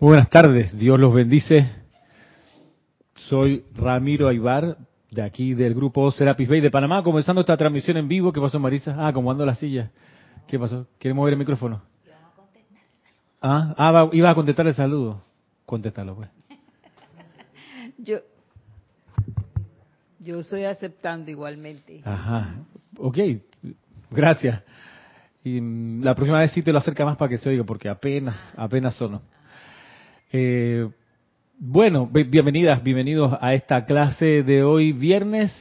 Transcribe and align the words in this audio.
Muy 0.00 0.08
buenas 0.08 0.28
tardes, 0.28 0.76
Dios 0.76 0.98
los 0.98 1.14
bendice. 1.14 1.70
Soy 3.14 3.64
Ramiro 3.74 4.26
Aybar, 4.26 4.76
de 5.10 5.22
aquí 5.22 5.54
del 5.54 5.72
grupo 5.72 6.10
Serapis 6.10 6.48
Bay 6.48 6.60
de 6.60 6.70
Panamá, 6.70 7.04
comenzando 7.04 7.42
esta 7.42 7.56
transmisión 7.56 7.96
en 7.96 8.08
vivo. 8.08 8.32
¿Qué 8.32 8.40
pasó, 8.40 8.58
Marisa? 8.58 8.96
Ah, 8.98 9.08
acomodando 9.08 9.46
la 9.46 9.54
silla. 9.54 9.92
¿Qué 10.48 10.58
pasó? 10.58 10.88
¿Quiere 10.98 11.14
mover 11.14 11.34
el 11.34 11.38
micrófono? 11.38 11.80
Ah, 13.40 13.74
ah 13.78 14.08
iba 14.12 14.30
a 14.30 14.34
contestar 14.34 14.66
el 14.66 14.74
saludo. 14.74 15.22
Contéstalo, 15.64 16.16
pues. 16.16 16.28
Yo, 17.98 18.18
yo 20.18 20.40
estoy 20.40 20.64
aceptando 20.64 21.30
igualmente. 21.30 22.00
Ajá, 22.04 22.56
ok, 22.98 23.18
gracias. 24.10 24.60
Y 25.44 25.60
mm, 25.60 26.02
la 26.02 26.14
próxima 26.16 26.40
vez 26.40 26.50
sí 26.50 26.62
te 26.62 26.72
lo 26.72 26.78
acerca 26.78 27.04
más 27.04 27.16
para 27.16 27.28
que 27.28 27.38
se 27.38 27.48
oiga, 27.48 27.62
porque 27.62 27.88
apenas, 27.88 28.36
apenas 28.56 28.96
sonó. 28.96 29.22
Eh, 30.32 30.88
bueno, 31.58 32.08
bienvenidas, 32.08 32.82
bienvenidos 32.82 33.36
a 33.40 33.54
esta 33.54 33.84
clase 33.84 34.42
de 34.42 34.62
hoy, 34.64 34.92
viernes 34.92 35.52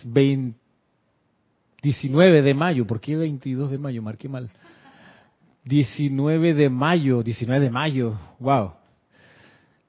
19 1.81 2.41
de 2.41 2.53
mayo. 2.53 2.87
¿Por 2.87 2.99
qué 2.99 3.15
22 3.15 3.71
de 3.71 3.77
mayo? 3.77 4.01
Marqué 4.01 4.27
mal. 4.27 4.49
19 5.65 6.53
de 6.53 6.69
mayo, 6.69 7.23
19 7.23 7.63
de 7.63 7.69
mayo. 7.69 8.17
Wow. 8.39 8.73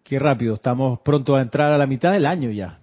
Qué 0.02 0.18
rápido, 0.18 0.54
estamos 0.54 1.00
pronto 1.00 1.34
a 1.34 1.40
entrar 1.40 1.72
a 1.72 1.78
la 1.78 1.86
mitad 1.86 2.12
del 2.12 2.26
año 2.26 2.50
ya. 2.50 2.78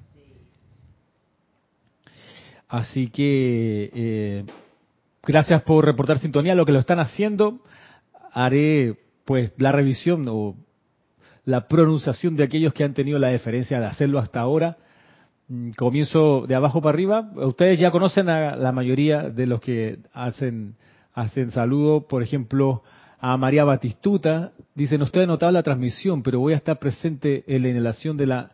Así 2.68 3.10
que 3.10 3.92
eh, 3.94 4.46
gracias 5.24 5.62
por 5.64 5.86
reportar 5.86 6.20
sintonía. 6.20 6.56
Lo 6.56 6.66
que 6.66 6.72
lo 6.72 6.80
están 6.80 7.00
haciendo, 7.00 7.60
haré 8.32 8.98
pues 9.26 9.54
la 9.58 9.72
revisión 9.72 10.26
o 10.28 10.56
la 11.46 11.68
pronunciación 11.68 12.36
de 12.36 12.44
aquellos 12.44 12.74
que 12.74 12.84
han 12.84 12.94
tenido 12.94 13.20
la 13.20 13.30
deferencia 13.30 13.80
de 13.80 13.86
hacerlo 13.86 14.20
hasta 14.20 14.40
ahora. 14.40 14.78
Mm, 15.48 15.72
comienzo 15.72 16.46
de 16.48 16.56
abajo 16.56 16.82
para 16.82 16.94
arriba. 16.94 17.32
Ustedes 17.36 17.80
ya 17.80 17.92
conocen 17.92 18.30
a 18.30 18.56
la 18.56 18.72
mayoría 18.72 19.30
de 19.30 19.48
los 19.48 19.60
que 19.60 20.00
hacen, 20.14 20.76
hacen 21.14 21.52
saludo, 21.52 22.08
por 22.08 22.24
ejemplo, 22.24 22.84
a 23.20 23.38
María 23.38 23.64
Batistuta. 23.64 24.52
Dicen, 24.76 25.02
usted 25.02 25.22
ha 25.22 25.28
notado 25.28 25.52
la 25.52 25.64
transmisión, 25.64 26.24
pero 26.24 26.40
voy 26.40 26.54
a 26.54 26.58
estar 26.58 26.80
presente 26.80 27.44
en 27.48 27.64
la 27.64 27.70
inhalación 27.70 28.18
de 28.18 28.28
la 28.28 28.52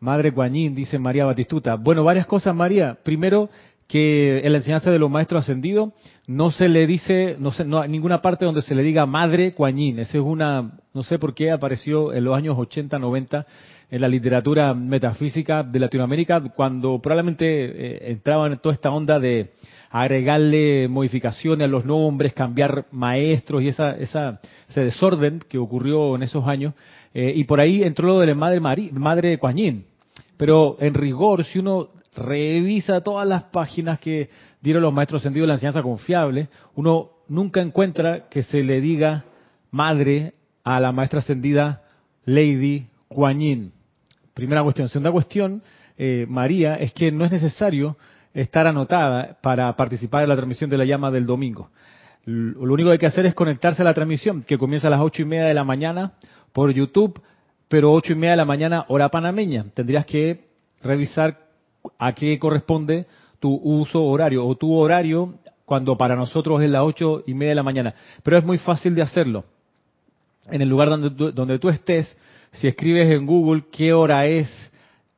Madre 0.00 0.30
Guañín, 0.30 0.74
dice 0.74 0.98
María 0.98 1.24
Batistuta. 1.24 1.76
Bueno, 1.76 2.02
varias 2.02 2.26
cosas, 2.26 2.54
María. 2.54 2.98
Primero, 3.04 3.48
que 3.92 4.38
en 4.38 4.52
la 4.52 4.56
enseñanza 4.56 4.90
de 4.90 4.98
los 4.98 5.10
maestros 5.10 5.42
ascendidos 5.42 5.90
no 6.26 6.50
se 6.50 6.66
le 6.66 6.86
dice, 6.86 7.36
no, 7.38 7.50
sé, 7.50 7.62
no 7.66 7.78
hay 7.78 7.90
ninguna 7.90 8.22
parte 8.22 8.46
donde 8.46 8.62
se 8.62 8.74
le 8.74 8.82
diga 8.82 9.04
madre 9.04 9.52
Kuan 9.52 9.78
Esa 9.78 10.16
es 10.16 10.24
una, 10.24 10.78
no 10.94 11.02
sé 11.02 11.18
por 11.18 11.34
qué 11.34 11.50
apareció 11.50 12.10
en 12.14 12.24
los 12.24 12.34
años 12.34 12.56
80, 12.58 12.98
90 12.98 13.46
en 13.90 14.00
la 14.00 14.08
literatura 14.08 14.72
metafísica 14.72 15.62
de 15.62 15.78
Latinoamérica, 15.78 16.40
cuando 16.56 17.02
probablemente 17.02 17.44
eh, 17.44 18.12
entraban 18.12 18.52
en 18.52 18.60
toda 18.60 18.74
esta 18.74 18.90
onda 18.90 19.18
de 19.18 19.50
agregarle 19.90 20.88
modificaciones 20.88 21.66
a 21.66 21.70
los 21.70 21.84
nombres, 21.84 22.32
cambiar 22.32 22.86
maestros 22.92 23.62
y 23.62 23.68
esa, 23.68 23.90
esa, 23.98 24.40
ese 24.70 24.84
desorden 24.84 25.44
que 25.46 25.58
ocurrió 25.58 26.16
en 26.16 26.22
esos 26.22 26.48
años. 26.48 26.72
Eh, 27.12 27.34
y 27.36 27.44
por 27.44 27.60
ahí 27.60 27.82
entró 27.82 28.06
lo 28.06 28.20
de 28.20 28.28
la 28.28 28.34
madre, 28.34 28.90
madre 28.92 29.36
Kuan 29.36 29.84
Pero 30.38 30.78
en 30.80 30.94
rigor, 30.94 31.44
si 31.44 31.58
uno 31.58 31.90
revisa 32.14 33.00
todas 33.00 33.26
las 33.26 33.44
páginas 33.44 33.98
que 33.98 34.28
dieron 34.60 34.82
los 34.82 34.92
maestros 34.92 35.22
sentidos 35.22 35.44
de 35.44 35.48
la 35.48 35.54
enseñanza 35.54 35.82
confiable, 35.82 36.48
uno 36.74 37.10
nunca 37.28 37.60
encuentra 37.60 38.28
que 38.28 38.42
se 38.42 38.62
le 38.62 38.80
diga 38.80 39.24
madre 39.70 40.34
a 40.64 40.80
la 40.80 40.92
maestra 40.92 41.20
ascendida 41.20 41.82
Lady 42.24 42.86
Kuan 43.08 43.72
Primera 44.34 44.62
cuestión. 44.62 44.88
Segunda 44.88 45.12
cuestión, 45.12 45.62
eh, 45.98 46.26
María, 46.28 46.76
es 46.76 46.92
que 46.92 47.12
no 47.12 47.24
es 47.24 47.32
necesario 47.32 47.96
estar 48.32 48.66
anotada 48.66 49.38
para 49.42 49.74
participar 49.76 50.22
en 50.22 50.30
la 50.30 50.36
transmisión 50.36 50.70
de 50.70 50.78
la 50.78 50.84
llama 50.84 51.10
del 51.10 51.26
domingo. 51.26 51.70
Lo 52.24 52.72
único 52.72 52.88
que 52.88 52.92
hay 52.92 52.98
que 52.98 53.06
hacer 53.06 53.26
es 53.26 53.34
conectarse 53.34 53.82
a 53.82 53.84
la 53.84 53.94
transmisión, 53.94 54.42
que 54.42 54.56
comienza 54.56 54.86
a 54.86 54.90
las 54.90 55.00
ocho 55.00 55.22
y 55.22 55.24
media 55.24 55.44
de 55.44 55.54
la 55.54 55.64
mañana 55.64 56.12
por 56.52 56.72
YouTube, 56.72 57.20
pero 57.68 57.92
ocho 57.92 58.12
y 58.12 58.16
media 58.16 58.32
de 58.32 58.36
la 58.36 58.44
mañana 58.44 58.84
hora 58.88 59.08
panameña. 59.08 59.66
Tendrías 59.74 60.06
que 60.06 60.46
revisar 60.82 61.51
a 61.98 62.12
qué 62.12 62.38
corresponde 62.38 63.06
tu 63.40 63.54
uso 63.54 64.02
horario 64.04 64.46
o 64.46 64.54
tu 64.54 64.72
horario 64.74 65.34
cuando 65.64 65.96
para 65.96 66.14
nosotros 66.14 66.62
es 66.62 66.70
las 66.70 66.82
ocho 66.82 67.22
y 67.26 67.34
media 67.34 67.50
de 67.50 67.56
la 67.56 67.62
mañana. 67.62 67.94
Pero 68.22 68.38
es 68.38 68.44
muy 68.44 68.58
fácil 68.58 68.94
de 68.94 69.02
hacerlo. 69.02 69.44
En 70.50 70.60
el 70.60 70.68
lugar 70.68 70.88
donde 70.88 71.10
tú, 71.10 71.32
donde 71.32 71.58
tú 71.58 71.68
estés, 71.68 72.16
si 72.52 72.68
escribes 72.68 73.10
en 73.10 73.26
Google 73.26 73.64
qué 73.70 73.92
hora 73.92 74.26
es 74.26 74.48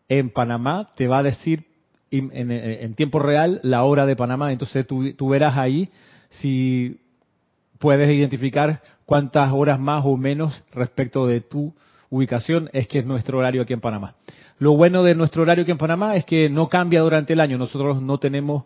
en 0.09 0.31
Panamá, 0.31 0.89
te 0.97 1.09
va 1.09 1.19
a 1.19 1.23
decir 1.23 1.65
en, 2.11 2.95
tiempo 2.95 3.19
real 3.19 3.61
la 3.63 3.85
hora 3.85 4.07
de 4.07 4.17
Panamá. 4.17 4.53
Entonces 4.53 4.87
tú, 4.87 5.13
tú 5.15 5.29
verás 5.29 5.57
ahí 5.57 5.89
si 6.31 7.01
puedes 7.79 8.09
identificar 8.09 8.81
cuántas 9.05 9.53
horas 9.53 9.79
más 9.79 10.05
o 10.05 10.17
menos 10.17 10.63
respecto 10.73 11.27
de 11.27 11.41
tu 11.41 11.75
ubicación 12.11 12.71
es 12.73 12.87
que 12.87 13.01
es 13.01 13.07
nuestro 13.07 13.39
horario 13.39 13.63
aquí 13.63 13.73
en 13.73 13.81
Panamá. 13.81 14.15
Lo 14.59 14.77
bueno 14.77 15.03
de 15.03 15.15
nuestro 15.15 15.43
horario 15.43 15.63
aquí 15.63 15.73
en 15.73 15.79
Panamá 15.79 16.17
es 16.17 16.25
que 16.25 16.49
no 16.49 16.69
cambia 16.69 17.01
durante 17.01 17.33
el 17.33 17.41
año. 17.41 17.59
Nosotros 17.59 18.01
no 18.01 18.19
tenemos 18.19 18.65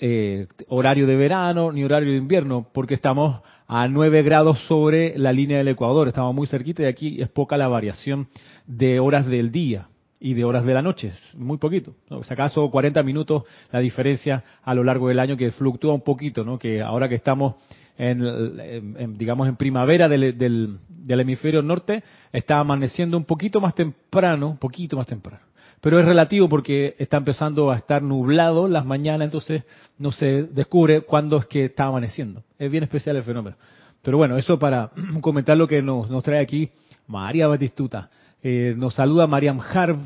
eh, 0.00 0.46
horario 0.68 1.06
de 1.06 1.16
verano 1.16 1.70
ni 1.72 1.84
horario 1.84 2.12
de 2.12 2.16
invierno 2.16 2.66
porque 2.72 2.94
estamos 2.94 3.42
a 3.68 3.86
9 3.86 4.22
grados 4.22 4.58
sobre 4.66 5.18
la 5.18 5.32
línea 5.32 5.58
del 5.58 5.68
Ecuador. 5.68 6.08
Estamos 6.08 6.34
muy 6.34 6.46
cerquita 6.46 6.82
y 6.82 6.86
aquí 6.86 7.20
es 7.20 7.28
poca 7.28 7.58
la 7.58 7.68
variación 7.68 8.28
de 8.66 9.00
horas 9.00 9.26
del 9.26 9.52
día 9.52 9.88
y 10.18 10.32
de 10.34 10.44
horas 10.44 10.64
de 10.64 10.74
la 10.74 10.82
noche, 10.82 11.12
muy 11.34 11.58
poquito. 11.58 11.94
Si 12.22 12.32
acaso 12.32 12.70
40 12.70 13.02
minutos 13.02 13.44
la 13.72 13.80
diferencia 13.80 14.44
a 14.62 14.74
lo 14.74 14.84
largo 14.84 15.08
del 15.08 15.18
año 15.18 15.36
que 15.36 15.50
fluctúa 15.50 15.94
un 15.94 16.02
poquito, 16.02 16.44
¿no? 16.44 16.58
Que 16.58 16.80
ahora 16.80 17.08
que 17.08 17.14
estamos 17.14 17.54
en, 18.00 19.18
digamos, 19.18 19.46
en 19.46 19.56
primavera 19.56 20.08
del, 20.08 20.38
del, 20.38 21.20
hemisferio 21.20 21.60
norte, 21.60 22.02
está 22.32 22.58
amaneciendo 22.58 23.18
un 23.18 23.24
poquito 23.24 23.60
más 23.60 23.74
temprano, 23.74 24.48
un 24.48 24.56
poquito 24.56 24.96
más 24.96 25.06
temprano. 25.06 25.42
Pero 25.82 25.98
es 25.98 26.06
relativo 26.06 26.48
porque 26.48 26.94
está 26.98 27.18
empezando 27.18 27.70
a 27.70 27.76
estar 27.76 28.02
nublado 28.02 28.68
las 28.68 28.86
mañanas, 28.86 29.26
entonces 29.26 29.64
no 29.98 30.12
se 30.12 30.44
descubre 30.44 31.02
cuándo 31.02 31.36
es 31.38 31.46
que 31.46 31.66
está 31.66 31.84
amaneciendo. 31.84 32.42
Es 32.58 32.70
bien 32.70 32.84
especial 32.84 33.16
el 33.16 33.22
fenómeno. 33.22 33.56
Pero 34.02 34.16
bueno, 34.16 34.36
eso 34.38 34.58
para 34.58 34.90
comentar 35.20 35.56
lo 35.58 35.68
que 35.68 35.82
nos, 35.82 36.08
nos 36.08 36.22
trae 36.22 36.40
aquí 36.40 36.70
María 37.06 37.48
Batistuta. 37.48 38.10
Eh, 38.42 38.74
nos 38.76 38.94
saluda 38.94 39.26
Mariam 39.26 39.60
Harb 39.60 40.00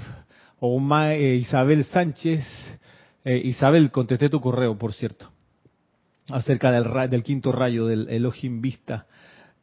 o 0.58 0.80
eh, 0.96 1.36
Isabel 1.36 1.84
Sánchez. 1.84 2.44
Eh, 3.24 3.40
Isabel, 3.44 3.92
contesté 3.92 4.28
tu 4.28 4.40
correo, 4.40 4.76
por 4.76 4.92
cierto 4.92 5.33
acerca 6.30 6.70
del, 6.70 7.10
del 7.10 7.22
quinto 7.22 7.52
rayo 7.52 7.86
del 7.86 8.08
Elohim 8.08 8.60
Vista. 8.60 9.06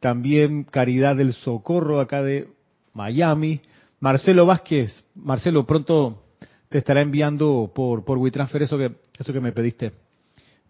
También 0.00 0.64
Caridad 0.64 1.16
del 1.16 1.34
Socorro, 1.34 2.00
acá 2.00 2.22
de 2.22 2.48
Miami. 2.94 3.60
Marcelo 4.00 4.46
Vázquez, 4.46 5.04
Marcelo, 5.14 5.64
pronto 5.64 6.24
te 6.68 6.78
estará 6.78 7.02
enviando 7.02 7.70
por, 7.74 8.04
por 8.04 8.18
WeTransfer 8.18 8.62
eso 8.62 8.78
que, 8.78 8.92
eso 9.18 9.32
que 9.32 9.40
me 9.40 9.52
pediste. 9.52 9.92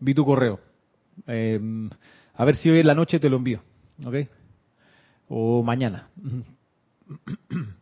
Vi 0.00 0.14
tu 0.14 0.24
correo. 0.24 0.60
Em, 1.26 1.88
a 2.34 2.44
ver 2.44 2.56
si 2.56 2.68
hoy 2.68 2.80
en 2.80 2.86
la 2.86 2.94
noche 2.94 3.20
te 3.20 3.30
lo 3.30 3.36
envío. 3.36 3.62
¿Ok? 4.04 4.16
O 5.28 5.62
mañana. 5.62 6.08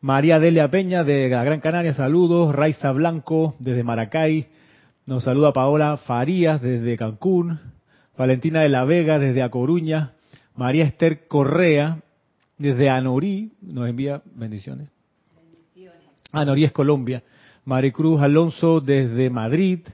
María 0.00 0.38
Delia 0.38 0.70
Peña 0.70 1.02
de 1.02 1.28
la 1.30 1.42
Gran 1.42 1.60
Canaria, 1.60 1.94
saludos. 1.94 2.54
Raiza 2.54 2.92
Blanco 2.92 3.56
desde 3.58 3.82
Maracay. 3.82 4.46
Nos 5.06 5.22
saluda 5.22 5.52
Paola 5.52 5.96
Farías 5.98 6.60
desde 6.60 6.96
Cancún, 6.96 7.60
Valentina 8.18 8.62
de 8.62 8.68
la 8.68 8.84
Vega 8.84 9.20
desde 9.20 9.40
A 9.40 9.50
Coruña, 9.50 10.14
María 10.56 10.84
Esther 10.84 11.28
Correa 11.28 12.02
desde 12.58 12.90
Anorí, 12.90 13.52
nos 13.62 13.88
envía 13.88 14.20
bendiciones. 14.34 14.90
Bendiciones. 15.36 16.02
Anorí 16.32 16.64
es 16.64 16.72
Colombia. 16.72 17.22
Maricruz 17.64 18.20
Alonso 18.20 18.80
desde 18.80 19.30
Madrid. 19.30 19.86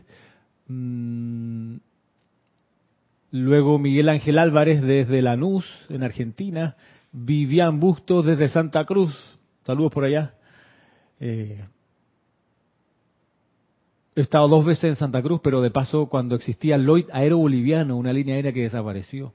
Mm, 0.68 1.76
luego 3.32 3.78
Miguel 3.78 4.08
Ángel 4.08 4.38
Álvarez 4.38 4.80
desde 4.80 5.20
Lanús, 5.20 5.66
en 5.90 6.04
Argentina. 6.04 6.74
Vivian 7.12 7.80
Bustos 7.80 8.24
desde 8.24 8.48
Santa 8.48 8.86
Cruz. 8.86 9.14
Saludos 9.66 9.92
por 9.92 10.04
allá. 10.04 10.32
Eh, 11.20 11.62
He 14.14 14.20
estado 14.20 14.46
dos 14.46 14.64
veces 14.64 14.84
en 14.84 14.96
Santa 14.96 15.22
Cruz, 15.22 15.40
pero 15.42 15.62
de 15.62 15.70
paso 15.70 16.06
cuando 16.06 16.34
existía 16.34 16.76
Lloyd 16.76 17.06
Aero 17.12 17.38
Boliviano, 17.38 17.96
una 17.96 18.12
línea 18.12 18.34
aérea 18.34 18.52
que 18.52 18.62
desapareció. 18.62 19.32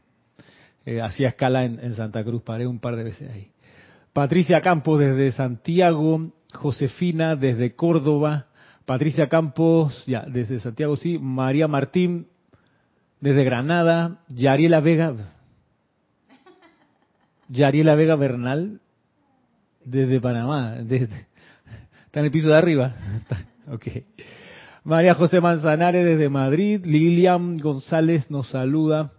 Eh, 0.86 1.02
hacía 1.02 1.30
escala 1.30 1.66
en, 1.66 1.94
Santa 1.96 2.24
Cruz, 2.24 2.44
paré 2.44 2.68
un 2.68 2.80
par 2.80 2.96
de 2.96 3.04
veces 3.04 3.30
ahí. 3.32 3.52
Patricia 4.14 4.62
Campos 4.62 5.00
desde 5.00 5.32
Santiago, 5.32 6.32
Josefina 6.54 7.36
desde 7.36 7.76
Córdoba, 7.76 8.48
Patricia 8.86 9.28
Campos, 9.28 10.06
ya, 10.06 10.22
desde 10.28 10.60
Santiago 10.60 10.96
sí, 10.96 11.18
María 11.20 11.68
Martín 11.68 12.28
desde 13.20 13.44
Granada, 13.44 14.20
Yariela 14.30 14.80
Vega, 14.80 15.16
Yariela 17.50 17.96
Vega 17.96 18.16
Bernal, 18.16 18.80
desde 19.84 20.22
Panamá. 20.22 20.76
Desde, 20.84 21.28
está 22.06 22.20
en 22.20 22.26
el 22.26 22.32
piso 22.32 22.50
de 22.50 22.58
arriba. 22.58 22.94
ok. 23.72 23.88
María 24.88 25.16
José 25.16 25.42
Manzanares 25.42 26.06
desde 26.06 26.30
Madrid. 26.30 26.86
Lilian 26.86 27.58
González 27.58 28.32
nos 28.32 28.48
saluda. 28.48 29.12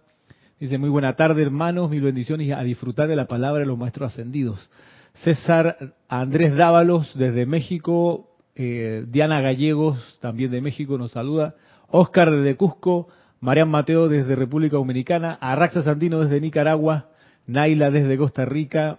Dice, 0.59 0.79
muy 0.79 0.89
buena 0.89 1.15
tarde 1.15 1.43
hermanos, 1.43 1.91
mil 1.91 2.01
bendiciones 2.01 2.51
a 2.53 2.63
disfrutar 2.63 3.07
de 3.07 3.15
la 3.15 3.27
palabra 3.27 3.59
de 3.59 3.67
los 3.67 3.77
maestros 3.77 4.11
ascendidos. 4.11 4.67
César 5.13 5.93
Andrés 6.07 6.55
Dávalos 6.55 7.15
desde 7.15 7.45
México. 7.45 8.31
Eh, 8.55 9.05
Diana 9.09 9.41
Gallegos 9.41 10.17
también 10.19 10.49
de 10.49 10.59
México 10.59 10.97
nos 10.97 11.11
saluda. 11.11 11.53
Oscar 11.89 12.31
desde 12.31 12.55
Cusco. 12.55 13.07
Marian 13.39 13.69
Mateo 13.69 14.07
desde 14.09 14.35
República 14.35 14.77
Dominicana. 14.77 15.37
Arraxa 15.39 15.83
Sandino 15.83 16.19
desde 16.21 16.41
Nicaragua. 16.41 17.09
Naila 17.45 17.91
desde 17.91 18.17
Costa 18.17 18.43
Rica. 18.43 18.97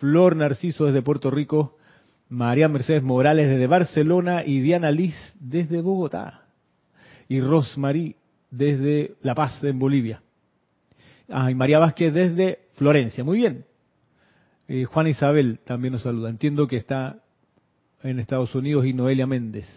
Flor 0.00 0.34
Narciso 0.34 0.84
desde 0.84 1.00
Puerto 1.00 1.30
Rico. 1.30 1.76
María 2.32 2.66
Mercedes 2.66 3.02
Morales 3.02 3.46
desde 3.46 3.66
Barcelona 3.66 4.42
y 4.42 4.60
Diana 4.60 4.90
Liz 4.90 5.14
desde 5.38 5.82
Bogotá. 5.82 6.46
Y 7.28 7.42
Rosmarie 7.42 8.16
desde 8.50 9.16
La 9.20 9.34
Paz, 9.34 9.62
en 9.62 9.78
Bolivia. 9.78 10.22
Ah, 11.28 11.50
y 11.50 11.54
María 11.54 11.78
Vázquez 11.78 12.14
desde 12.14 12.60
Florencia. 12.72 13.22
Muy 13.22 13.36
bien. 13.36 13.66
Eh, 14.66 14.84
Juan 14.84 15.08
Isabel 15.08 15.60
también 15.66 15.92
nos 15.92 16.04
saluda. 16.04 16.30
Entiendo 16.30 16.66
que 16.66 16.76
está 16.76 17.18
en 18.02 18.18
Estados 18.18 18.54
Unidos 18.54 18.86
y 18.86 18.94
Noelia 18.94 19.26
Méndez. 19.26 19.68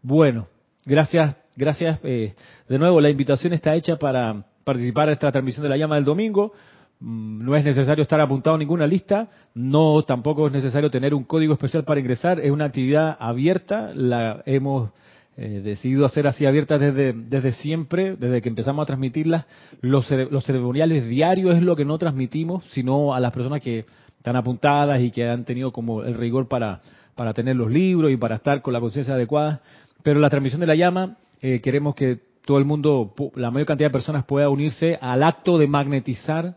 Bueno, 0.00 0.48
gracias, 0.86 1.36
gracias. 1.56 2.00
Eh, 2.04 2.34
de 2.70 2.78
nuevo, 2.78 3.02
la 3.02 3.10
invitación 3.10 3.52
está 3.52 3.74
hecha 3.74 3.96
para 3.96 4.46
participar 4.64 5.08
en 5.08 5.12
esta 5.12 5.30
transmisión 5.30 5.62
de 5.62 5.68
la 5.68 5.76
llama 5.76 5.96
del 5.96 6.04
domingo. 6.04 6.54
Mm, 7.00 7.44
no 7.44 7.54
es 7.54 7.64
necesario 7.64 8.02
estar 8.02 8.20
apuntado 8.20 8.56
en 8.56 8.60
ninguna 8.60 8.86
lista, 8.86 9.28
no 9.54 10.02
tampoco 10.02 10.46
es 10.48 10.52
necesario 10.52 10.90
tener 10.90 11.14
un 11.14 11.24
código 11.24 11.52
especial 11.52 11.84
para 11.84 12.00
ingresar, 12.00 12.40
es 12.40 12.50
una 12.50 12.64
actividad 12.66 13.16
abierta, 13.20 13.92
la 13.94 14.42
hemos 14.46 14.90
eh, 15.36 15.60
decidido 15.62 16.04
hacer 16.04 16.26
así 16.26 16.44
abierta 16.44 16.78
desde, 16.78 17.12
desde 17.12 17.52
siempre, 17.52 18.16
desde 18.16 18.42
que 18.42 18.48
empezamos 18.48 18.82
a 18.82 18.86
transmitirla. 18.86 19.46
Los, 19.80 20.10
los 20.10 20.44
ceremoniales 20.44 21.08
diarios 21.08 21.54
es 21.54 21.62
lo 21.62 21.76
que 21.76 21.84
no 21.84 21.98
transmitimos, 21.98 22.64
sino 22.70 23.14
a 23.14 23.20
las 23.20 23.32
personas 23.32 23.60
que 23.60 23.86
están 24.16 24.34
apuntadas 24.34 25.00
y 25.00 25.12
que 25.12 25.28
han 25.28 25.44
tenido 25.44 25.70
como 25.70 26.02
el 26.02 26.14
rigor 26.14 26.48
para, 26.48 26.80
para 27.14 27.32
tener 27.32 27.54
los 27.54 27.70
libros 27.70 28.10
y 28.10 28.16
para 28.16 28.34
estar 28.34 28.60
con 28.62 28.72
la 28.72 28.80
conciencia 28.80 29.14
adecuada. 29.14 29.62
Pero 30.02 30.18
la 30.18 30.30
transmisión 30.30 30.60
de 30.60 30.66
la 30.66 30.74
llama, 30.74 31.16
eh, 31.40 31.60
queremos 31.60 31.94
que 31.94 32.18
todo 32.44 32.58
el 32.58 32.64
mundo, 32.64 33.14
la 33.36 33.52
mayor 33.52 33.68
cantidad 33.68 33.90
de 33.90 33.92
personas 33.92 34.24
pueda 34.24 34.48
unirse 34.48 34.98
al 35.00 35.22
acto 35.22 35.58
de 35.58 35.68
magnetizar 35.68 36.56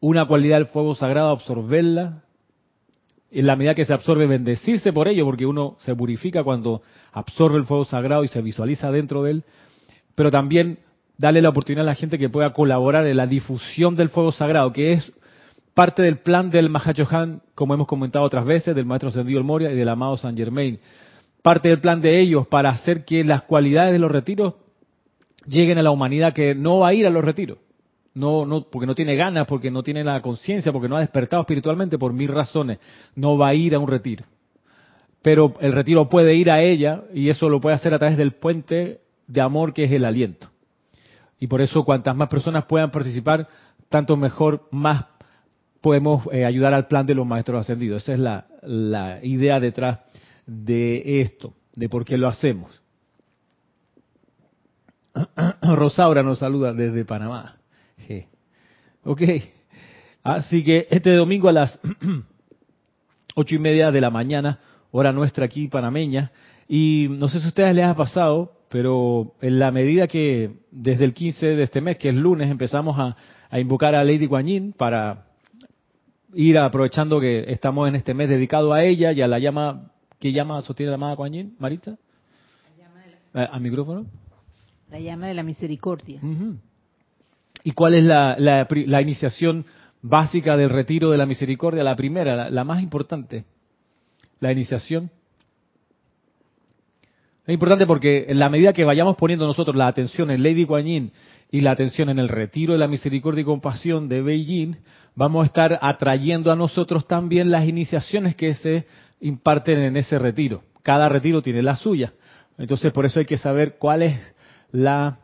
una 0.00 0.26
cualidad 0.26 0.56
del 0.56 0.66
fuego 0.66 0.94
sagrado, 0.94 1.30
absorberla, 1.30 2.22
en 3.30 3.46
la 3.46 3.56
medida 3.56 3.74
que 3.74 3.84
se 3.84 3.92
absorbe, 3.92 4.26
bendecirse 4.26 4.92
por 4.92 5.08
ello, 5.08 5.24
porque 5.24 5.46
uno 5.46 5.76
se 5.78 5.94
purifica 5.94 6.42
cuando 6.44 6.82
absorbe 7.12 7.58
el 7.58 7.66
fuego 7.66 7.84
sagrado 7.84 8.24
y 8.24 8.28
se 8.28 8.40
visualiza 8.40 8.90
dentro 8.90 9.22
de 9.22 9.32
él, 9.32 9.44
pero 10.14 10.30
también 10.30 10.78
darle 11.18 11.42
la 11.42 11.50
oportunidad 11.50 11.84
a 11.84 11.90
la 11.90 11.94
gente 11.94 12.18
que 12.18 12.30
pueda 12.30 12.52
colaborar 12.52 13.06
en 13.06 13.16
la 13.16 13.26
difusión 13.26 13.96
del 13.96 14.08
fuego 14.08 14.32
sagrado, 14.32 14.72
que 14.72 14.92
es 14.92 15.12
parte 15.74 16.02
del 16.02 16.18
plan 16.18 16.50
del 16.50 16.70
Mahachohan, 16.70 17.42
como 17.54 17.74
hemos 17.74 17.86
comentado 17.86 18.24
otras 18.24 18.46
veces, 18.46 18.74
del 18.74 18.86
Maestro 18.86 19.10
Ascendido 19.10 19.38
El 19.38 19.44
Moria 19.44 19.70
y 19.70 19.76
del 19.76 19.88
amado 19.88 20.16
San 20.16 20.36
Germain. 20.36 20.80
Parte 21.42 21.68
del 21.68 21.80
plan 21.80 22.00
de 22.00 22.20
ellos 22.20 22.46
para 22.46 22.70
hacer 22.70 23.04
que 23.04 23.22
las 23.24 23.42
cualidades 23.42 23.92
de 23.92 23.98
los 23.98 24.10
retiros 24.10 24.54
lleguen 25.46 25.78
a 25.78 25.82
la 25.82 25.90
humanidad 25.90 26.32
que 26.32 26.54
no 26.54 26.80
va 26.80 26.88
a 26.88 26.94
ir 26.94 27.06
a 27.06 27.10
los 27.10 27.24
retiros 27.24 27.58
no, 28.14 28.44
no, 28.44 28.62
porque 28.68 28.86
no 28.86 28.94
tiene 28.94 29.16
ganas, 29.16 29.46
porque 29.46 29.70
no 29.70 29.82
tiene 29.82 30.02
la 30.02 30.20
conciencia, 30.20 30.72
porque 30.72 30.88
no 30.88 30.96
ha 30.96 31.00
despertado 31.00 31.42
espiritualmente 31.42 31.98
por 31.98 32.12
mil 32.12 32.28
razones, 32.28 32.78
no 33.14 33.36
va 33.36 33.48
a 33.48 33.54
ir 33.54 33.74
a 33.74 33.78
un 33.78 33.88
retiro. 33.88 34.24
Pero 35.22 35.54
el 35.60 35.72
retiro 35.72 36.08
puede 36.08 36.34
ir 36.34 36.50
a 36.50 36.62
ella 36.62 37.02
y 37.12 37.28
eso 37.28 37.48
lo 37.48 37.60
puede 37.60 37.76
hacer 37.76 37.94
a 37.94 37.98
través 37.98 38.16
del 38.16 38.32
puente 38.32 39.00
de 39.26 39.40
amor 39.40 39.74
que 39.74 39.84
es 39.84 39.92
el 39.92 40.04
aliento. 40.04 40.48
Y 41.38 41.46
por 41.46 41.60
eso 41.60 41.84
cuantas 41.84 42.16
más 42.16 42.28
personas 42.28 42.64
puedan 42.64 42.90
participar, 42.90 43.48
tanto 43.88 44.16
mejor, 44.16 44.68
más 44.70 45.06
podemos 45.80 46.26
eh, 46.32 46.44
ayudar 46.44 46.74
al 46.74 46.88
plan 46.88 47.06
de 47.06 47.14
los 47.14 47.26
maestros 47.26 47.60
ascendidos. 47.60 48.02
Esa 48.02 48.12
es 48.14 48.18
la, 48.18 48.46
la 48.62 49.24
idea 49.24 49.60
detrás 49.60 50.00
de 50.46 51.20
esto, 51.20 51.54
de 51.74 51.88
por 51.88 52.04
qué 52.04 52.16
lo 52.16 52.26
hacemos. 52.28 52.82
Rosaura 55.62 56.22
nos 56.22 56.38
saluda 56.38 56.72
desde 56.72 57.04
Panamá. 57.04 57.57
Ok. 59.04 59.22
Así 60.22 60.62
que 60.62 60.86
este 60.90 61.14
domingo 61.14 61.48
a 61.48 61.52
las 61.52 61.80
ocho 63.34 63.54
y 63.54 63.58
media 63.58 63.90
de 63.90 64.00
la 64.00 64.10
mañana, 64.10 64.58
hora 64.90 65.12
nuestra 65.12 65.46
aquí 65.46 65.68
panameña, 65.68 66.32
y 66.68 67.06
no 67.08 67.28
sé 67.28 67.38
si 67.38 67.46
a 67.46 67.48
ustedes 67.48 67.74
les 67.74 67.86
ha 67.86 67.96
pasado, 67.96 68.52
pero 68.68 69.34
en 69.40 69.58
la 69.58 69.70
medida 69.70 70.06
que 70.06 70.58
desde 70.70 71.04
el 71.04 71.14
15 71.14 71.46
de 71.46 71.62
este 71.62 71.80
mes, 71.80 71.96
que 71.96 72.10
es 72.10 72.14
lunes, 72.14 72.50
empezamos 72.50 72.96
a, 72.98 73.16
invocar 73.58 73.94
a 73.94 74.04
Lady 74.04 74.26
Guanyin 74.26 74.74
para 74.74 75.24
ir 76.34 76.58
aprovechando 76.58 77.18
que 77.18 77.50
estamos 77.50 77.88
en 77.88 77.94
este 77.94 78.12
mes 78.12 78.28
dedicado 78.28 78.74
a 78.74 78.84
ella 78.84 79.12
y 79.12 79.22
a 79.22 79.26
la 79.26 79.38
llama, 79.38 79.90
¿qué 80.18 80.32
llama 80.32 80.60
sostiene 80.60 80.90
la 80.90 80.96
amada 80.96 81.14
Guanyin, 81.14 81.56
Marita? 81.58 81.96
¿A, 83.32 83.58
micrófono? 83.58 84.04
La 84.90 85.00
llama 85.00 85.28
de 85.28 85.34
la 85.34 85.42
misericordia. 85.42 86.20
¿Y 87.64 87.72
cuál 87.72 87.94
es 87.94 88.04
la, 88.04 89.00
iniciación 89.00 89.64
básica 90.02 90.56
del 90.56 90.70
retiro 90.70 91.10
de 91.10 91.18
la 91.18 91.26
misericordia? 91.26 91.82
La 91.82 91.96
primera, 91.96 92.50
la, 92.50 92.64
más 92.64 92.82
importante, 92.82 93.44
la 94.40 94.52
iniciación. 94.52 95.10
Es 97.46 97.54
importante 97.54 97.86
porque 97.86 98.26
en 98.28 98.38
la 98.38 98.48
medida 98.48 98.72
que 98.72 98.84
vayamos 98.84 99.16
poniendo 99.16 99.46
nosotros 99.46 99.74
la 99.74 99.86
atención 99.86 100.30
en 100.30 100.42
Lady 100.42 100.64
Guan 100.64 100.84
Yin 100.84 101.12
y 101.50 101.60
la 101.62 101.70
atención 101.70 102.10
en 102.10 102.18
el 102.18 102.28
retiro 102.28 102.74
de 102.74 102.78
la 102.78 102.88
misericordia 102.88 103.40
y 103.40 103.44
compasión 103.44 104.08
de 104.08 104.20
Beijing, 104.20 104.76
vamos 105.14 105.44
a 105.44 105.46
estar 105.46 105.78
atrayendo 105.80 106.52
a 106.52 106.56
nosotros 106.56 107.06
también 107.06 107.50
las 107.50 107.66
iniciaciones 107.66 108.36
que 108.36 108.54
se 108.54 108.86
imparten 109.20 109.78
en 109.78 109.96
ese 109.96 110.18
retiro. 110.18 110.62
Cada 110.82 111.08
retiro 111.08 111.42
tiene 111.42 111.62
la 111.62 111.74
suya. 111.74 112.12
Entonces, 112.58 112.92
por 112.92 113.06
eso 113.06 113.18
hay 113.20 113.26
que 113.26 113.38
saber 113.38 113.76
cuál 113.78 114.02
es 114.02 114.34
la, 114.70 115.20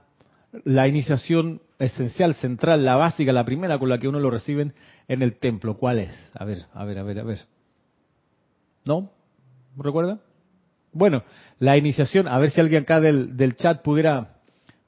la 0.65 0.89
iniciación 0.89 1.61
esencial, 1.79 2.35
central, 2.35 2.85
la 2.85 2.97
básica, 2.97 3.33
la 3.33 3.45
primera 3.45 3.79
con 3.79 3.89
la 3.89 3.99
que 3.99 4.09
uno 4.09 4.21
lo 4.21 4.31
reciben 4.31 4.75
en 5.09 5.23
el 5.23 5.37
templo. 5.39 5.77
¿Cuál 5.77 5.99
es? 5.99 6.33
A 6.39 6.45
ver, 6.45 6.59
a 6.73 6.85
ver, 6.85 6.99
a 6.99 7.03
ver, 7.03 7.19
a 7.21 7.25
ver. 7.25 7.39
¿No? 8.85 9.11
¿Recuerda? 9.77 10.21
Bueno, 10.93 11.25
la 11.59 11.77
iniciación, 11.77 12.29
a 12.29 12.39
ver 12.39 12.51
si 12.51 12.61
alguien 12.61 12.85
acá 12.85 13.01
del, 13.01 13.37
del 13.37 13.57
chat 13.57 13.83
pudiera 13.83 14.37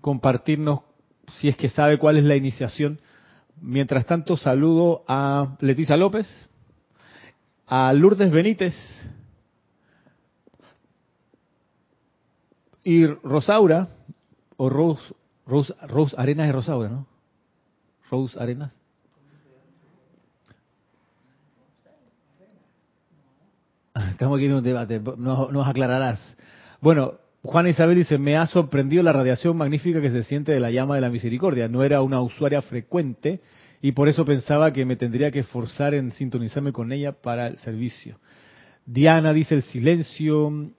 compartirnos 0.00 0.80
si 1.28 1.48
es 1.48 1.56
que 1.56 1.68
sabe 1.68 1.98
cuál 1.98 2.16
es 2.16 2.24
la 2.24 2.36
iniciación. 2.36 3.00
Mientras 3.60 4.06
tanto, 4.06 4.36
saludo 4.36 5.04
a 5.08 5.56
Leticia 5.60 5.96
López, 5.96 6.28
a 7.66 7.92
Lourdes 7.92 8.30
Benítez 8.30 8.74
y 12.84 13.06
Rosaura, 13.06 13.88
o 14.56 14.68
Rose, 14.68 15.12
Rose, 15.46 15.72
Rose 15.88 16.14
Arenas 16.18 16.48
de 16.48 16.52
Rosaura, 16.52 16.88
¿no? 16.88 17.06
Rose 18.10 18.38
Arenas. 18.40 18.72
Estamos 24.10 24.36
aquí 24.36 24.46
en 24.46 24.54
un 24.54 24.62
debate, 24.62 25.00
nos, 25.00 25.66
aclararás. 25.66 26.20
Bueno, 26.80 27.14
Juana 27.42 27.70
Isabel 27.70 27.96
dice, 27.96 28.18
me 28.18 28.36
ha 28.36 28.46
sorprendido 28.46 29.02
la 29.02 29.12
radiación 29.12 29.56
magnífica 29.56 30.02
que 30.02 30.10
se 30.10 30.22
siente 30.24 30.52
de 30.52 30.60
la 30.60 30.70
llama 30.70 30.96
de 30.96 31.00
la 31.00 31.08
misericordia. 31.08 31.68
No 31.68 31.82
era 31.82 32.02
una 32.02 32.20
usuaria 32.20 32.60
frecuente 32.60 33.40
y 33.80 33.92
por 33.92 34.08
eso 34.08 34.24
pensaba 34.24 34.72
que 34.72 34.84
me 34.84 34.96
tendría 34.96 35.30
que 35.30 35.40
esforzar 35.40 35.94
en 35.94 36.10
sintonizarme 36.10 36.72
con 36.72 36.92
ella 36.92 37.12
para 37.12 37.46
el 37.46 37.58
servicio. 37.58 38.18
Diana 38.84 39.32
dice 39.32 39.54
el 39.54 39.62
silencio, 39.62 40.70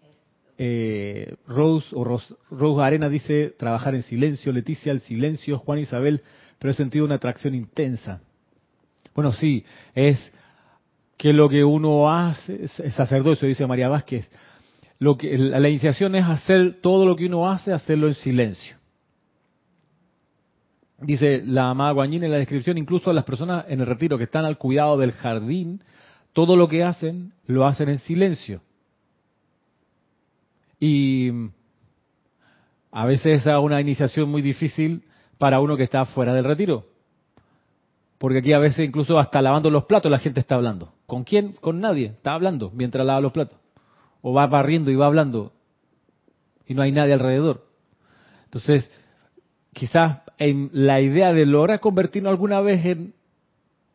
eh, 0.57 1.35
Rose 1.47 1.87
o 1.93 2.03
Rose, 2.03 2.35
Arena 2.81 3.09
dice 3.09 3.53
trabajar 3.57 3.95
en 3.95 4.03
silencio, 4.03 4.51
Leticia 4.51 4.91
el 4.91 5.01
silencio, 5.01 5.59
Juan 5.59 5.79
Isabel, 5.79 6.21
pero 6.59 6.71
he 6.71 6.75
sentido 6.75 7.05
una 7.05 7.15
atracción 7.15 7.53
intensa. 7.53 8.21
Bueno, 9.13 9.31
sí, 9.31 9.63
es 9.93 10.33
que 11.17 11.33
lo 11.33 11.49
que 11.49 11.63
uno 11.63 12.11
hace, 12.11 12.65
es 12.65 12.93
sacerdocio, 12.93 13.47
dice 13.47 13.65
María 13.67 13.89
Vázquez, 13.89 14.29
lo 14.99 15.17
que, 15.17 15.37
la 15.37 15.69
iniciación 15.69 16.15
es 16.15 16.25
hacer 16.25 16.81
todo 16.81 17.05
lo 17.05 17.15
que 17.15 17.25
uno 17.25 17.49
hace, 17.49 17.71
hacerlo 17.71 18.07
en 18.07 18.15
silencio. 18.15 18.77
Dice 20.99 21.43
la 21.45 21.69
amada 21.69 21.91
Guanyin 21.91 22.23
en 22.23 22.31
la 22.31 22.37
descripción, 22.37 22.77
incluso 22.79 23.13
las 23.13 23.23
personas 23.23 23.65
en 23.67 23.79
el 23.81 23.85
retiro 23.85 24.17
que 24.17 24.23
están 24.23 24.45
al 24.45 24.57
cuidado 24.57 24.97
del 24.97 25.11
jardín, 25.11 25.83
todo 26.33 26.55
lo 26.55 26.67
que 26.67 26.83
hacen, 26.83 27.33
lo 27.45 27.67
hacen 27.67 27.89
en 27.89 27.99
silencio. 27.99 28.61
Y 30.79 31.31
a 32.91 33.05
veces 33.05 33.45
es 33.45 33.53
una 33.59 33.81
iniciación 33.81 34.29
muy 34.29 34.41
difícil 34.41 35.03
para 35.37 35.59
uno 35.59 35.77
que 35.77 35.83
está 35.83 36.05
fuera 36.05 36.33
del 36.33 36.45
retiro. 36.45 36.85
Porque 38.17 38.39
aquí 38.39 38.53
a 38.53 38.59
veces 38.59 38.87
incluso 38.87 39.19
hasta 39.19 39.41
lavando 39.41 39.69
los 39.69 39.85
platos 39.85 40.11
la 40.11 40.19
gente 40.19 40.39
está 40.39 40.55
hablando. 40.55 40.93
¿Con 41.05 41.23
quién? 41.23 41.53
Con 41.53 41.79
nadie. 41.79 42.07
Está 42.07 42.33
hablando 42.33 42.71
mientras 42.73 43.05
lava 43.05 43.21
los 43.21 43.31
platos. 43.31 43.57
O 44.21 44.33
va 44.33 44.47
barriendo 44.47 44.89
y 44.89 44.95
va 44.95 45.05
hablando 45.05 45.53
y 46.67 46.73
no 46.73 46.81
hay 46.81 46.91
nadie 46.91 47.13
alrededor. 47.13 47.65
Entonces, 48.45 48.89
quizás 49.73 50.19
en 50.37 50.69
la 50.73 51.01
idea 51.01 51.33
de 51.33 51.45
lograr 51.45 51.79
convertirnos 51.79 52.31
alguna 52.31 52.59
vez 52.61 52.85
en 52.85 53.13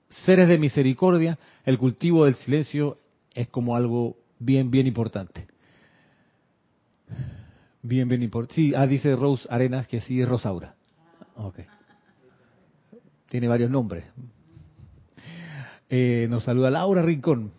seres 0.08 0.48
de 0.48 0.58
misericordia, 0.58 1.38
el 1.64 1.78
cultivo 1.78 2.24
del 2.24 2.34
silencio 2.34 2.98
es 3.34 3.48
como 3.48 3.76
algo 3.76 4.16
bien, 4.38 4.70
bien 4.70 4.86
importante. 4.86 5.46
Bien, 7.82 8.08
bien 8.08 8.22
importante. 8.22 8.54
Sí, 8.54 8.72
ah, 8.74 8.86
dice 8.86 9.14
Rose 9.16 9.46
Arenas 9.50 9.86
que 9.86 10.00
sí 10.00 10.20
es 10.20 10.28
Rosaura. 10.28 10.74
Ok. 11.36 11.60
Tiene 13.28 13.48
varios 13.48 13.70
nombres. 13.70 14.04
Eh, 15.88 16.26
nos 16.30 16.44
saluda 16.44 16.70
Laura 16.70 17.02
Rincón. 17.02 17.50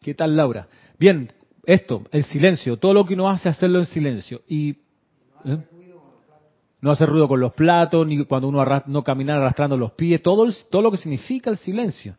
¿Qué 0.00 0.14
tal, 0.14 0.36
Laura? 0.36 0.68
Bien, 0.98 1.32
esto, 1.64 2.04
el 2.12 2.24
silencio. 2.24 2.78
Todo 2.78 2.94
lo 2.94 3.04
que 3.04 3.14
uno 3.14 3.28
hace, 3.28 3.48
hacerlo 3.48 3.80
en 3.80 3.86
silencio. 3.86 4.42
Y 4.46 4.70
¿eh? 5.44 5.58
no 6.80 6.90
hacer 6.90 7.08
ruido 7.08 7.26
con 7.26 7.40
los 7.40 7.52
platos, 7.54 8.06
ni 8.06 8.24
cuando 8.26 8.48
uno 8.48 8.64
no 8.86 9.02
caminar 9.02 9.38
arrastrando 9.38 9.76
los 9.76 9.92
pies. 9.92 10.22
Todo, 10.22 10.46
todo 10.70 10.82
lo 10.82 10.90
que 10.90 10.98
significa 10.98 11.50
el 11.50 11.56
silencio. 11.56 12.16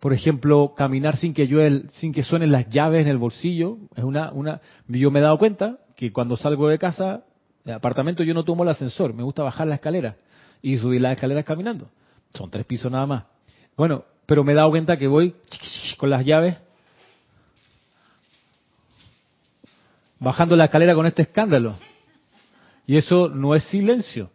Por 0.00 0.12
ejemplo, 0.12 0.74
caminar 0.76 1.16
sin 1.16 1.32
que 1.32 1.46
yo 1.46 1.60
sin 1.92 2.12
que 2.12 2.22
suenen 2.22 2.52
las 2.52 2.68
llaves 2.68 3.02
en 3.02 3.08
el 3.08 3.18
bolsillo. 3.18 3.78
Es 3.96 4.04
una, 4.04 4.30
una. 4.32 4.60
Yo 4.88 5.10
me 5.10 5.20
he 5.20 5.22
dado 5.22 5.38
cuenta 5.38 5.78
que 5.98 6.12
cuando 6.12 6.36
salgo 6.36 6.68
de 6.68 6.78
casa, 6.78 7.24
de 7.64 7.72
apartamento, 7.72 8.22
yo 8.22 8.32
no 8.32 8.44
tomo 8.44 8.62
el 8.62 8.68
ascensor. 8.68 9.12
Me 9.14 9.24
gusta 9.24 9.42
bajar 9.42 9.66
la 9.66 9.74
escalera 9.74 10.14
y 10.62 10.78
subir 10.78 11.00
las 11.00 11.14
escaleras 11.16 11.44
caminando. 11.44 11.90
Son 12.34 12.48
tres 12.48 12.64
pisos 12.66 12.90
nada 12.92 13.04
más. 13.04 13.24
Bueno, 13.76 14.04
pero 14.24 14.44
me 14.44 14.52
he 14.52 14.54
dado 14.54 14.70
cuenta 14.70 14.96
que 14.96 15.08
voy 15.08 15.34
con 15.96 16.08
las 16.08 16.24
llaves 16.24 16.56
bajando 20.20 20.54
la 20.54 20.66
escalera 20.66 20.94
con 20.94 21.04
este 21.04 21.22
escándalo. 21.22 21.74
Y 22.86 22.96
eso 22.96 23.28
no 23.28 23.56
es 23.56 23.64
silencio. 23.64 24.30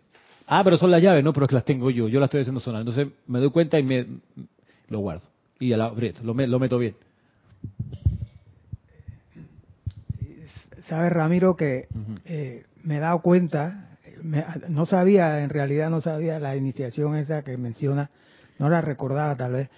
Ah, 0.46 0.66
pero 0.66 0.78
son 0.78 0.92
las 0.92 1.02
llaves, 1.02 1.24
no, 1.24 1.32
pero 1.32 1.46
es 1.46 1.50
que 1.50 1.56
las 1.56 1.64
tengo 1.64 1.90
yo, 1.92 2.10
yo 2.10 2.20
las 2.20 2.28
estoy 2.28 2.42
haciendo 2.42 2.60
sonar. 2.60 2.82
Entonces 2.82 3.08
me 3.26 3.40
doy 3.40 3.52
cuenta 3.52 3.80
y 3.80 3.84
me 3.84 4.06
lo 4.90 5.00
guardo. 5.00 5.24
Y 5.62 5.72
a 5.72 5.78
la, 5.78 5.94
lo, 6.24 6.34
lo 6.34 6.60
meto 6.60 6.78
bien. 6.78 6.98
Sabes, 10.88 11.12
Ramiro, 11.14 11.56
que 11.56 11.88
eh, 12.26 12.66
me 12.84 12.98
he 12.98 13.00
dado 13.00 13.22
cuenta, 13.22 13.98
no 14.70 14.86
sabía, 14.86 15.44
en 15.44 15.50
realidad 15.50 15.90
no 15.90 16.02
sabía 16.02 16.40
la 16.40 16.56
iniciación 16.56 17.16
esa 17.16 17.44
que 17.44 17.58
menciona, 17.58 18.10
no 18.60 18.70
la 18.70 18.82
recordaba 18.82 19.36
tal 19.36 19.54
vez, 19.54 19.70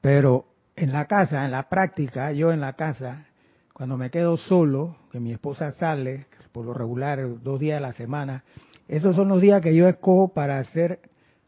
pero 0.00 0.46
en 0.76 0.92
la 0.92 1.06
casa, 1.06 1.44
en 1.44 1.52
la 1.52 1.68
práctica, 1.68 2.32
yo 2.32 2.52
en 2.52 2.60
la 2.60 2.74
casa, 2.74 3.26
cuando 3.72 3.96
me 3.96 4.10
quedo 4.10 4.36
solo, 4.36 4.96
que 5.12 5.20
mi 5.20 5.32
esposa 5.32 5.72
sale, 5.72 6.26
por 6.52 6.64
lo 6.64 6.74
regular, 6.74 7.20
dos 7.42 7.60
días 7.60 7.78
a 7.78 7.80
la 7.80 7.92
semana, 7.92 8.44
esos 8.88 9.14
son 9.14 9.28
los 9.28 9.40
días 9.40 9.62
que 9.62 9.74
yo 9.74 9.86
escojo 9.88 10.32
para 10.34 10.58
hacer 10.58 11.00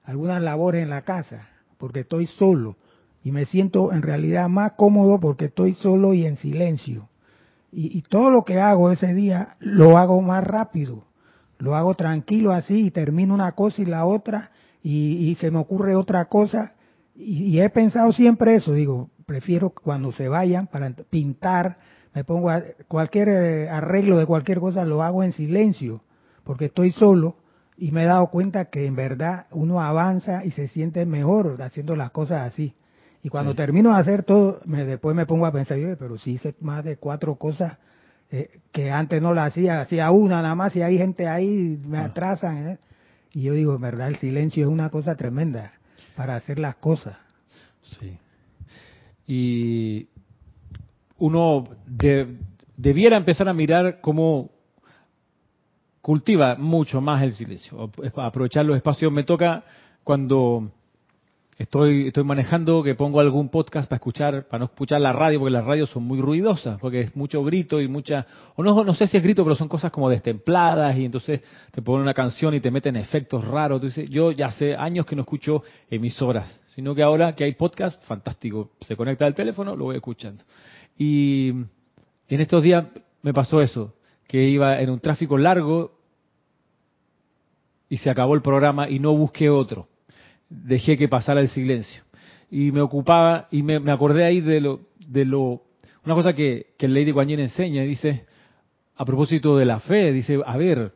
algunas 0.05 0.43
labores 0.43 0.83
en 0.83 0.91
la 0.91 1.03
casa, 1.03 1.49
porque 1.79 2.01
estoy 2.01 2.27
solo 2.27 2.77
y 3.23 3.33
me 3.33 3.45
siento 3.45 3.93
en 3.93 4.03
realidad 4.03 4.49
más 4.49 4.73
cómodo 4.73 5.21
porque 5.21 5.47
estoy 5.47 5.75
solo 5.75 6.15
y 6.15 6.27
en 6.27 6.37
silencio. 6.37 7.10
Y, 7.73 8.03
todo 8.03 8.31
lo 8.31 8.45
que 8.45 8.59
hago 8.61 8.91
ese 8.91 9.15
día 9.15 9.57
lo 9.61 9.97
hago 9.97 10.21
más 10.23 10.43
rápido, 10.43 11.05
lo 11.59 11.77
hago 11.77 11.95
tranquilo 11.95 12.53
así 12.53 12.87
y 12.87 12.91
termino 12.91 13.33
una 13.33 13.53
cosa 13.53 13.83
y 13.83 13.85
la 13.85 14.05
otra 14.07 14.51
y, 14.83 15.37
se 15.41 15.51
me 15.51 15.59
ocurre 15.59 15.95
otra 15.95 16.25
cosa 16.25 16.73
y, 17.15 17.61
he 17.61 17.71
pensado 17.71 18.13
siempre 18.13 18.57
eso, 18.57 18.73
digo, 18.73 19.11
prefiero 19.25 19.71
cuando 19.71 20.11
se 20.11 20.27
vayan 20.27 20.67
para 20.67 20.91
pintar, 21.11 21.79
me 22.13 22.25
pongo 22.25 22.51
cualquier 22.89 23.29
eh, 23.29 23.69
arreglo 23.69 24.19
de 24.19 24.27
cualquier 24.27 24.59
cosa 24.59 24.85
lo 24.85 25.03
hago 25.03 25.23
en 25.23 25.33
silencio 25.33 26.03
porque 26.43 26.65
estoy 26.65 26.91
solo 26.91 27.37
y 27.77 27.93
me 27.93 28.03
he 28.03 28.07
dado 28.07 28.27
cuenta 28.27 28.67
que 28.67 28.87
en 28.87 28.97
verdad 28.97 29.47
uno 29.53 29.81
avanza 29.81 30.45
y 30.45 30.51
se 30.51 30.69
siente 30.69 31.07
mejor 31.07 31.63
haciendo 31.63 31.97
las 31.97 32.11
cosas 32.11 32.53
así. 32.53 32.75
Y 33.23 33.29
cuando 33.29 33.55
termino 33.55 33.93
de 33.93 34.01
hacer 34.01 34.23
todo, 34.23 34.61
me, 34.65 34.85
después 34.85 35.15
me 35.15 35.27
pongo 35.27 35.47
a 35.47 35.53
pensar, 35.53 35.79
pero 35.99 36.17
sí 36.19 36.33
hice 36.33 36.55
más 36.61 36.85
de 36.85 36.97
cuatro 36.97 37.37
cosas 37.37 37.77
eh, 38.31 38.61
que 38.73 38.91
antes 38.91 39.21
no 39.21 39.35
las 39.35 39.49
hacía, 39.49 39.81
hacía 39.81 40.11
una 40.11 40.41
nada 40.41 40.55
más 40.55 40.75
y 40.77 40.83
hay 40.83 40.97
gente 40.97 41.29
ahí, 41.29 41.79
me 41.87 41.99
ah. 41.99 42.07
atrasan. 42.07 42.69
¿eh? 42.69 42.79
Y 43.33 43.43
yo 43.43 43.53
digo, 43.53 43.75
en 43.75 43.81
verdad, 43.83 44.09
el 44.09 44.17
silencio 44.17 44.65
es 44.65 44.71
una 44.71 44.89
cosa 44.89 45.17
tremenda 45.17 45.73
para 46.17 46.37
hacer 46.37 46.59
las 46.59 46.77
cosas. 46.77 47.17
Sí. 47.83 48.19
Y 49.27 50.09
uno 51.19 51.65
debiera 52.77 53.17
empezar 53.17 53.49
a 53.49 53.53
mirar 53.53 54.01
cómo 54.01 54.51
cultiva 56.01 56.57
mucho 56.57 57.01
más 57.01 57.23
el 57.23 57.35
silencio, 57.35 57.91
aprovechar 58.17 58.65
los 58.65 58.77
espacios. 58.77 59.13
Me 59.13 59.25
toca 59.25 59.65
cuando 60.03 60.73
Estoy, 61.61 62.07
estoy 62.07 62.25
manejando 62.25 62.83
que 62.83 62.95
pongo 62.95 63.21
algún 63.21 63.51
podcast 63.51 63.87
para 63.87 63.99
escuchar, 63.99 64.49
para 64.49 64.61
no 64.61 64.65
escuchar 64.65 64.99
la 64.99 65.13
radio, 65.13 65.41
porque 65.41 65.53
las 65.53 65.67
radios 65.67 65.91
son 65.91 66.05
muy 66.05 66.19
ruidosas, 66.19 66.81
porque 66.81 67.01
es 67.01 67.15
mucho 67.15 67.45
grito 67.45 67.83
y 67.83 67.87
mucha, 67.87 68.27
o 68.57 68.63
no, 68.63 68.83
no 68.83 68.95
sé 68.95 69.07
si 69.07 69.19
es 69.19 69.23
grito, 69.23 69.45
pero 69.45 69.55
son 69.55 69.69
cosas 69.69 69.93
como 69.93 70.09
destempladas 70.09 70.97
y 70.97 71.05
entonces 71.05 71.43
te 71.71 71.83
ponen 71.83 72.01
una 72.01 72.15
canción 72.15 72.55
y 72.55 72.61
te 72.61 72.71
meten 72.71 72.97
efectos 72.97 73.47
raros. 73.47 73.95
Yo 74.09 74.33
ya 74.33 74.47
hace 74.47 74.75
años 74.75 75.05
que 75.05 75.15
no 75.15 75.21
escucho 75.21 75.63
emisoras, 75.91 76.63
sino 76.69 76.95
que 76.95 77.03
ahora 77.03 77.35
que 77.35 77.45
hay 77.45 77.53
podcast, 77.53 78.03
fantástico. 78.05 78.71
Se 78.81 78.97
conecta 78.97 79.27
al 79.27 79.35
teléfono, 79.35 79.77
lo 79.77 79.85
voy 79.85 79.97
escuchando. 79.97 80.43
Y 80.97 81.51
en 81.51 82.41
estos 82.41 82.63
días 82.63 82.87
me 83.21 83.35
pasó 83.35 83.61
eso, 83.61 83.93
que 84.27 84.49
iba 84.49 84.81
en 84.81 84.89
un 84.89 85.01
tráfico 85.01 85.37
largo 85.37 85.93
y 87.91 87.99
se 87.99 88.09
acabó 88.09 88.35
el 88.35 88.41
programa 88.41 88.89
y 88.89 88.99
no 88.99 89.15
busqué 89.15 89.51
otro 89.51 89.89
dejé 90.51 90.99
que 90.99 91.09
pasara 91.09 91.41
el 91.41 91.49
silencio. 91.49 92.03
Y 92.51 92.73
me 92.73 92.81
ocupaba, 92.81 93.49
y 93.51 93.63
me, 93.63 93.77
acordé 93.91 94.25
ahí 94.25 94.41
de 94.41 94.61
lo, 94.61 94.81
de 95.07 95.25
lo, 95.25 95.63
una 96.05 96.15
cosa 96.15 96.35
que, 96.35 96.67
que 96.77 96.87
el 96.87 96.95
Lady 96.95 97.13
Guanyin 97.13 97.41
enseña, 97.41 97.83
dice, 97.83 98.27
a 98.97 99.05
propósito 99.05 99.57
de 99.57 99.65
la 99.65 99.81
fe, 99.81 100.13
dice, 100.13 100.41
a 100.45 100.57
ver, 100.57 100.93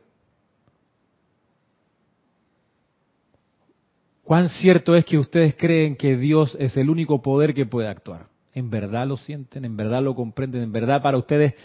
¿cuán 4.23 4.49
cierto 4.49 4.95
es 4.95 5.05
que 5.05 5.17
ustedes 5.17 5.55
creen 5.55 5.95
que 5.95 6.17
Dios 6.17 6.55
es 6.59 6.75
el 6.77 6.89
único 6.89 7.21
poder 7.21 7.53
que 7.53 7.65
puede 7.65 7.87
actuar? 7.87 8.27
¿En 8.53 8.69
verdad 8.69 9.07
lo 9.07 9.17
sienten? 9.17 9.65
¿En 9.65 9.75
verdad 9.75 10.03
lo 10.03 10.13
comprenden? 10.13 10.63
¿En 10.63 10.71
verdad 10.71 11.01
para 11.01 11.17
ustedes 11.17 11.55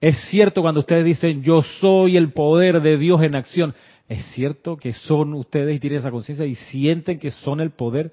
es 0.00 0.16
cierto 0.30 0.62
cuando 0.62 0.80
ustedes 0.80 1.04
dicen 1.04 1.42
yo 1.42 1.62
soy 1.62 2.16
el 2.16 2.32
poder 2.32 2.80
de 2.80 2.98
Dios 2.98 3.22
en 3.22 3.34
acción? 3.34 3.74
¿Es 4.08 4.24
cierto 4.34 4.76
que 4.76 4.92
son 4.92 5.34
ustedes 5.34 5.76
y 5.76 5.80
tienen 5.80 6.00
esa 6.00 6.10
conciencia 6.10 6.44
y 6.44 6.54
sienten 6.54 7.18
que 7.18 7.30
son 7.30 7.60
el 7.60 7.70
poder? 7.70 8.12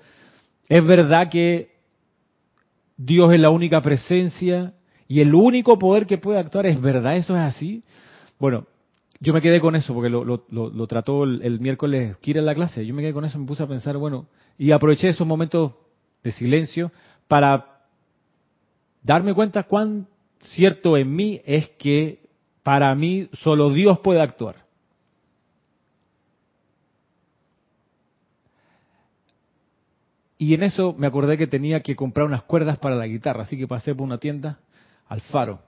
¿Es 0.68 0.86
verdad 0.86 1.30
que 1.30 1.72
Dios 2.96 3.34
es 3.34 3.40
la 3.40 3.50
única 3.50 3.82
presencia 3.82 4.74
y 5.08 5.22
el 5.22 5.34
único 5.34 5.78
poder 5.80 6.06
que 6.06 6.18
puede 6.18 6.40
actuar? 6.40 6.68
¿Es 6.68 6.80
verdad 6.80 7.18
eso 7.18 7.36
es 7.36 7.42
así? 7.42 7.84
Bueno, 8.40 8.68
yo 9.20 9.34
me 9.34 9.42
quedé 9.42 9.60
con 9.60 9.76
eso 9.76 9.94
porque 9.94 10.10
lo, 10.10 10.88
trató 10.88 11.24
el, 11.24 11.60
miércoles 11.60 12.16
Kira 12.18 12.40
en 12.40 12.46
la 12.46 12.56
clase. 12.56 12.86
Yo 12.86 12.94
me 12.94 13.02
quedé 13.02 13.14
con 13.14 13.26
eso, 13.26 13.38
me 13.38 13.46
puse 13.46 13.64
a 13.64 13.68
pensar, 13.68 13.98
bueno, 13.98 14.28
y 14.58 14.72
aproveché 14.72 15.10
esos 15.10 15.28
momentos 15.28 15.74
de 16.24 16.32
silencio 16.32 16.92
para 17.28 17.82
darme 19.04 19.34
cuenta 19.34 19.64
cuán 19.64 20.08
cierto 20.40 20.96
en 20.96 21.14
mí 21.14 21.42
es 21.46 21.68
que 21.78 22.30
para 22.64 22.94
mí 22.96 23.30
solo 23.42 23.72
Dios 23.72 24.00
puede 24.00 24.22
actuar. 24.22 24.69
Y 30.42 30.54
en 30.54 30.64
eso 30.64 30.96
me 30.98 31.06
acordé 31.06 31.38
que 31.38 31.48
tenía 31.48 31.82
que 31.82 31.98
comprar 31.98 32.26
unas 32.26 32.44
cuerdas 32.44 32.80
para 32.80 32.96
la 32.96 33.06
guitarra, 33.06 33.42
así 33.42 33.58
que 33.58 33.68
pasé 33.68 33.94
por 33.94 34.08
una 34.08 34.20
tienda 34.20 34.60
al 35.10 35.20
faro 35.20 35.60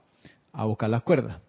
a 0.50 0.64
buscar 0.64 0.88
las 0.88 1.02
cuerdas. 1.02 1.42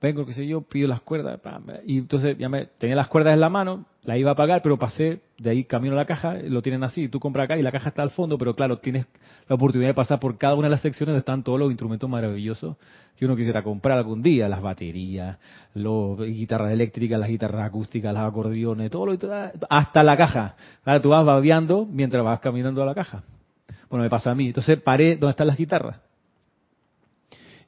Vengo, 0.00 0.24
qué 0.24 0.32
sé 0.32 0.46
yo, 0.46 0.62
pido 0.62 0.88
las 0.88 1.02
cuerdas, 1.02 1.38
y 1.84 1.98
entonces 1.98 2.38
ya 2.38 2.48
me 2.48 2.64
tenía 2.64 2.96
las 2.96 3.08
cuerdas 3.08 3.34
en 3.34 3.40
la 3.40 3.50
mano, 3.50 3.84
la 4.02 4.16
iba 4.16 4.30
a 4.30 4.34
pagar, 4.34 4.62
pero 4.62 4.78
pasé 4.78 5.20
de 5.36 5.50
ahí 5.50 5.64
camino 5.64 5.92
a 5.92 5.96
la 5.96 6.06
caja, 6.06 6.36
lo 6.42 6.62
tienen 6.62 6.82
así, 6.84 7.08
tú 7.08 7.20
compras 7.20 7.44
acá 7.44 7.58
y 7.58 7.62
la 7.62 7.70
caja 7.70 7.90
está 7.90 8.02
al 8.02 8.08
fondo, 8.08 8.38
pero 8.38 8.56
claro, 8.56 8.78
tienes 8.78 9.06
la 9.46 9.56
oportunidad 9.56 9.90
de 9.90 9.94
pasar 9.94 10.18
por 10.18 10.38
cada 10.38 10.54
una 10.54 10.68
de 10.68 10.70
las 10.70 10.80
secciones 10.80 11.08
donde 11.08 11.18
están 11.18 11.42
todos 11.42 11.58
los 11.58 11.70
instrumentos 11.70 12.08
maravillosos 12.08 12.76
que 13.14 13.26
uno 13.26 13.36
quisiera 13.36 13.62
comprar 13.62 13.98
algún 13.98 14.22
día, 14.22 14.48
las 14.48 14.62
baterías, 14.62 15.38
las 15.74 16.18
guitarras 16.18 16.72
eléctricas, 16.72 17.20
las 17.20 17.28
guitarras 17.28 17.66
acústicas, 17.66 18.14
los 18.14 18.22
acordeones, 18.22 18.90
todo 18.90 19.04
lo 19.04 19.18
hasta 19.68 20.02
la 20.02 20.16
caja. 20.16 20.56
Claro, 20.82 21.02
tú 21.02 21.10
vas 21.10 21.26
babeando 21.26 21.84
mientras 21.84 22.24
vas 22.24 22.40
caminando 22.40 22.82
a 22.82 22.86
la 22.86 22.94
caja. 22.94 23.22
Bueno, 23.90 24.04
me 24.04 24.08
pasa 24.08 24.30
a 24.30 24.34
mí. 24.34 24.46
Entonces 24.46 24.80
paré 24.80 25.16
donde 25.16 25.32
están 25.32 25.48
las 25.48 25.58
guitarras. 25.58 26.00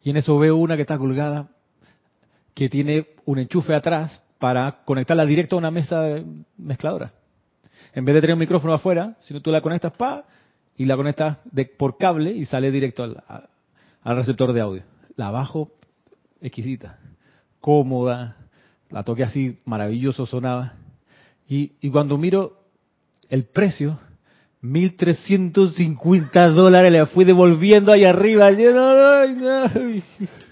Y 0.03 0.11
en 0.11 0.17
eso 0.17 0.39
veo 0.39 0.57
una 0.57 0.77
que 0.77 0.83
está 0.83 0.97
colgada, 0.97 1.51
que 2.55 2.69
tiene 2.69 3.09
un 3.25 3.39
enchufe 3.39 3.75
atrás 3.75 4.23
para 4.39 4.83
conectarla 4.85 5.25
directo 5.25 5.57
a 5.57 5.59
una 5.59 5.71
mesa 5.71 6.21
mezcladora. 6.57 7.13
En 7.95 8.05
vez 8.05 8.15
de 8.15 8.21
tener 8.21 8.35
un 8.35 8.41
micrófono 8.41 8.75
afuera, 8.75 9.17
si 9.21 9.33
no 9.33 9.41
tú 9.41 9.51
la 9.51 9.61
conectas, 9.61 9.97
pa, 9.97 10.25
y 10.77 10.85
la 10.85 10.97
conectas 10.97 11.39
de, 11.51 11.67
por 11.67 11.97
cable 11.99 12.33
y 12.33 12.45
sale 12.45 12.71
directo 12.71 13.05
al, 13.05 13.23
al 14.03 14.17
receptor 14.17 14.53
de 14.53 14.61
audio. 14.61 14.83
La 15.17 15.31
bajo 15.31 15.71
exquisita, 16.41 16.99
cómoda, 17.61 18.37
la 18.91 19.03
toqué 19.05 19.25
así, 19.25 19.59
maravilloso 19.65 20.27
sonaba. 20.27 20.75
Y, 21.49 21.73
y 21.81 21.91
cuando 21.91 22.19
miro 22.19 22.65
el 23.29 23.45
precio, 23.45 23.99
1.350 24.63 26.53
dólares, 26.53 26.93
le 26.93 27.07
fui 27.07 27.25
devolviendo 27.25 27.91
ahí 27.93 28.05
arriba. 28.05 28.51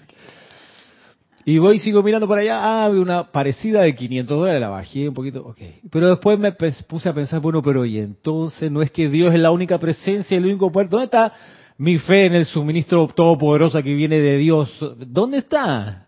voy 1.45 1.79
sigo 1.79 2.03
mirando 2.03 2.27
por 2.27 2.37
allá, 2.37 2.85
ah, 2.85 2.89
una 2.89 3.31
parecida 3.31 3.81
de 3.81 3.95
500 3.95 4.37
dólares, 4.37 4.61
la 4.61 4.69
bajé 4.69 5.07
un 5.07 5.13
poquito, 5.13 5.41
ok. 5.45 5.57
Pero 5.91 6.09
después 6.09 6.37
me 6.37 6.51
puse 6.51 7.09
a 7.09 7.13
pensar, 7.13 7.39
bueno, 7.39 7.61
pero 7.61 7.85
y 7.85 7.97
entonces 7.99 8.71
no 8.71 8.81
es 8.81 8.91
que 8.91 9.09
Dios 9.09 9.33
es 9.33 9.39
la 9.39 9.51
única 9.51 9.77
presencia, 9.79 10.37
el 10.37 10.45
único 10.45 10.71
puerto, 10.71 10.97
¿dónde 10.97 11.05
está 11.05 11.33
mi 11.77 11.97
fe 11.97 12.27
en 12.27 12.35
el 12.35 12.45
suministro 12.45 13.07
todopoderoso 13.07 13.81
que 13.81 13.93
viene 13.93 14.19
de 14.19 14.37
Dios? 14.37 14.77
¿Dónde 14.99 15.39
está? 15.39 16.07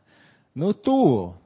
No 0.53 0.71
estuvo. 0.71 1.37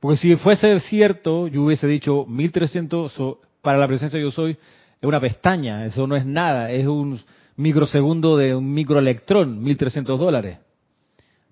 Porque 0.00 0.16
si 0.16 0.36
fuese 0.36 0.78
cierto, 0.80 1.48
yo 1.48 1.64
hubiese 1.64 1.86
dicho 1.86 2.24
1300 2.26 3.14
para 3.60 3.78
la 3.78 3.86
presencia 3.88 4.20
yo 4.20 4.30
soy, 4.30 4.52
es 4.52 5.02
una 5.02 5.20
pestaña, 5.20 5.84
eso 5.84 6.06
no 6.06 6.16
es 6.16 6.24
nada, 6.24 6.70
es 6.70 6.86
un 6.86 7.20
microsegundo 7.56 8.36
de 8.36 8.54
un 8.54 8.72
microelectrón, 8.72 9.62
1300 9.62 10.18
dólares. 10.18 10.58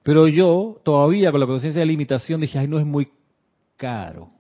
Pero 0.04 0.28
yo, 0.28 0.80
todavía 0.84 1.32
con 1.32 1.40
la 1.40 1.46
conciencia 1.46 1.80
de 1.80 1.86
limitación, 1.86 2.40
dije, 2.40 2.58
ay, 2.58 2.68
no 2.68 2.78
es 2.78 2.84
muy 2.84 3.08
caro. 3.76 4.30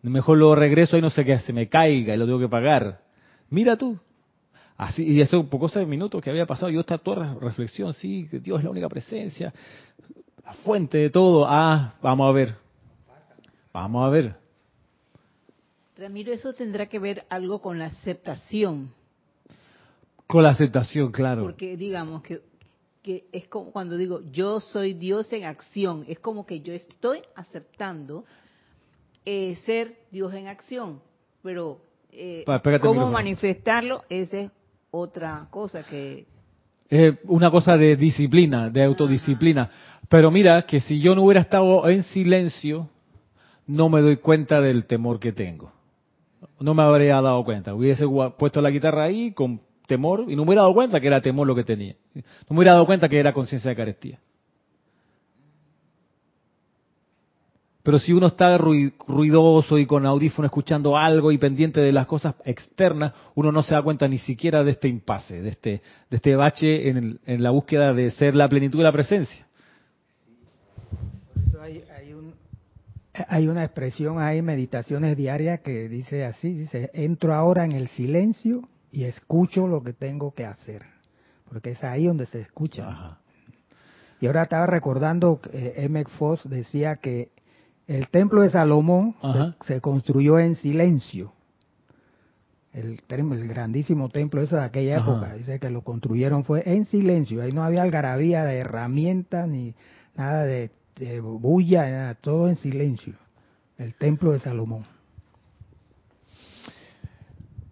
Mejor 0.00 0.38
lo 0.38 0.54
regreso 0.54 0.96
y 0.96 1.02
no 1.02 1.10
sé 1.10 1.24
qué, 1.24 1.40
se 1.40 1.52
me 1.52 1.68
caiga 1.68 2.14
y 2.14 2.16
lo 2.16 2.24
tengo 2.24 2.38
que 2.38 2.48
pagar. 2.48 3.00
Mira 3.50 3.76
tú. 3.76 3.98
Así, 4.76 5.02
y 5.04 5.20
eso 5.20 5.44
por 5.48 5.58
cosa 5.58 5.80
de 5.80 5.86
minutos 5.86 6.22
que 6.22 6.30
había 6.30 6.46
pasado, 6.46 6.70
yo 6.70 6.80
estaba 6.80 6.98
toda 6.98 7.34
reflexión, 7.34 7.92
sí, 7.92 8.28
que 8.30 8.38
Dios 8.38 8.58
es 8.58 8.64
la 8.64 8.70
única 8.70 8.88
presencia, 8.88 9.52
la 10.44 10.52
fuente 10.52 10.98
de 10.98 11.10
todo. 11.10 11.44
Ah, 11.48 11.94
vamos 12.00 12.28
a 12.28 12.32
ver. 12.32 12.54
Vamos 13.72 14.06
a 14.06 14.10
ver. 14.10 14.36
Ramiro, 15.98 16.32
eso 16.32 16.52
tendrá 16.52 16.86
que 16.86 17.00
ver 17.00 17.24
algo 17.28 17.60
con 17.60 17.80
la 17.80 17.86
aceptación. 17.86 18.90
Con 20.28 20.44
la 20.44 20.50
aceptación, 20.50 21.10
claro. 21.10 21.42
Porque 21.42 21.76
digamos 21.76 22.22
que 22.22 22.42
que 23.06 23.24
es 23.30 23.46
como 23.46 23.70
cuando 23.70 23.96
digo 23.96 24.20
yo 24.32 24.58
soy 24.58 24.92
Dios 24.92 25.32
en 25.32 25.44
acción, 25.44 26.04
es 26.08 26.18
como 26.18 26.44
que 26.44 26.58
yo 26.60 26.72
estoy 26.72 27.20
aceptando 27.36 28.24
eh, 29.24 29.56
ser 29.64 30.00
Dios 30.10 30.34
en 30.34 30.48
acción, 30.48 31.00
pero 31.40 31.80
eh, 32.10 32.44
cómo 32.82 33.08
manifestarlo 33.08 34.02
esa 34.08 34.40
es 34.40 34.50
otra 34.90 35.46
cosa 35.50 35.84
que 35.84 36.26
es 36.88 37.14
una 37.24 37.48
cosa 37.50 37.76
de 37.76 37.96
disciplina, 37.96 38.70
de 38.70 38.82
autodisciplina. 38.82 39.70
Pero 40.08 40.30
mira 40.30 40.62
que 40.62 40.80
si 40.80 41.00
yo 41.00 41.14
no 41.14 41.22
hubiera 41.22 41.40
estado 41.40 41.88
en 41.88 42.02
silencio, 42.02 42.88
no 43.66 43.88
me 43.88 44.00
doy 44.00 44.16
cuenta 44.18 44.60
del 44.60 44.86
temor 44.86 45.18
que 45.18 45.32
tengo. 45.32 45.72
No 46.60 46.74
me 46.74 46.82
habría 46.82 47.20
dado 47.20 47.44
cuenta. 47.44 47.74
Hubiese 47.74 48.04
puesto 48.38 48.60
la 48.60 48.70
guitarra 48.70 49.04
ahí 49.04 49.32
con 49.32 49.60
temor 49.86 50.24
y 50.28 50.36
no 50.36 50.42
me 50.42 50.48
hubiera 50.48 50.62
dado 50.62 50.74
cuenta 50.74 51.00
que 51.00 51.06
era 51.06 51.20
temor 51.20 51.46
lo 51.46 51.54
que 51.54 51.64
tenía. 51.64 51.94
No 52.14 52.22
me 52.50 52.56
hubiera 52.58 52.72
dado 52.72 52.86
cuenta 52.86 53.08
que 53.08 53.18
era 53.18 53.32
conciencia 53.32 53.70
de 53.70 53.76
carestía. 53.76 54.20
Pero 57.82 58.00
si 58.00 58.12
uno 58.12 58.26
está 58.26 58.58
ruidoso 58.58 59.78
y 59.78 59.86
con 59.86 60.06
audífono 60.06 60.46
escuchando 60.46 60.96
algo 60.96 61.30
y 61.30 61.38
pendiente 61.38 61.80
de 61.80 61.92
las 61.92 62.08
cosas 62.08 62.34
externas, 62.44 63.12
uno 63.36 63.52
no 63.52 63.62
se 63.62 63.74
da 63.74 63.82
cuenta 63.82 64.08
ni 64.08 64.18
siquiera 64.18 64.64
de 64.64 64.72
este 64.72 64.88
impasse, 64.88 65.40
de 65.40 65.50
este, 65.50 65.70
de 66.10 66.16
este 66.16 66.34
bache 66.34 66.88
en, 66.88 67.20
en 67.24 67.42
la 67.44 67.50
búsqueda 67.50 67.94
de 67.94 68.10
ser 68.10 68.34
la 68.34 68.48
plenitud 68.48 68.78
de 68.78 68.84
la 68.84 68.90
presencia. 68.90 69.46
Por 71.32 71.44
eso 71.46 71.62
hay, 71.62 71.84
hay, 71.96 72.12
un, 72.12 72.34
hay 73.28 73.46
una 73.46 73.62
expresión, 73.62 74.18
hay 74.18 74.42
meditaciones 74.42 75.16
diarias 75.16 75.60
que 75.60 75.88
dice 75.88 76.24
así, 76.24 76.54
dice, 76.54 76.90
entro 76.92 77.34
ahora 77.34 77.64
en 77.64 77.70
el 77.70 77.86
silencio 77.86 78.68
y 78.90 79.04
escucho 79.04 79.66
lo 79.66 79.82
que 79.82 79.92
tengo 79.92 80.32
que 80.32 80.44
hacer, 80.44 80.82
porque 81.48 81.72
es 81.72 81.84
ahí 81.84 82.06
donde 82.06 82.26
se 82.26 82.40
escucha. 82.40 83.18
Y 84.20 84.26
ahora 84.26 84.42
estaba 84.42 84.66
recordando 84.66 85.40
que 85.40 85.74
eh, 85.76 86.04
Foss 86.18 86.48
decía 86.48 86.96
que 86.96 87.30
el 87.86 88.08
templo 88.08 88.40
de 88.40 88.50
Salomón 88.50 89.14
se, 89.66 89.80
construyó 89.80 90.38
en 90.38 90.56
silencio. 90.56 91.32
El, 92.72 93.00
el, 93.08 93.48
grandísimo 93.48 94.08
templo 94.08 94.42
ese 94.42 94.56
de 94.56 94.64
aquella 94.64 94.98
época, 94.98 95.34
dice 95.34 95.58
que 95.58 95.70
lo 95.70 95.82
construyeron 95.82 96.44
fue 96.44 96.62
en 96.66 96.84
silencio. 96.86 97.42
Ahí 97.42 97.52
no 97.52 97.62
había 97.62 97.82
algarabía 97.82 98.44
de 98.44 98.58
herramientas 98.58 99.48
ni 99.48 99.74
nada 100.14 100.44
de, 100.44 100.70
de 100.96 101.20
bulla, 101.20 102.14
todo 102.14 102.48
en 102.48 102.56
silencio. 102.56 103.14
El 103.78 103.94
templo 103.94 104.32
de 104.32 104.40
Salomón. 104.40 104.84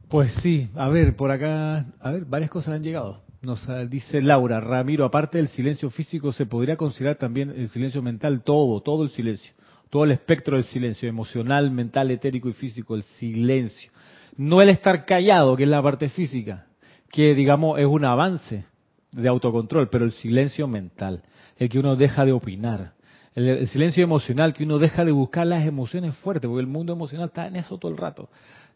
Pues 0.09 0.33
sí, 0.43 0.69
a 0.75 0.89
ver, 0.89 1.17
por 1.17 1.31
acá, 1.31 1.87
a 2.01 2.11
ver, 2.11 2.25
varias 2.25 2.51
cosas 2.51 2.75
han 2.75 2.83
llegado. 2.83 3.23
Nos 3.43 3.69
ah, 3.69 3.85
dice 3.85 4.23
Laura, 4.23 4.61
Ramiro, 4.61 5.05
aparte 5.05 5.39
del 5.39 5.49
silencio 5.49 5.91
físico, 5.91 6.33
se 6.33 6.47
podría 6.47 6.77
considerar 6.77 7.17
también 7.17 7.51
el 7.51 7.69
silencio 7.69 8.03
mental, 8.03 8.43
todo, 8.43 8.81
todo 8.81 9.03
el 9.03 9.11
silencio, 9.11 9.53
todo 9.91 10.05
el 10.05 10.13
espectro 10.13 10.57
del 10.57 10.65
silencio, 10.65 11.09
emocional, 11.09 11.71
mental, 11.71 12.11
etérico 12.11 12.49
y 12.49 12.53
físico, 12.53 12.95
el 12.95 13.03
silencio. 13.03 13.91
No 14.37 14.63
el 14.63 14.71
estar 14.71 15.05
callado, 15.05 15.57
que 15.57 15.65
es 15.65 15.69
la 15.69 15.83
parte 15.83 16.09
física, 16.09 16.67
que 17.11 17.35
digamos 17.35 17.79
es 17.79 17.87
un 17.87 18.05
avance 18.05 18.65
de 19.13 19.29
autocontrol, 19.29 19.89
pero 19.89 20.05
el 20.05 20.13
silencio 20.13 20.67
mental, 20.67 21.23
el 21.57 21.69
que 21.69 21.79
uno 21.79 21.97
deja 21.97 22.25
de 22.25 22.33
opinar, 22.33 22.95
el, 23.35 23.67
silencio 23.69 24.03
emocional, 24.05 24.55
que 24.55 24.65
uno 24.65 24.79
deja 24.79 25.05
de 25.05 25.13
buscar 25.13 25.47
las 25.47 25.67
emociones 25.67 26.15
fuertes, 26.17 26.49
porque 26.49 26.61
el 26.61 26.67
mundo 26.67 26.93
emocional 26.93 27.29
está 27.29 27.47
en 27.47 27.57
eso 27.57 27.79
todo 27.79 27.91
el 27.91 27.99
rato, 27.99 28.29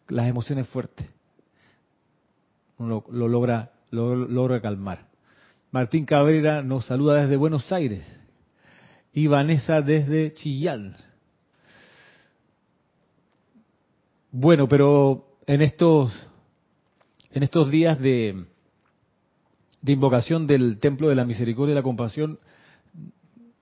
las 0.08 0.28
emociones 0.28 0.66
fuertes 0.68 1.08
lo, 2.78 3.04
logra, 3.10 3.72
lo 3.90 4.14
logra 4.14 4.60
calmar. 4.60 5.06
Martín 5.70 6.04
Cabrera 6.04 6.62
nos 6.62 6.86
saluda 6.86 7.22
desde 7.22 7.36
Buenos 7.36 7.70
Aires 7.72 8.06
y 9.12 9.26
Vanessa 9.26 9.82
desde 9.82 10.32
Chillán. 10.32 10.96
Bueno, 14.30 14.68
pero 14.68 15.36
en 15.46 15.62
estos 15.62 16.12
en 17.32 17.42
estos 17.42 17.70
días 17.70 18.00
de, 18.00 18.44
de 19.82 19.92
invocación 19.92 20.46
del 20.46 20.78
Templo 20.78 21.08
de 21.08 21.14
la 21.14 21.24
Misericordia 21.24 21.72
y 21.72 21.76
la 21.76 21.82
Compasión, 21.82 22.38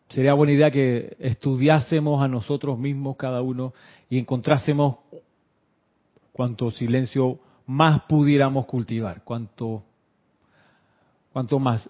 sería 0.09 0.35
buena 0.35 0.53
idea 0.53 0.71
que 0.71 1.17
estudiásemos 1.19 2.23
a 2.23 2.29
nosotros 2.29 2.79
mismos 2.79 3.17
cada 3.17 3.43
uno 3.43 3.75
y 4.09 4.19
encontrásemos 4.19 4.99
cuánto 6.33 6.71
silencio 6.71 7.41
más 7.67 8.03
pudiéramos 8.03 8.67
cultivar. 8.67 9.23
Cuanto, 9.25 9.83
cuanto 11.33 11.59
más. 11.59 11.89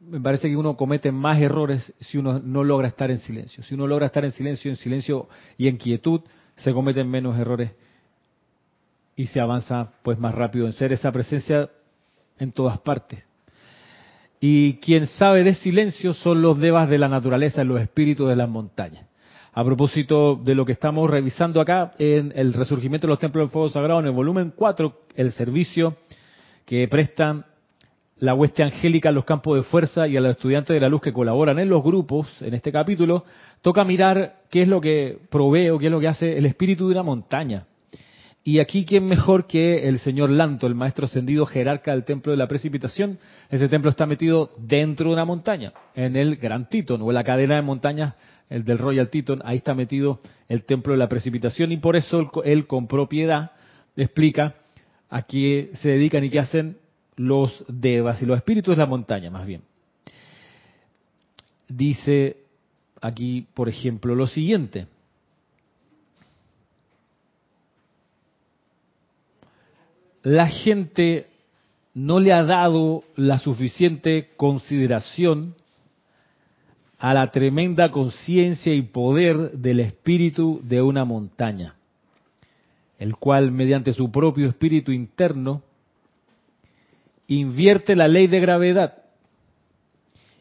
me 0.00 0.20
parece 0.20 0.48
que 0.48 0.56
uno 0.56 0.76
comete 0.76 1.10
más 1.10 1.40
errores 1.40 1.92
si 2.00 2.18
uno 2.18 2.38
no 2.38 2.62
logra 2.62 2.88
estar 2.88 3.10
en 3.10 3.18
silencio. 3.18 3.62
Si 3.62 3.74
uno 3.74 3.86
logra 3.86 4.06
estar 4.06 4.24
en 4.24 4.32
silencio, 4.32 4.70
en 4.70 4.76
silencio 4.76 5.28
y 5.56 5.68
en 5.68 5.76
quietud, 5.76 6.20
se 6.56 6.72
cometen 6.72 7.10
menos 7.10 7.38
errores 7.38 7.72
y 9.14 9.26
se 9.26 9.40
avanza 9.40 9.92
pues 10.02 10.18
más 10.18 10.34
rápido 10.34 10.66
en 10.66 10.72
ser 10.72 10.92
esa 10.92 11.10
presencia 11.10 11.70
en 12.38 12.52
todas 12.52 12.78
partes. 12.80 13.26
Y 14.38 14.74
quien 14.74 15.06
sabe 15.06 15.42
de 15.42 15.54
silencio 15.54 16.12
son 16.12 16.42
los 16.42 16.58
devas 16.58 16.90
de 16.90 16.98
la 16.98 17.08
naturaleza, 17.08 17.64
los 17.64 17.80
espíritus 17.80 18.28
de 18.28 18.36
las 18.36 18.48
montañas 18.48 19.06
a 19.56 19.64
propósito 19.64 20.36
de 20.36 20.54
lo 20.54 20.66
que 20.66 20.72
estamos 20.72 21.08
revisando 21.08 21.62
acá 21.62 21.92
en 21.98 22.30
el 22.36 22.52
resurgimiento 22.52 23.06
de 23.06 23.12
los 23.12 23.18
templos 23.18 23.44
del 23.44 23.50
fuego 23.50 23.70
sagrado, 23.70 24.00
en 24.00 24.06
el 24.06 24.12
volumen 24.12 24.52
4, 24.54 25.00
el 25.14 25.32
servicio 25.32 25.96
que 26.66 26.86
prestan 26.88 27.46
la 28.18 28.34
hueste 28.34 28.62
angélica 28.62 29.08
a 29.08 29.12
los 29.12 29.24
campos 29.24 29.56
de 29.56 29.62
fuerza 29.62 30.06
y 30.06 30.16
a 30.18 30.20
los 30.20 30.32
estudiantes 30.32 30.74
de 30.74 30.80
la 30.80 30.90
luz 30.90 31.00
que 31.00 31.14
colaboran 31.14 31.58
en 31.58 31.70
los 31.70 31.82
grupos, 31.82 32.28
en 32.42 32.52
este 32.52 32.70
capítulo, 32.70 33.24
toca 33.62 33.82
mirar 33.82 34.40
qué 34.50 34.60
es 34.60 34.68
lo 34.68 34.78
que 34.78 35.20
provee 35.30 35.70
o 35.70 35.78
qué 35.78 35.86
es 35.86 35.92
lo 35.92 36.00
que 36.00 36.08
hace 36.08 36.36
el 36.36 36.44
espíritu 36.44 36.88
de 36.88 36.92
una 36.92 37.02
montaña. 37.02 37.64
Y 38.44 38.60
aquí, 38.60 38.84
¿quién 38.84 39.06
mejor 39.06 39.46
que 39.46 39.88
el 39.88 39.98
señor 39.98 40.30
Lanto, 40.30 40.66
el 40.68 40.74
maestro 40.74 41.06
ascendido 41.06 41.46
jerarca 41.46 41.90
del 41.92 42.04
templo 42.04 42.30
de 42.30 42.38
la 42.38 42.46
precipitación? 42.46 43.18
Ese 43.50 43.68
templo 43.68 43.90
está 43.90 44.06
metido 44.06 44.50
dentro 44.58 45.08
de 45.08 45.14
una 45.14 45.24
montaña, 45.24 45.72
en 45.94 46.14
el 46.14 46.36
Gran 46.36 46.68
Titón, 46.68 47.02
o 47.02 47.08
en 47.10 47.14
la 47.14 47.24
cadena 47.24 47.56
de 47.56 47.62
montañas 47.62 48.14
el 48.48 48.64
del 48.64 48.78
Royal 48.78 49.08
Teton, 49.08 49.42
ahí 49.44 49.58
está 49.58 49.74
metido 49.74 50.20
el 50.48 50.64
templo 50.64 50.92
de 50.92 50.98
la 50.98 51.08
precipitación 51.08 51.72
y 51.72 51.78
por 51.78 51.96
eso 51.96 52.30
él 52.44 52.66
con 52.66 52.86
propiedad 52.86 53.52
explica 53.96 54.56
a 55.08 55.22
qué 55.22 55.70
se 55.74 55.90
dedican 55.90 56.24
y 56.24 56.30
qué 56.30 56.38
hacen 56.38 56.78
los 57.16 57.64
devas 57.68 58.20
y 58.22 58.26
los 58.26 58.36
espíritus 58.36 58.76
de 58.76 58.82
la 58.82 58.88
montaña, 58.88 59.30
más 59.30 59.46
bien. 59.46 59.62
Dice 61.68 62.36
aquí, 63.00 63.46
por 63.54 63.68
ejemplo, 63.68 64.14
lo 64.14 64.26
siguiente. 64.26 64.86
la 70.26 70.48
gente 70.48 71.28
no 71.94 72.18
le 72.18 72.32
ha 72.32 72.42
dado 72.42 73.04
la 73.14 73.38
suficiente 73.38 74.30
consideración 74.36 75.54
a 76.98 77.14
la 77.14 77.30
tremenda 77.30 77.90
conciencia 77.90 78.72
y 78.74 78.82
poder 78.82 79.52
del 79.52 79.80
espíritu 79.80 80.60
de 80.62 80.80
una 80.82 81.04
montaña, 81.04 81.74
el 82.98 83.16
cual 83.16 83.52
mediante 83.52 83.92
su 83.92 84.10
propio 84.10 84.48
espíritu 84.48 84.92
interno 84.92 85.62
invierte 87.26 87.96
la 87.96 88.08
ley 88.08 88.28
de 88.28 88.40
gravedad 88.40 89.02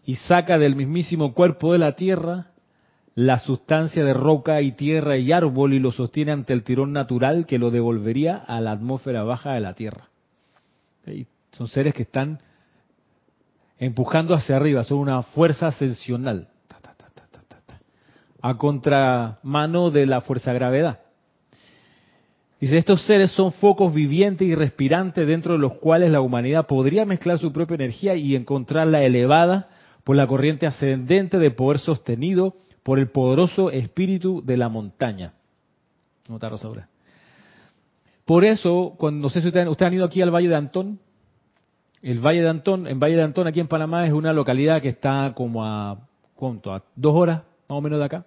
y 0.06 0.16
saca 0.16 0.58
del 0.58 0.76
mismísimo 0.76 1.34
cuerpo 1.34 1.74
de 1.74 1.80
la 1.80 1.96
tierra 1.96 2.52
la 3.16 3.40
sustancia 3.40 4.04
de 4.04 4.14
roca 4.14 4.62
y 4.62 4.74
tierra 4.74 5.18
y 5.18 5.32
árbol 5.32 5.74
y 5.74 5.80
lo 5.80 5.94
sostiene 5.94 6.34
ante 6.34 6.52
el 6.52 6.64
tirón 6.64 6.92
natural 6.92 7.46
que 7.46 7.58
lo 7.58 7.72
devolvería 7.72 8.36
a 8.36 8.60
la 8.60 8.74
atmósfera 8.74 9.24
baja 9.24 9.54
de 9.54 9.62
la 9.62 9.74
tierra. 9.74 10.10
Son 11.54 11.70
seres 11.70 11.94
que 11.94 12.02
están 12.04 12.40
empujando 13.80 14.34
hacia 14.34 14.56
arriba, 14.56 14.84
son 14.84 15.00
una 15.00 15.22
fuerza 15.22 15.68
ascensional, 15.68 16.48
a 18.42 18.58
contramano 18.58 19.90
de 19.90 20.06
la 20.06 20.22
fuerza 20.22 20.54
gravedad. 20.54 21.00
Dice, 22.60 22.78
estos 22.78 23.06
seres 23.06 23.32
son 23.32 23.52
focos 23.52 23.94
vivientes 23.94 24.48
y 24.48 24.56
respirantes 24.56 25.28
dentro 25.28 25.54
de 25.54 25.60
los 25.60 25.74
cuales 25.76 26.12
la 26.12 26.22
humanidad 26.22 26.68
podría 26.68 27.06
mezclar 27.06 27.38
su 27.38 27.52
propia 27.52 27.76
energía 27.76 28.16
y 28.16 28.36
encontrarla 28.36 29.04
elevada 29.04 29.70
por 30.04 30.16
la 30.16 30.28
corriente 30.28 30.68
ascendente 30.68 31.38
de 31.38 31.52
poder 31.52 31.80
sostenido 31.80 32.54
por 32.84 33.00
el 33.00 33.10
poderoso 33.10 33.72
espíritu 33.72 34.44
de 34.46 34.58
la 34.58 34.70
montaña. 34.70 35.34
Nota 36.30 36.50
Rosaura. 36.50 36.88
Por 38.26 38.46
eso, 38.46 38.94
cuando, 38.98 39.22
no 39.22 39.30
sé 39.30 39.42
si 39.42 39.48
ustedes, 39.48 39.82
han 39.82 39.94
ido 39.94 40.06
aquí 40.06 40.22
al 40.22 40.34
Valle 40.34 40.50
de 40.50 40.56
Antón. 40.56 41.00
El 42.06 42.20
Valle 42.20 42.44
de 42.44 42.50
Antón, 42.50 42.86
en 42.86 43.00
Valle 43.00 43.16
de 43.16 43.24
Antón, 43.24 43.48
aquí 43.48 43.60
en 43.60 43.68
Panamá, 43.68 44.06
es 44.06 44.14
una 44.14 44.32
localidad 44.32 44.80
que 44.80 44.90
está 44.90 45.34
como 45.36 45.66
a, 45.66 46.08
¿cuánto? 46.36 46.72
A 46.72 46.84
dos 46.96 47.16
horas, 47.16 47.42
más 47.68 47.80
o 47.80 47.82
menos 47.82 47.98
de 47.98 48.06
acá. 48.06 48.26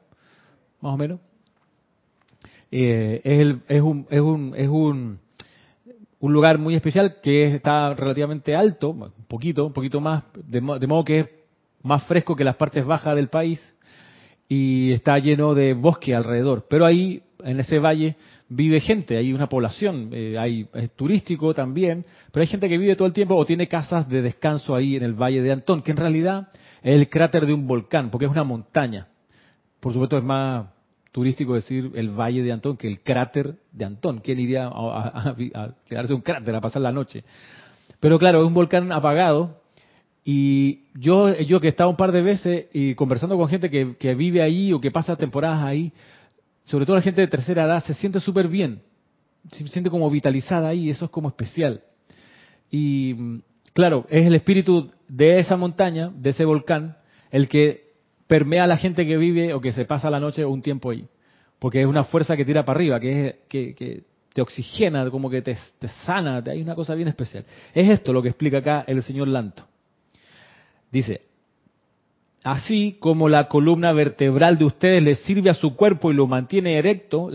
Más 0.80 0.94
o 0.94 0.96
menos. 0.96 1.20
Eh, 2.72 3.20
es, 3.22 3.38
el, 3.38 3.60
es, 3.68 3.80
un, 3.80 4.04
es, 4.10 4.20
un, 4.20 4.52
es 4.56 4.68
un, 4.68 5.20
un 6.18 6.32
lugar 6.32 6.58
muy 6.58 6.74
especial 6.74 7.20
que 7.22 7.54
está 7.54 7.94
relativamente 7.94 8.56
alto, 8.56 8.90
un 8.90 9.12
poquito, 9.28 9.64
un 9.66 9.72
poquito 9.72 10.00
más, 10.00 10.24
de, 10.34 10.60
de 10.60 10.86
modo 10.88 11.04
que 11.04 11.20
es 11.20 11.28
más 11.84 12.02
fresco 12.02 12.34
que 12.34 12.42
las 12.42 12.56
partes 12.56 12.84
bajas 12.84 13.14
del 13.14 13.28
país 13.28 13.60
y 14.48 14.90
está 14.90 15.20
lleno 15.20 15.54
de 15.54 15.74
bosque 15.74 16.16
alrededor. 16.16 16.66
Pero 16.68 16.84
ahí, 16.84 17.22
en 17.44 17.60
ese 17.60 17.78
valle, 17.78 18.16
vive 18.48 18.80
gente, 18.80 19.16
hay 19.16 19.32
una 19.32 19.48
población, 19.48 20.10
eh, 20.12 20.38
hay, 20.38 20.68
es 20.74 20.90
turístico 20.92 21.52
también, 21.54 22.04
pero 22.32 22.42
hay 22.42 22.48
gente 22.48 22.68
que 22.68 22.78
vive 22.78 22.96
todo 22.96 23.06
el 23.06 23.12
tiempo 23.12 23.36
o 23.36 23.44
tiene 23.44 23.68
casas 23.68 24.08
de 24.08 24.22
descanso 24.22 24.74
ahí 24.74 24.96
en 24.96 25.02
el 25.02 25.14
Valle 25.14 25.42
de 25.42 25.52
Antón, 25.52 25.82
que 25.82 25.90
en 25.90 25.98
realidad 25.98 26.48
es 26.82 26.94
el 26.94 27.08
cráter 27.08 27.46
de 27.46 27.52
un 27.52 27.66
volcán, 27.66 28.10
porque 28.10 28.26
es 28.26 28.30
una 28.30 28.44
montaña. 28.44 29.08
Por 29.80 29.92
supuesto 29.92 30.16
es 30.16 30.24
más 30.24 30.66
turístico 31.12 31.54
decir 31.54 31.90
el 31.94 32.10
Valle 32.10 32.42
de 32.42 32.52
Antón 32.52 32.76
que 32.76 32.88
el 32.88 33.00
cráter 33.00 33.56
de 33.72 33.84
Antón. 33.84 34.20
¿Quién 34.20 34.38
iría 34.38 34.66
a, 34.66 35.34
quedarse 35.86 36.14
un 36.14 36.22
cráter 36.22 36.54
a 36.54 36.60
pasar 36.60 36.82
la 36.82 36.92
noche? 36.92 37.24
Pero 38.00 38.18
claro, 38.18 38.40
es 38.40 38.46
un 38.46 38.54
volcán 38.54 38.92
apagado 38.92 39.60
y 40.24 40.84
yo, 40.94 41.34
yo 41.40 41.60
que 41.60 41.68
he 41.68 41.70
estado 41.70 41.90
un 41.90 41.96
par 41.96 42.12
de 42.12 42.22
veces 42.22 42.66
y 42.72 42.94
conversando 42.94 43.36
con 43.36 43.48
gente 43.48 43.70
que 43.70 44.14
vive 44.14 44.42
ahí 44.42 44.72
o 44.72 44.80
que 44.80 44.90
pasa 44.90 45.16
temporadas 45.16 45.64
ahí, 45.64 45.92
sobre 46.68 46.84
todo 46.84 46.96
la 46.96 47.02
gente 47.02 47.22
de 47.22 47.28
tercera 47.28 47.64
edad, 47.64 47.82
se 47.82 47.94
siente 47.94 48.20
súper 48.20 48.48
bien, 48.48 48.82
se 49.50 49.66
siente 49.68 49.90
como 49.90 50.08
vitalizada 50.10 50.68
ahí, 50.68 50.90
eso 50.90 51.06
es 51.06 51.10
como 51.10 51.28
especial. 51.28 51.82
Y 52.70 53.40
claro, 53.72 54.06
es 54.10 54.26
el 54.26 54.34
espíritu 54.34 54.90
de 55.08 55.38
esa 55.38 55.56
montaña, 55.56 56.10
de 56.14 56.30
ese 56.30 56.44
volcán, 56.44 56.98
el 57.30 57.48
que 57.48 57.88
permea 58.26 58.64
a 58.64 58.66
la 58.66 58.76
gente 58.76 59.06
que 59.06 59.16
vive 59.16 59.54
o 59.54 59.60
que 59.60 59.72
se 59.72 59.86
pasa 59.86 60.10
la 60.10 60.20
noche 60.20 60.44
un 60.44 60.60
tiempo 60.60 60.90
ahí. 60.90 61.06
Porque 61.58 61.80
es 61.80 61.86
una 61.86 62.04
fuerza 62.04 62.36
que 62.36 62.44
tira 62.44 62.64
para 62.64 62.76
arriba, 62.76 63.00
que, 63.00 63.28
es, 63.28 63.34
que, 63.48 63.74
que 63.74 64.02
te 64.34 64.42
oxigena, 64.42 65.10
como 65.10 65.30
que 65.30 65.40
te, 65.40 65.56
te 65.78 65.88
sana, 65.88 66.42
hay 66.46 66.60
una 66.60 66.74
cosa 66.74 66.94
bien 66.94 67.08
especial. 67.08 67.44
Es 67.74 67.88
esto 67.88 68.12
lo 68.12 68.22
que 68.22 68.28
explica 68.28 68.58
acá 68.58 68.84
el 68.86 69.02
señor 69.02 69.28
Lanto. 69.28 69.66
Dice, 70.92 71.22
así 72.44 72.96
como 73.00 73.28
la 73.28 73.48
columna 73.48 73.92
vertebral 73.92 74.58
de 74.58 74.64
ustedes 74.64 75.02
les 75.02 75.20
sirve 75.20 75.50
a 75.50 75.54
su 75.54 75.74
cuerpo 75.74 76.10
y 76.10 76.14
lo 76.14 76.26
mantiene 76.26 76.78
erecto, 76.78 77.30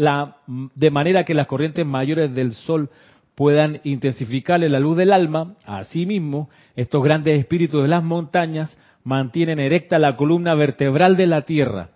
de 0.76 0.92
manera 0.92 1.24
que 1.24 1.34
las 1.34 1.48
corrientes 1.48 1.86
mayores 1.86 2.34
del 2.34 2.54
sol 2.54 2.90
puedan 3.36 3.82
intensificarle 3.84 4.70
la 4.70 4.80
luz 4.80 4.96
del 4.98 5.12
alma, 5.12 5.56
asimismo, 5.66 6.50
estos 6.76 7.04
grandes 7.04 7.40
espíritus 7.40 7.82
de 7.82 7.88
las 7.88 8.04
montañas 8.04 8.76
mantienen 9.04 9.60
erecta 9.60 10.00
la 10.00 10.16
columna 10.16 10.56
vertebral 10.56 11.18
de 11.18 11.28
la 11.28 11.42
tierra, 11.42 11.90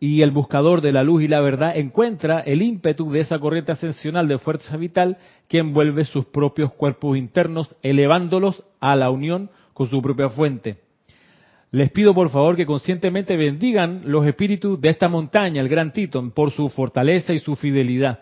y 0.00 0.22
el 0.22 0.30
buscador 0.30 0.80
de 0.80 0.92
la 0.92 1.02
luz 1.02 1.22
y 1.22 1.28
la 1.28 1.40
verdad 1.40 1.76
encuentra 1.76 2.40
el 2.40 2.62
ímpetu 2.62 3.10
de 3.10 3.20
esa 3.20 3.38
corriente 3.38 3.72
ascensional 3.72 4.28
de 4.28 4.38
fuerza 4.38 4.76
vital 4.76 5.18
que 5.48 5.58
envuelve 5.58 6.04
sus 6.04 6.26
propios 6.26 6.72
cuerpos 6.72 7.18
internos, 7.18 7.74
elevándolos 7.82 8.64
a 8.80 8.94
la 8.96 9.10
unión 9.10 9.50
con 9.74 9.88
su 9.88 10.00
propia 10.00 10.28
fuente. 10.28 10.87
Les 11.70 11.90
pido 11.90 12.14
por 12.14 12.30
favor 12.30 12.56
que 12.56 12.64
conscientemente 12.64 13.36
bendigan 13.36 14.02
los 14.06 14.26
espíritus 14.26 14.80
de 14.80 14.88
esta 14.88 15.08
montaña, 15.08 15.60
el 15.60 15.68
Gran 15.68 15.92
Titón, 15.92 16.30
por 16.30 16.50
su 16.50 16.68
fortaleza 16.70 17.34
y 17.34 17.40
su 17.40 17.56
fidelidad, 17.56 18.20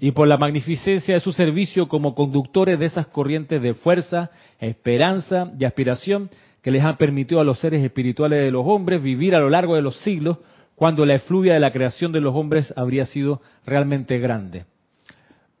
y 0.00 0.10
por 0.10 0.26
la 0.26 0.36
magnificencia 0.36 1.14
de 1.14 1.20
su 1.20 1.32
servicio 1.32 1.88
como 1.88 2.14
conductores 2.16 2.78
de 2.78 2.86
esas 2.86 3.06
corrientes 3.06 3.62
de 3.62 3.74
fuerza, 3.74 4.30
esperanza 4.58 5.52
y 5.58 5.64
aspiración 5.64 6.28
que 6.60 6.72
les 6.72 6.82
han 6.82 6.96
permitido 6.96 7.40
a 7.40 7.44
los 7.44 7.60
seres 7.60 7.84
espirituales 7.84 8.40
de 8.40 8.50
los 8.50 8.64
hombres 8.66 9.00
vivir 9.00 9.36
a 9.36 9.40
lo 9.40 9.48
largo 9.48 9.76
de 9.76 9.82
los 9.82 9.96
siglos, 10.00 10.38
cuando 10.74 11.06
la 11.06 11.14
efluvia 11.14 11.54
de 11.54 11.60
la 11.60 11.70
creación 11.70 12.10
de 12.10 12.20
los 12.20 12.34
hombres 12.34 12.72
habría 12.76 13.06
sido 13.06 13.40
realmente 13.64 14.18
grande. 14.18 14.64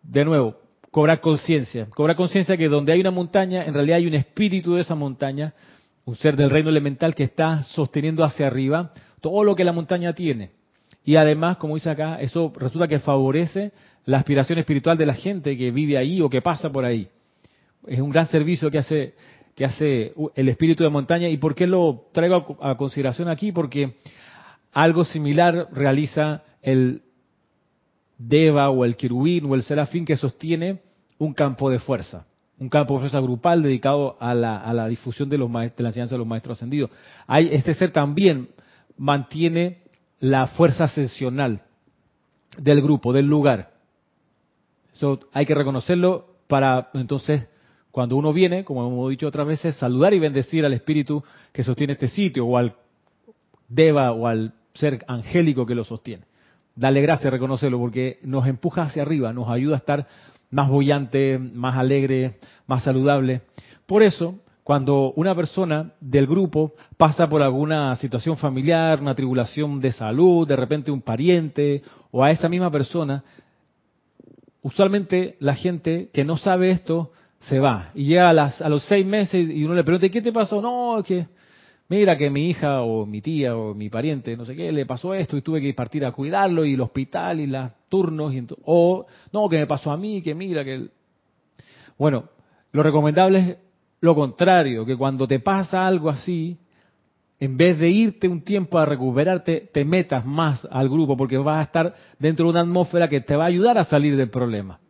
De 0.02 0.24
nuevo, 0.24 0.56
cobrar 0.90 1.20
conciencia, 1.20 1.86
cobrar 1.90 2.16
conciencia 2.16 2.56
que 2.56 2.68
donde 2.68 2.92
hay 2.92 3.00
una 3.00 3.10
montaña, 3.12 3.64
en 3.64 3.74
realidad 3.74 3.98
hay 3.98 4.06
un 4.06 4.14
espíritu 4.14 4.74
de 4.74 4.82
esa 4.82 4.96
montaña, 4.96 5.54
un 6.08 6.16
ser 6.16 6.36
del 6.36 6.48
reino 6.48 6.70
elemental 6.70 7.14
que 7.14 7.24
está 7.24 7.62
sosteniendo 7.64 8.24
hacia 8.24 8.46
arriba 8.46 8.92
todo 9.20 9.44
lo 9.44 9.54
que 9.54 9.62
la 9.62 9.72
montaña 9.72 10.14
tiene. 10.14 10.52
Y 11.04 11.16
además, 11.16 11.58
como 11.58 11.74
dice 11.74 11.90
acá, 11.90 12.18
eso 12.18 12.50
resulta 12.56 12.88
que 12.88 12.98
favorece 12.98 13.72
la 14.06 14.16
aspiración 14.16 14.58
espiritual 14.58 14.96
de 14.96 15.04
la 15.04 15.12
gente 15.12 15.54
que 15.58 15.70
vive 15.70 15.98
ahí 15.98 16.22
o 16.22 16.30
que 16.30 16.40
pasa 16.40 16.70
por 16.70 16.86
ahí. 16.86 17.08
Es 17.86 18.00
un 18.00 18.08
gran 18.08 18.26
servicio 18.26 18.70
que 18.70 18.78
hace, 18.78 19.14
que 19.54 19.66
hace 19.66 20.14
el 20.34 20.48
espíritu 20.48 20.82
de 20.82 20.88
montaña. 20.88 21.28
¿Y 21.28 21.36
por 21.36 21.54
qué 21.54 21.66
lo 21.66 22.06
traigo 22.12 22.56
a, 22.62 22.74
consideración 22.78 23.28
aquí? 23.28 23.52
Porque 23.52 23.96
algo 24.72 25.04
similar 25.04 25.68
realiza 25.72 26.42
el 26.62 27.02
Deva 28.16 28.70
o 28.70 28.86
el 28.86 28.96
querubín 28.96 29.44
o 29.44 29.54
el 29.54 29.62
serafín 29.62 30.06
que 30.06 30.16
sostiene 30.16 30.80
un 31.18 31.34
campo 31.34 31.68
de 31.68 31.78
fuerza 31.78 32.24
un 32.58 32.68
campo 32.68 32.94
de 32.94 33.00
fuerza 33.00 33.20
grupal 33.20 33.62
dedicado 33.62 34.16
a 34.20 34.34
la, 34.34 34.88
difusión 34.88 35.28
de, 35.28 35.38
los 35.38 35.50
la 35.50 35.64
enseñanza 35.64 36.14
de 36.14 36.18
los 36.18 36.26
maestros 36.26 36.58
ascendidos. 36.58 36.90
Hay, 37.26 37.48
este 37.52 37.74
ser 37.74 37.90
también 37.90 38.48
mantiene 38.96 39.82
la 40.20 40.48
fuerza 40.48 40.84
ascensional 40.84 41.62
del 42.56 42.82
grupo, 42.82 43.12
del 43.12 43.26
lugar. 43.26 43.70
Eso 44.92 45.20
hay 45.32 45.46
que 45.46 45.54
reconocerlo 45.54 46.38
para 46.48 46.90
entonces, 46.94 47.46
cuando 47.92 48.16
uno 48.16 48.32
viene, 48.32 48.64
como 48.64 48.86
hemos 48.86 49.10
dicho 49.10 49.28
otras 49.28 49.46
veces, 49.46 49.76
saludar 49.76 50.14
y 50.14 50.18
bendecir 50.18 50.64
al 50.64 50.72
espíritu 50.72 51.22
que 51.52 51.62
sostiene 51.62 51.92
este 51.92 52.08
sitio, 52.08 52.46
o 52.46 52.56
al 52.56 52.74
deva 53.68 54.12
o 54.12 54.26
al 54.26 54.54
ser 54.74 55.04
angélico 55.06 55.66
que 55.66 55.74
lo 55.74 55.84
sostiene. 55.84 56.24
Dale 56.74 57.02
gracias, 57.02 57.32
reconocerlo, 57.32 57.78
porque 57.78 58.18
nos 58.22 58.46
empuja 58.46 58.82
hacia 58.82 59.02
arriba, 59.02 59.32
nos 59.32 59.48
ayuda 59.48 59.74
a 59.74 59.78
estar 59.78 60.06
más 60.50 60.68
bullante, 60.68 61.38
más 61.38 61.76
alegre, 61.76 62.38
más 62.66 62.82
saludable. 62.82 63.42
Por 63.86 64.02
eso, 64.02 64.36
cuando 64.64 65.12
una 65.16 65.34
persona 65.34 65.92
del 66.00 66.26
grupo 66.26 66.74
pasa 66.96 67.28
por 67.28 67.42
alguna 67.42 67.96
situación 67.96 68.36
familiar, 68.36 69.00
una 69.00 69.14
tribulación 69.14 69.80
de 69.80 69.92
salud, 69.92 70.46
de 70.46 70.56
repente 70.56 70.90
un 70.90 71.00
pariente 71.00 71.82
o 72.10 72.22
a 72.22 72.30
esa 72.30 72.48
misma 72.48 72.70
persona, 72.70 73.24
usualmente 74.62 75.36
la 75.40 75.54
gente 75.54 76.10
que 76.12 76.24
no 76.24 76.36
sabe 76.36 76.70
esto 76.70 77.12
se 77.40 77.60
va 77.60 77.90
y 77.94 78.04
llega 78.04 78.28
a, 78.28 78.68
los 78.68 78.82
seis 78.84 79.06
meses 79.06 79.48
y 79.48 79.64
uno 79.64 79.74
le 79.74 79.84
pregunta, 79.84 80.08
¿qué 80.08 80.20
te 80.20 80.32
pasó? 80.32 80.60
No, 80.60 81.02
que 81.02 81.26
mira 81.88 82.16
que 82.16 82.30
mi 82.30 82.48
hija 82.48 82.82
o 82.82 83.06
mi 83.06 83.20
tía 83.20 83.56
o 83.56 83.74
mi 83.74 83.90
pariente, 83.90 84.36
no 84.36 84.44
sé 84.44 84.54
qué, 84.54 84.70
le 84.72 84.86
pasó 84.86 85.14
esto 85.14 85.36
y 85.36 85.42
tuve 85.42 85.60
que 85.60 85.72
partir 85.74 86.04
a 86.04 86.12
cuidarlo 86.12 86.64
y 86.64 86.74
el 86.74 86.80
hospital 86.80 87.40
y 87.40 87.46
los 87.46 87.72
turnos, 87.88 88.34
y 88.34 88.46
o 88.64 89.06
no, 89.32 89.48
que 89.48 89.58
me 89.58 89.66
pasó 89.66 89.90
a 89.90 89.96
mí, 89.96 90.22
que 90.22 90.34
mira 90.34 90.64
que... 90.64 90.88
Bueno, 91.98 92.24
lo 92.72 92.82
recomendable 92.82 93.38
es 93.38 93.56
lo 94.00 94.14
contrario, 94.14 94.84
que 94.84 94.96
cuando 94.96 95.26
te 95.26 95.40
pasa 95.40 95.86
algo 95.86 96.10
así, 96.10 96.58
en 97.40 97.56
vez 97.56 97.78
de 97.78 97.88
irte 97.88 98.28
un 98.28 98.42
tiempo 98.42 98.78
a 98.78 98.84
recuperarte, 98.84 99.70
te 99.72 99.84
metas 99.84 100.24
más 100.24 100.66
al 100.70 100.88
grupo 100.88 101.16
porque 101.16 101.38
vas 101.38 101.60
a 101.60 101.62
estar 101.62 101.94
dentro 102.18 102.46
de 102.46 102.50
una 102.50 102.60
atmósfera 102.60 103.08
que 103.08 103.20
te 103.20 103.36
va 103.36 103.44
a 103.44 103.48
ayudar 103.48 103.78
a 103.78 103.84
salir 103.84 104.16
del 104.16 104.30
problema. 104.30 104.80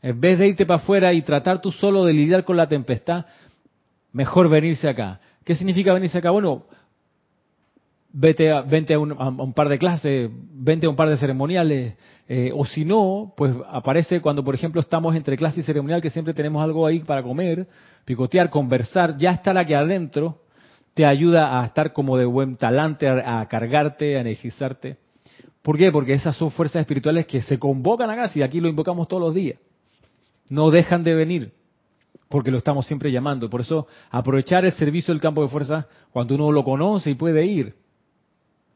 En 0.00 0.20
vez 0.20 0.38
de 0.38 0.48
irte 0.48 0.66
para 0.66 0.80
afuera 0.80 1.12
y 1.12 1.22
tratar 1.22 1.60
tú 1.60 1.72
solo 1.72 2.04
de 2.04 2.12
lidiar 2.12 2.44
con 2.44 2.56
la 2.56 2.68
tempestad, 2.68 3.26
mejor 4.12 4.48
venirse 4.48 4.88
acá. 4.88 5.20
¿Qué 5.46 5.54
significa 5.54 5.94
venirse 5.94 6.18
acá? 6.18 6.32
Bueno, 6.32 6.64
vete 8.12 8.50
a, 8.50 8.62
vente 8.62 8.94
a, 8.94 8.98
un, 8.98 9.52
par 9.54 9.68
de 9.68 9.78
clases, 9.78 10.28
vente 10.32 10.86
a 10.86 10.90
un 10.90 10.96
par 10.96 11.08
de 11.08 11.16
ceremoniales, 11.16 11.96
eh, 12.28 12.50
o 12.52 12.66
si 12.66 12.84
no, 12.84 13.32
pues 13.36 13.54
aparece 13.70 14.20
cuando, 14.20 14.42
por 14.42 14.56
ejemplo, 14.56 14.80
estamos 14.80 15.14
entre 15.14 15.36
clase 15.36 15.60
y 15.60 15.62
ceremonial, 15.62 16.02
que 16.02 16.10
siempre 16.10 16.34
tenemos 16.34 16.60
algo 16.64 16.84
ahí 16.84 16.98
para 16.98 17.22
comer, 17.22 17.68
picotear, 18.04 18.50
conversar, 18.50 19.16
ya 19.18 19.30
estar 19.30 19.56
aquí 19.56 19.72
adentro, 19.72 20.40
te 20.94 21.06
ayuda 21.06 21.60
a 21.60 21.64
estar 21.64 21.92
como 21.92 22.18
de 22.18 22.24
buen 22.24 22.56
talante, 22.56 23.06
a, 23.08 23.46
cargarte, 23.46 24.16
a 24.16 24.22
energizarte. 24.22 24.96
¿Por 25.62 25.78
qué? 25.78 25.92
Porque 25.92 26.14
esas 26.14 26.36
son 26.36 26.50
fuerzas 26.50 26.80
espirituales 26.80 27.24
que 27.24 27.40
se 27.40 27.56
convocan 27.56 28.10
acá, 28.10 28.26
si 28.30 28.42
aquí 28.42 28.58
lo 28.58 28.66
invocamos 28.66 29.06
todos 29.06 29.22
los 29.22 29.32
días. 29.32 29.60
No 30.50 30.72
dejan 30.72 31.04
de 31.04 31.14
venir, 31.14 31.52
porque 32.28 32.50
lo 32.50 32.58
estamos 32.58 32.86
siempre 32.86 33.12
llamando. 33.12 33.48
Por 33.48 33.60
eso, 33.60 33.86
aprovechar 34.10 34.64
el 34.64 34.72
servicio 34.72 35.14
del 35.14 35.20
campo 35.20 35.42
de 35.42 35.48
fuerza 35.48 35.86
cuando 36.12 36.34
uno 36.34 36.50
lo 36.52 36.64
conoce 36.64 37.10
y 37.10 37.14
puede 37.14 37.44
ir 37.44 37.74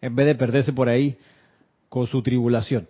en 0.01 0.15
vez 0.15 0.27
de 0.27 0.35
perderse 0.35 0.73
por 0.73 0.89
ahí 0.89 1.17
con 1.89 2.07
su 2.07 2.23
tribulación. 2.23 2.89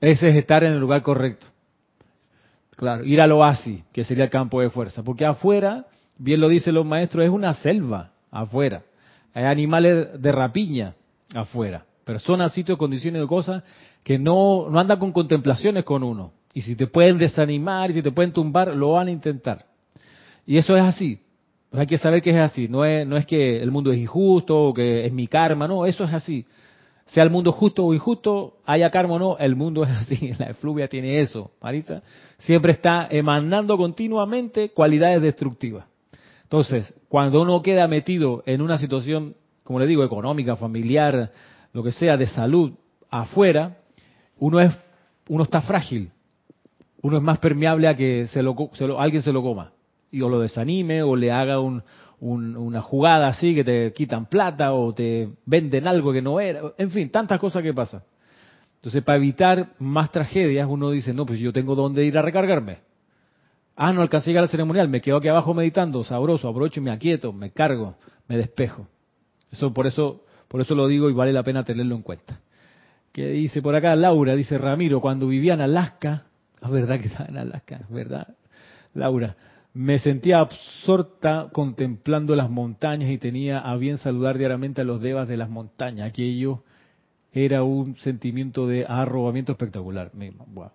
Ese 0.00 0.28
es 0.28 0.36
estar 0.36 0.62
en 0.62 0.72
el 0.72 0.78
lugar 0.78 1.02
correcto. 1.02 1.46
Claro, 2.76 3.04
ir 3.04 3.20
al 3.20 3.32
oasis, 3.32 3.82
que 3.92 4.04
sería 4.04 4.24
el 4.24 4.30
campo 4.30 4.60
de 4.60 4.70
fuerza. 4.70 5.02
Porque 5.02 5.26
afuera, 5.26 5.86
bien 6.16 6.40
lo 6.40 6.48
dicen 6.48 6.74
los 6.74 6.86
maestros, 6.86 7.24
es 7.24 7.30
una 7.30 7.52
selva 7.52 8.12
afuera. 8.30 8.82
Hay 9.34 9.44
animales 9.44 10.22
de 10.22 10.32
rapiña 10.32 10.94
afuera. 11.34 11.84
Personas, 12.04 12.52
sitios, 12.52 12.78
condiciones 12.78 13.20
de 13.20 13.28
cosas 13.28 13.64
que 14.08 14.18
no, 14.18 14.70
no 14.70 14.80
andan 14.80 14.98
con 14.98 15.12
contemplaciones 15.12 15.84
con 15.84 16.02
uno. 16.02 16.32
Y 16.54 16.62
si 16.62 16.74
te 16.76 16.86
pueden 16.86 17.18
desanimar 17.18 17.90
y 17.90 17.92
si 17.92 18.00
te 18.00 18.10
pueden 18.10 18.32
tumbar, 18.32 18.74
lo 18.74 18.92
van 18.92 19.08
a 19.08 19.10
intentar. 19.10 19.66
Y 20.46 20.56
eso 20.56 20.74
es 20.74 20.82
así. 20.82 21.20
Pues 21.68 21.80
hay 21.82 21.86
que 21.86 21.98
saber 21.98 22.22
que 22.22 22.30
es 22.30 22.36
así. 22.38 22.68
No 22.68 22.86
es, 22.86 23.06
no 23.06 23.18
es 23.18 23.26
que 23.26 23.62
el 23.62 23.70
mundo 23.70 23.92
es 23.92 23.98
injusto 23.98 24.68
o 24.68 24.72
que 24.72 25.04
es 25.04 25.12
mi 25.12 25.26
karma, 25.26 25.68
no, 25.68 25.84
eso 25.84 26.04
es 26.04 26.14
así. 26.14 26.46
Sea 27.04 27.22
el 27.22 27.28
mundo 27.28 27.52
justo 27.52 27.84
o 27.84 27.92
injusto, 27.92 28.60
haya 28.64 28.90
karma 28.90 29.16
o 29.16 29.18
no, 29.18 29.36
el 29.36 29.54
mundo 29.56 29.84
es 29.84 29.90
así. 29.90 30.32
La 30.38 30.46
efluvia 30.46 30.88
tiene 30.88 31.20
eso, 31.20 31.50
Marisa. 31.60 32.02
Siempre 32.38 32.72
está 32.72 33.08
emanando 33.10 33.76
continuamente 33.76 34.70
cualidades 34.70 35.20
destructivas. 35.20 35.84
Entonces, 36.44 36.94
cuando 37.10 37.42
uno 37.42 37.60
queda 37.60 37.86
metido 37.86 38.42
en 38.46 38.62
una 38.62 38.78
situación, 38.78 39.34
como 39.64 39.78
le 39.78 39.86
digo, 39.86 40.02
económica, 40.02 40.56
familiar, 40.56 41.30
lo 41.74 41.82
que 41.82 41.92
sea, 41.92 42.16
de 42.16 42.26
salud, 42.26 42.72
afuera, 43.10 43.76
uno 44.38 44.60
es, 44.60 44.76
uno 45.28 45.44
está 45.44 45.60
frágil. 45.60 46.10
Uno 47.02 47.16
es 47.18 47.22
más 47.22 47.38
permeable 47.38 47.88
a 47.88 47.94
que 47.94 48.26
se 48.26 48.42
lo, 48.42 48.56
alguien 48.98 49.22
se 49.22 49.32
lo 49.32 49.42
coma 49.42 49.72
y 50.10 50.20
o 50.22 50.28
lo 50.28 50.40
desanime 50.40 51.02
o 51.02 51.14
le 51.14 51.30
haga 51.30 51.60
una 51.60 52.82
jugada 52.82 53.28
así 53.28 53.54
que 53.54 53.62
te 53.62 53.92
quitan 53.92 54.26
plata 54.26 54.72
o 54.72 54.92
te 54.92 55.28
venden 55.46 55.86
algo 55.86 56.12
que 56.12 56.22
no 56.22 56.40
era, 56.40 56.60
en 56.76 56.90
fin, 56.90 57.10
tantas 57.10 57.38
cosas 57.38 57.62
que 57.62 57.72
pasan. 57.72 58.02
Entonces, 58.76 59.02
para 59.02 59.16
evitar 59.16 59.70
más 59.78 60.10
tragedias, 60.12 60.66
uno 60.68 60.90
dice, 60.90 61.12
no, 61.12 61.26
pues 61.26 61.40
yo 61.40 61.52
tengo 61.52 61.74
dónde 61.74 62.04
ir 62.04 62.16
a 62.16 62.22
recargarme. 62.22 62.78
Ah, 63.76 63.92
no 63.92 64.02
alcancé 64.02 64.30
a 64.30 64.32
llegar 64.32 64.44
al 64.44 64.50
ceremonial, 64.50 64.88
me 64.88 65.00
quedo 65.00 65.18
aquí 65.18 65.28
abajo 65.28 65.52
meditando, 65.54 66.02
sabroso, 66.04 66.48
abrocho 66.48 66.80
y 66.80 66.82
me 66.82 66.90
aquieto, 66.90 67.32
me 67.32 67.50
cargo, 67.50 67.96
me 68.28 68.36
despejo. 68.36 68.88
Eso 69.52 69.72
por 69.72 69.86
eso, 69.86 70.24
por 70.48 70.60
eso 70.60 70.74
lo 70.74 70.86
digo 70.86 71.10
y 71.10 71.12
vale 71.12 71.32
la 71.32 71.42
pena 71.42 71.64
tenerlo 71.64 71.94
en 71.94 72.02
cuenta. 72.02 72.40
¿Qué 73.18 73.30
dice 73.30 73.62
por 73.62 73.74
acá 73.74 73.96
Laura? 73.96 74.36
Dice 74.36 74.58
Ramiro, 74.58 75.00
cuando 75.00 75.26
vivía 75.26 75.54
en 75.54 75.60
Alaska, 75.60 76.26
es 76.62 76.70
verdad 76.70 77.00
que 77.00 77.08
estaba 77.08 77.28
en 77.28 77.36
Alaska, 77.36 77.80
es 77.82 77.90
verdad, 77.90 78.28
Laura, 78.94 79.34
me 79.74 79.98
sentía 79.98 80.38
absorta 80.38 81.48
contemplando 81.52 82.36
las 82.36 82.48
montañas 82.48 83.10
y 83.10 83.18
tenía 83.18 83.58
a 83.58 83.74
bien 83.76 83.98
saludar 83.98 84.38
diariamente 84.38 84.82
a 84.82 84.84
los 84.84 85.02
devas 85.02 85.26
de 85.26 85.36
las 85.36 85.50
montañas. 85.50 86.08
Aquello 86.08 86.62
era 87.32 87.64
un 87.64 87.96
sentimiento 87.96 88.68
de 88.68 88.86
arrobamiento 88.88 89.50
espectacular, 89.50 90.12
me, 90.14 90.32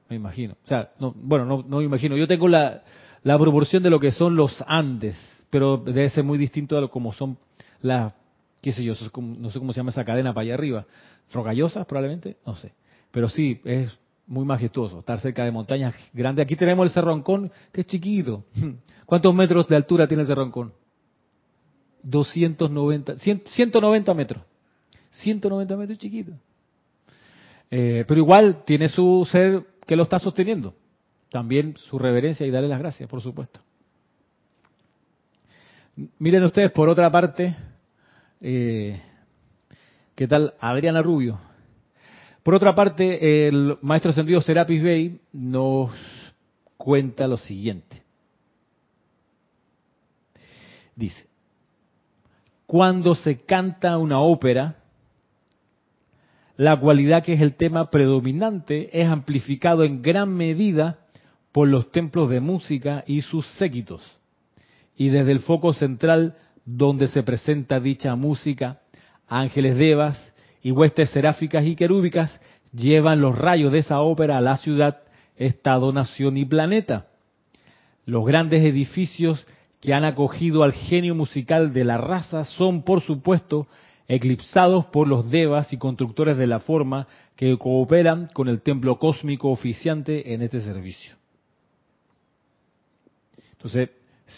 imagino. 0.09 0.57
O 0.65 0.67
sea, 0.67 0.89
no, 0.99 1.13
bueno, 1.15 1.45
no, 1.45 1.63
no 1.65 1.77
me 1.77 1.85
imagino. 1.85 2.17
Yo 2.17 2.27
tengo 2.27 2.49
la, 2.49 2.83
la 3.23 3.39
proporción 3.39 3.83
de 3.83 3.89
lo 3.89 4.01
que 4.01 4.11
son 4.11 4.35
los 4.35 4.61
Andes, 4.67 5.15
pero 5.49 5.77
debe 5.77 6.09
ser 6.09 6.25
muy 6.25 6.37
distinto 6.37 6.77
a 6.77 6.81
lo 6.81 6.91
como 6.91 7.13
son 7.13 7.37
las, 7.81 8.11
qué 8.63 8.71
sé 8.71 8.81
yo, 8.81 8.93
no 9.17 9.49
sé 9.49 9.59
cómo 9.59 9.73
se 9.73 9.77
llama 9.81 9.89
esa 9.89 10.05
cadena 10.05 10.33
para 10.33 10.45
allá 10.45 10.53
arriba. 10.53 10.85
Rogallosas 11.33 11.85
probablemente, 11.85 12.37
no 12.45 12.55
sé. 12.55 12.71
Pero 13.11 13.27
sí, 13.27 13.59
es 13.65 13.99
muy 14.25 14.45
majestuoso, 14.45 14.99
estar 14.99 15.19
cerca 15.19 15.43
de 15.43 15.51
montañas 15.51 15.93
grandes. 16.13 16.45
Aquí 16.45 16.55
tenemos 16.55 16.87
el 16.87 16.93
Cerroncón, 16.93 17.51
que 17.73 17.81
es 17.81 17.87
chiquito. 17.87 18.45
¿Cuántos 19.05 19.35
metros 19.35 19.67
de 19.67 19.75
altura 19.75 20.07
tiene 20.07 20.21
el 20.21 20.27
Cerroncón? 20.27 20.73
290, 22.03 23.17
190 23.17 24.13
metros. 24.13 24.43
190 25.11 25.75
metros 25.75 25.97
chiquito. 25.97 26.31
Eh, 27.69 28.05
pero 28.07 28.21
igual 28.21 28.63
tiene 28.65 28.87
su 28.87 29.27
ser 29.29 29.65
que 29.85 29.97
lo 29.97 30.03
está 30.03 30.19
sosteniendo. 30.19 30.73
También 31.29 31.75
su 31.75 31.99
reverencia 31.99 32.47
y 32.47 32.51
darle 32.51 32.69
las 32.69 32.79
gracias, 32.79 33.09
por 33.09 33.21
supuesto. 33.21 33.59
Miren 36.17 36.43
ustedes, 36.43 36.71
por 36.71 36.87
otra 36.87 37.11
parte, 37.11 37.53
eh, 38.43 39.01
¿qué 40.15 40.27
tal 40.27 40.53
Adriana 40.59 41.01
Rubio? 41.01 41.39
Por 42.43 42.53
otra 42.53 42.75
parte, 42.75 43.47
el 43.47 43.77
maestro 43.81 44.11
sentido 44.11 44.41
Serapis 44.41 44.83
Bey 44.83 45.21
nos 45.31 45.91
cuenta 46.75 47.25
lo 47.25 47.37
siguiente. 47.37 48.03
Dice, 50.95 51.25
cuando 52.65 53.15
se 53.15 53.37
canta 53.37 53.97
una 53.97 54.19
ópera, 54.19 54.75
la 56.57 56.77
cualidad 56.77 57.23
que 57.23 57.33
es 57.33 57.41
el 57.41 57.55
tema 57.55 57.89
predominante 57.89 58.89
es 59.01 59.07
amplificado 59.07 59.85
en 59.85 60.01
gran 60.01 60.35
medida 60.35 60.99
por 61.53 61.69
los 61.69 61.91
templos 61.91 62.29
de 62.29 62.41
música 62.41 63.05
y 63.07 63.21
sus 63.21 63.47
séquitos. 63.53 64.01
Y 64.97 65.09
desde 65.09 65.31
el 65.31 65.39
foco 65.39 65.73
central 65.73 66.35
donde 66.65 67.07
se 67.07 67.23
presenta 67.23 67.79
dicha 67.79 68.15
música, 68.15 68.81
ángeles 69.27 69.77
devas 69.77 70.33
y 70.61 70.71
huestes 70.71 71.09
seráficas 71.09 71.65
y 71.65 71.75
querúbicas 71.75 72.39
llevan 72.73 73.21
los 73.21 73.37
rayos 73.37 73.71
de 73.71 73.79
esa 73.79 74.01
ópera 74.01 74.37
a 74.37 74.41
la 74.41 74.57
ciudad, 74.57 75.01
estado, 75.35 75.91
nación 75.91 76.37
y 76.37 76.45
planeta. 76.45 77.07
Los 78.05 78.25
grandes 78.25 78.63
edificios 78.63 79.47
que 79.79 79.93
han 79.93 80.05
acogido 80.05 80.63
al 80.63 80.73
genio 80.73 81.15
musical 81.15 81.73
de 81.73 81.83
la 81.83 81.97
raza 81.97 82.45
son, 82.45 82.83
por 82.83 83.01
supuesto, 83.01 83.67
eclipsados 84.07 84.85
por 84.85 85.07
los 85.07 85.29
devas 85.29 85.71
y 85.73 85.77
constructores 85.77 86.37
de 86.37 86.47
la 86.47 86.59
forma 86.59 87.07
que 87.35 87.57
cooperan 87.57 88.27
con 88.33 88.47
el 88.47 88.61
templo 88.61 88.99
cósmico 88.99 89.49
oficiante 89.49 90.33
en 90.33 90.41
este 90.41 90.61
servicio. 90.61 91.15
Entonces, 93.53 93.89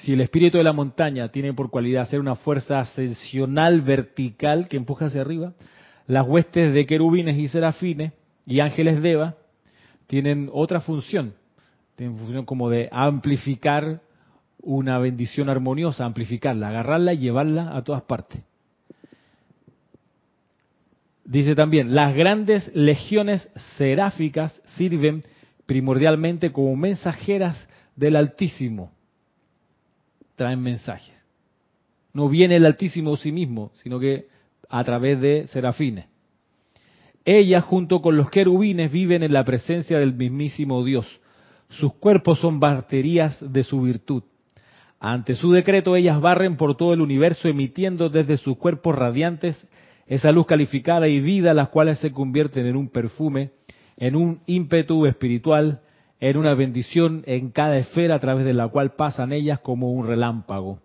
si 0.01 0.13
el 0.13 0.21
espíritu 0.21 0.58
de 0.58 0.63
la 0.63 0.73
montaña 0.73 1.29
tiene 1.29 1.53
por 1.53 1.69
cualidad 1.69 2.08
ser 2.08 2.19
una 2.19 2.36
fuerza 2.36 2.79
ascensional 2.79 3.81
vertical 3.81 4.67
que 4.67 4.77
empuja 4.77 5.05
hacia 5.05 5.21
arriba, 5.21 5.53
las 6.08 6.27
huestes 6.27 6.73
de 6.73 6.86
querubines 6.86 7.38
y 7.38 7.47
serafines 7.47 8.13
y 8.45 8.60
ángeles 8.60 9.01
de 9.01 9.12
Eva 9.12 9.36
tienen 10.08 10.49
otra 10.53 10.81
función, 10.81 11.34
tienen 11.95 12.17
función 12.17 12.45
como 12.45 12.69
de 12.69 12.89
amplificar 12.91 14.01
una 14.62 14.99
bendición 14.99 15.49
armoniosa, 15.49 16.05
amplificarla, 16.05 16.69
agarrarla 16.69 17.13
y 17.13 17.19
llevarla 17.19 17.75
a 17.75 17.84
todas 17.84 18.03
partes. 18.03 18.43
Dice 21.23 21.55
también, 21.55 21.95
las 21.95 22.13
grandes 22.13 22.69
legiones 22.75 23.49
seráficas 23.77 24.62
sirven 24.77 25.23
primordialmente 25.65 26.51
como 26.51 26.75
mensajeras 26.75 27.67
del 27.95 28.15
Altísimo. 28.15 28.94
Traen 30.36 30.62
mensajes. 30.62 31.15
No 32.13 32.30
viene 32.30 32.56
el 32.56 32.65
Altísimo 32.65 33.15
sí 33.17 33.32
mismo, 33.32 33.71
sino 33.76 34.00
que 34.00 34.28
a 34.69 34.84
través 34.84 35.19
de 35.21 35.48
serafines. 35.48 36.06
Ellas, 37.26 37.63
junto 37.63 38.02
con 38.02 38.17
los 38.17 38.30
querubines, 38.30 38.91
viven 38.91 39.24
en 39.24 39.34
la 39.34 39.43
presencia 39.43 39.98
del 39.98 40.13
mismísimo 40.13 40.84
Dios. 40.84 41.08
Sus 41.69 41.93
cuerpos 41.95 42.39
son 42.39 42.60
baterías 42.60 43.38
de 43.52 43.63
su 43.63 43.82
virtud. 43.82 44.24
Ante 45.00 45.36
su 45.36 45.52
decreto, 45.52 45.95
ellas 45.95 46.21
barren 46.21 46.56
por 46.56 46.78
todo 46.78 46.93
el 46.93 47.02
universo, 47.02 47.48
emitiendo 47.48 48.10
desde 48.10 48.38
sus 48.38 48.58
cuerpos 48.58 48.95
radiantes 48.95 49.67
esa 50.08 50.32
luz 50.32 50.45
calificada 50.45 51.08
y 51.08 51.19
vida, 51.19 51.54
las 51.54 51.69
cuales 51.69 52.00
se 52.00 52.12
convierten 52.12 52.67
en 52.67 52.76
un 52.76 52.89
perfume, 52.89 53.52
en 53.98 54.15
un 54.15 54.41
ímpetu 54.45 55.06
espiritual, 55.06 55.82
en 56.19 56.38
una 56.38 56.54
bendición 56.54 57.23
en 57.25 57.51
cada 57.51 57.78
esfera 57.78 58.15
a 58.15 58.19
través 58.19 58.45
de 58.45 58.54
la 58.54 58.67
cual 58.67 58.93
pasan 58.95 59.34
ellas 59.34 59.60
como 59.60 59.91
un 59.91 60.08
relámpago. 60.08 60.80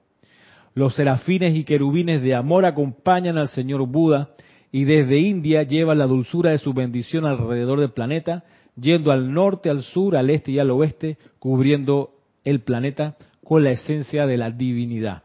Los 0.74 0.94
serafines 0.94 1.56
y 1.56 1.64
querubines 1.64 2.22
de 2.22 2.34
amor 2.34 2.64
acompañan 2.64 3.38
al 3.38 3.48
Señor 3.48 3.86
Buda 3.86 4.30
y 4.72 4.84
desde 4.84 5.18
India 5.18 5.62
lleva 5.62 5.94
la 5.94 6.06
dulzura 6.06 6.50
de 6.50 6.58
su 6.58 6.72
bendición 6.72 7.26
alrededor 7.26 7.80
del 7.80 7.90
planeta, 7.90 8.44
yendo 8.76 9.10
al 9.10 9.32
norte, 9.32 9.68
al 9.68 9.82
sur, 9.82 10.16
al 10.16 10.30
este 10.30 10.52
y 10.52 10.58
al 10.58 10.70
oeste, 10.70 11.18
cubriendo 11.38 12.10
el 12.44 12.60
planeta 12.60 13.16
con 13.42 13.64
la 13.64 13.70
esencia 13.70 14.26
de 14.26 14.36
la 14.36 14.50
divinidad. 14.50 15.24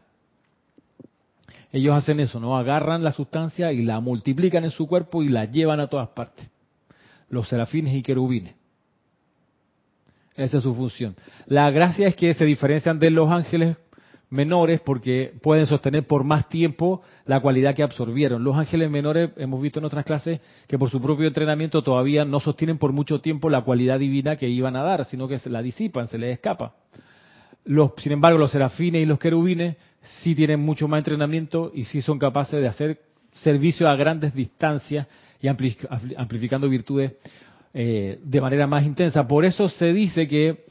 Ellos 1.72 1.94
hacen 1.94 2.20
eso, 2.20 2.40
¿no? 2.40 2.56
Agarran 2.56 3.04
la 3.04 3.12
sustancia 3.12 3.72
y 3.72 3.82
la 3.82 4.00
multiplican 4.00 4.64
en 4.64 4.70
su 4.70 4.86
cuerpo 4.86 5.22
y 5.22 5.28
la 5.28 5.44
llevan 5.44 5.78
a 5.78 5.88
todas 5.88 6.08
partes. 6.08 6.48
Los 7.28 7.48
serafines 7.48 7.94
y 7.94 8.02
querubines. 8.02 8.54
Esa 10.36 10.58
es 10.58 10.62
su 10.62 10.74
función. 10.74 11.16
La 11.46 11.70
gracia 11.70 12.06
es 12.06 12.16
que 12.16 12.34
se 12.34 12.44
diferencian 12.44 12.98
de 12.98 13.10
los 13.10 13.30
ángeles 13.30 13.76
menores 14.28 14.80
porque 14.80 15.32
pueden 15.40 15.66
sostener 15.66 16.06
por 16.06 16.24
más 16.24 16.48
tiempo 16.48 17.02
la 17.26 17.40
cualidad 17.40 17.74
que 17.74 17.82
absorbieron. 17.82 18.42
Los 18.42 18.56
ángeles 18.56 18.90
menores 18.90 19.30
hemos 19.36 19.62
visto 19.62 19.78
en 19.78 19.84
otras 19.84 20.04
clases 20.04 20.40
que 20.66 20.78
por 20.78 20.90
su 20.90 21.00
propio 21.00 21.26
entrenamiento 21.26 21.82
todavía 21.82 22.24
no 22.24 22.40
sostienen 22.40 22.78
por 22.78 22.92
mucho 22.92 23.20
tiempo 23.20 23.48
la 23.48 23.62
cualidad 23.62 23.98
divina 23.98 24.36
que 24.36 24.48
iban 24.48 24.76
a 24.76 24.82
dar, 24.82 25.04
sino 25.04 25.28
que 25.28 25.38
se 25.38 25.48
la 25.48 25.62
disipan, 25.62 26.06
se 26.06 26.18
les 26.18 26.34
escapa. 26.34 26.74
Los, 27.64 27.92
sin 27.98 28.12
embargo, 28.12 28.38
los 28.38 28.50
serafines 28.50 29.02
y 29.02 29.06
los 29.06 29.18
querubines 29.18 29.76
sí 30.02 30.34
tienen 30.34 30.60
mucho 30.60 30.86
más 30.86 30.98
entrenamiento 30.98 31.72
y 31.74 31.84
sí 31.84 32.02
son 32.02 32.18
capaces 32.18 32.60
de 32.60 32.68
hacer 32.68 33.00
servicio 33.32 33.88
a 33.88 33.96
grandes 33.96 34.34
distancias 34.34 35.06
y 35.40 35.48
amplificando 35.48 36.68
virtudes 36.68 37.12
eh, 37.78 38.18
de 38.22 38.40
manera 38.40 38.66
más 38.66 38.86
intensa. 38.86 39.28
Por 39.28 39.44
eso 39.44 39.68
se 39.68 39.92
dice 39.92 40.26
que 40.26 40.64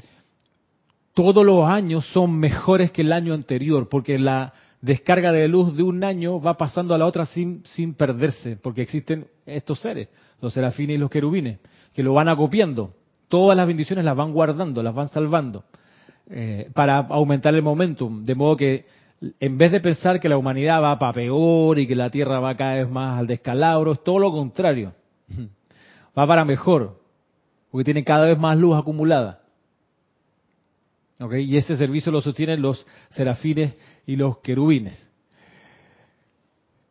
todos 1.13 1.45
los 1.45 1.63
años 1.69 2.03
son 2.07 2.35
mejores 2.39 2.91
que 2.91 3.03
el 3.03 3.13
año 3.13 3.35
anterior, 3.35 3.87
porque 3.89 4.17
la 4.17 4.53
descarga 4.81 5.31
de 5.31 5.47
luz 5.47 5.77
de 5.77 5.83
un 5.83 6.03
año 6.03 6.41
va 6.41 6.57
pasando 6.57 6.95
a 6.95 6.97
la 6.97 7.05
otra 7.05 7.27
sin, 7.27 7.61
sin 7.63 7.93
perderse, 7.93 8.57
porque 8.57 8.81
existen 8.81 9.27
estos 9.45 9.81
seres, 9.81 10.09
los 10.41 10.51
serafines 10.51 10.95
y 10.95 10.97
los 10.97 11.11
querubines, 11.11 11.59
que 11.93 12.01
lo 12.01 12.15
van 12.15 12.27
acopiando. 12.27 12.95
Todas 13.27 13.55
las 13.55 13.67
bendiciones 13.67 14.03
las 14.03 14.15
van 14.15 14.33
guardando, 14.33 14.81
las 14.81 14.95
van 14.95 15.09
salvando, 15.09 15.63
eh, 16.31 16.71
para 16.73 16.97
aumentar 16.97 17.53
el 17.53 17.61
momentum, 17.61 18.23
de 18.23 18.33
modo 18.33 18.57
que 18.57 18.85
en 19.39 19.57
vez 19.59 19.71
de 19.71 19.79
pensar 19.79 20.19
que 20.19 20.27
la 20.27 20.39
humanidad 20.39 20.81
va 20.81 20.97
para 20.97 21.13
peor 21.13 21.77
y 21.77 21.85
que 21.85 21.95
la 21.95 22.09
Tierra 22.09 22.39
va 22.39 22.57
cada 22.57 22.77
vez 22.77 22.89
más 22.89 23.19
al 23.19 23.27
descalabro, 23.27 23.91
es 23.91 24.03
todo 24.03 24.17
lo 24.17 24.31
contrario. 24.31 24.93
Va 26.17 26.25
para 26.25 26.45
mejor, 26.45 26.99
porque 27.71 27.85
tiene 27.85 28.03
cada 28.03 28.25
vez 28.25 28.37
más 28.37 28.57
luz 28.57 28.77
acumulada. 28.77 29.41
Y 31.19 31.55
ese 31.57 31.77
servicio 31.77 32.11
lo 32.11 32.21
sostienen 32.21 32.61
los 32.61 32.85
serafines 33.09 33.75
y 34.05 34.15
los 34.15 34.39
querubines. 34.39 35.09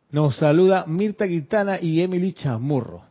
Nos 0.09 0.37
saluda 0.37 0.85
Mirta 0.87 1.27
Quintana 1.27 1.79
y 1.79 2.01
Emily 2.01 2.33
Chamorro. 2.33 3.03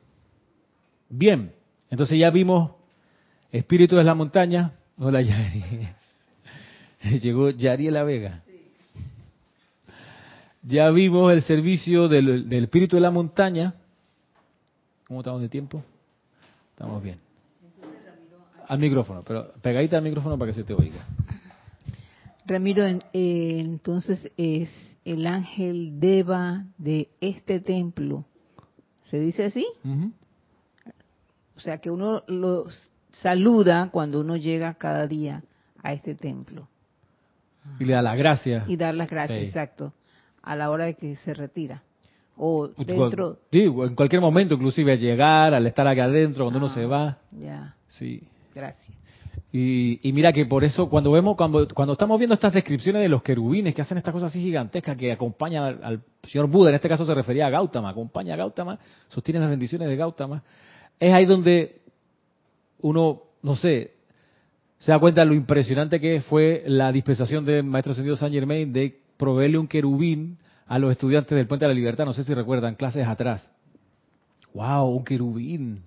Bien, 1.09 1.53
entonces 1.91 2.19
ya 2.19 2.31
vimos 2.31 2.73
Espíritu 3.53 3.97
de 3.97 4.05
la 4.05 4.15
Montaña. 4.15 4.73
Hola, 4.99 5.23
Yari. 5.23 5.63
Llegó 7.21 7.51
Yariela 7.51 8.03
Vega. 8.03 8.43
Ya 10.63 10.91
vimos 10.91 11.33
el 11.33 11.43
servicio 11.43 12.09
del, 12.09 12.49
del 12.49 12.65
Espíritu 12.65 12.97
de 12.97 13.03
la 13.03 13.11
Montaña. 13.11 13.75
¿Cómo 15.07 15.21
estamos 15.21 15.43
de 15.43 15.49
tiempo? 15.49 15.85
Estamos 16.75 17.03
bien 17.03 17.19
al 18.69 18.79
micrófono, 18.79 19.23
pero 19.23 19.53
pegadita 19.63 19.99
al 19.99 20.05
micrófono 20.05 20.39
para 20.39 20.51
que 20.53 20.57
se 20.57 20.65
te 20.65 20.75
oiga. 20.75 21.05
Ramiro, 22.47 22.85
eh, 22.85 23.01
entonces 23.13 24.31
es 24.37 24.71
el 25.05 25.27
ángel 25.27 25.99
Deva 26.01 26.65
de 26.79 27.09
este 27.21 27.61
templo. 27.61 28.25
¿Se 29.05 29.19
dice 29.19 29.45
así? 29.45 29.67
O 31.57 31.61
sea, 31.61 31.79
que 31.79 31.91
uno 31.91 32.23
los 32.27 32.89
saluda 33.21 33.91
cuando 33.93 34.21
uno 34.21 34.37
llega 34.37 34.75
cada 34.75 35.07
día 35.07 35.43
a 35.83 35.93
este 35.93 36.15
templo. 36.15 36.69
Y 37.79 37.85
le 37.85 37.95
da 37.95 38.03
las 38.03 38.19
gracias. 38.19 38.69
Y 38.69 38.77
dar 38.77 38.95
las 38.95 39.09
gracias, 39.09 39.39
exacto, 39.39 39.93
a 40.43 40.57
la 40.57 40.71
hora 40.71 40.87
de 40.87 40.95
que 40.95 41.17
se 41.17 41.33
retira. 41.33 41.83
O 42.37 42.69
dentro. 42.69 43.39
Sí, 43.53 43.63
en 43.63 43.95
cualquier 43.95 44.21
momento, 44.21 44.55
inclusive 44.55 44.93
al 44.93 44.99
llegar, 44.99 45.55
al 45.55 45.67
estar 45.67 45.87
acá 45.87 46.05
adentro, 46.05 46.45
cuando 46.45 46.59
uno 46.59 46.69
se 46.69 46.83
ah, 46.83 46.87
va. 46.87 47.19
Ya. 47.31 47.75
Sí. 47.89 48.23
Gracias. 48.55 49.05
Y, 49.57 50.11
mira 50.13 50.33
que 50.33 50.47
por 50.47 50.65
eso 50.65 50.89
cuando 50.89 51.13
vemos, 51.13 51.37
cuando, 51.37 51.69
cuando 51.69 51.93
estamos 51.93 52.19
viendo 52.19 52.35
estas 52.35 52.53
descripciones 52.53 53.03
de 53.03 53.09
los 53.09 53.23
querubines 53.23 53.73
que 53.73 53.83
hacen 53.83 53.97
estas 53.97 54.13
cosas 54.13 54.31
así 54.31 54.41
gigantescas 54.41 54.97
que 54.97 55.13
acompañan 55.13 55.79
al, 55.81 56.03
señor 56.25 56.49
Buda, 56.49 56.71
en 56.71 56.75
este 56.75 56.89
caso 56.89 57.07
se 57.07 57.15
refería 57.15 57.47
a 57.47 57.51
Gautama, 57.51 57.91
acompaña 57.91 58.35
a 58.35 58.37
Gautama, 58.37 58.81
sostiene 59.07 59.39
las 59.39 59.51
bendiciones 59.51 59.87
de 59.87 59.95
Gautama, 59.95 60.43
es 60.99 61.13
ahí 61.15 61.25
donde 61.25 61.83
uno, 62.81 63.23
no 63.43 63.55
sé, 63.55 63.93
se 64.81 64.91
da 64.91 64.99
cuenta 64.99 65.21
de 65.21 65.29
lo 65.29 65.35
impresionante 65.35 66.01
que 66.01 66.21
fue 66.23 66.65
la 66.67 66.91
dispensación 66.91 67.45
del 67.45 67.63
Maestro 67.63 67.95
Sentido 67.95 68.17
San 68.17 68.33
Germain 68.33 68.73
de 68.73 68.99
proveerle 69.17 69.59
un 69.59 69.69
querubín 69.69 70.37
a 70.67 70.79
los 70.79 70.93
estudiantes 70.93 71.37
del 71.37 71.47
Puente 71.47 71.65
de 71.65 71.73
la 71.73 71.75
Libertad, 71.75 72.05
no 72.05 72.13
sé 72.13 72.25
si 72.25 72.35
recuerdan, 72.35 72.75
clases 72.75 73.07
atrás. 73.07 73.49
¡Wow! 74.55 74.89
Un 74.89 75.05
querubín 75.05 75.83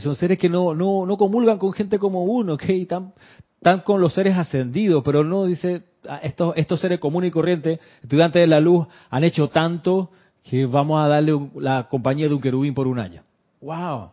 son 0.00 0.16
seres 0.16 0.38
que 0.38 0.48
no, 0.48 0.74
no, 0.74 1.04
no 1.06 1.16
comulgan 1.16 1.58
con 1.58 1.72
gente 1.72 1.98
como 1.98 2.24
uno, 2.24 2.54
¿okay? 2.54 2.82
Están, 2.82 3.12
están 3.56 3.80
con 3.80 4.00
los 4.00 4.14
seres 4.14 4.36
ascendidos, 4.36 5.02
pero 5.04 5.24
no 5.24 5.44
dice, 5.44 5.82
ah, 6.08 6.20
estos, 6.22 6.54
estos 6.56 6.80
seres 6.80 7.00
comunes 7.00 7.28
y 7.28 7.32
corrientes, 7.32 7.80
estudiantes 8.02 8.42
de 8.42 8.46
la 8.46 8.60
luz, 8.60 8.86
han 9.10 9.24
hecho 9.24 9.48
tanto 9.48 10.10
que 10.42 10.66
vamos 10.66 11.04
a 11.04 11.08
darle 11.08 11.38
la 11.56 11.88
compañía 11.88 12.28
de 12.28 12.34
un 12.34 12.40
querubín 12.40 12.74
por 12.74 12.86
un 12.86 12.98
año. 12.98 13.22
¡Wow! 13.60 14.10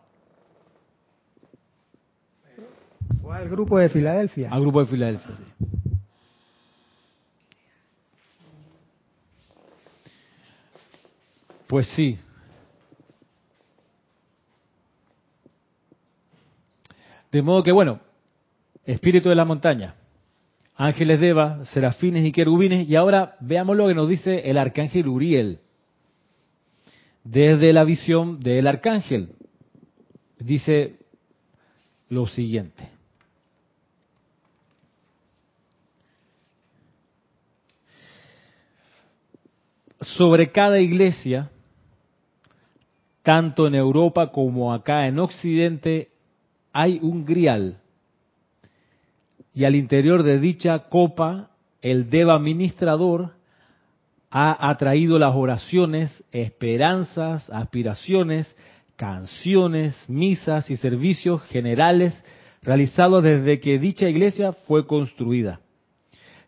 O 3.23 3.31
al 3.31 3.49
grupo 3.49 3.77
de 3.77 3.89
Filadelfia. 3.89 4.49
Al 4.51 4.61
grupo 4.61 4.81
de 4.81 4.87
Filadelfia, 4.87 5.35
sí. 5.35 5.43
Pues 11.71 11.87
sí, 11.95 12.19
De 17.31 17.41
modo 17.41 17.63
que, 17.63 17.71
bueno, 17.71 18.01
espíritu 18.83 19.29
de 19.29 19.35
la 19.35 19.45
montaña, 19.45 19.95
ángeles 20.75 21.21
de 21.21 21.29
Eva, 21.29 21.63
serafines 21.63 22.25
y 22.25 22.33
querubines, 22.33 22.89
y 22.89 22.97
ahora 22.97 23.37
veamos 23.39 23.77
lo 23.77 23.87
que 23.87 23.95
nos 23.95 24.09
dice 24.09 24.49
el 24.49 24.57
arcángel 24.57 25.07
Uriel, 25.07 25.59
desde 27.23 27.71
la 27.71 27.85
visión 27.85 28.41
del 28.41 28.67
arcángel. 28.67 29.29
Dice 30.39 30.97
lo 32.09 32.27
siguiente. 32.27 32.89
Sobre 40.01 40.51
cada 40.51 40.77
iglesia, 40.81 41.49
tanto 43.23 43.67
en 43.67 43.75
Europa 43.75 44.31
como 44.31 44.73
acá 44.73 45.07
en 45.07 45.19
Occidente, 45.19 46.07
hay 46.73 46.99
un 47.01 47.25
grial 47.25 47.81
y 49.53 49.65
al 49.65 49.75
interior 49.75 50.23
de 50.23 50.39
dicha 50.39 50.79
copa 50.89 51.49
el 51.81 52.09
deva 52.09 52.35
administrador 52.35 53.33
ha 54.29 54.69
atraído 54.69 55.19
las 55.19 55.35
oraciones, 55.35 56.23
esperanzas, 56.31 57.49
aspiraciones, 57.49 58.55
canciones, 58.95 60.05
misas 60.07 60.69
y 60.69 60.77
servicios 60.77 61.41
generales 61.43 62.23
realizados 62.61 63.23
desde 63.23 63.59
que 63.59 63.77
dicha 63.77 64.07
iglesia 64.07 64.53
fue 64.53 64.85
construida. 64.87 65.59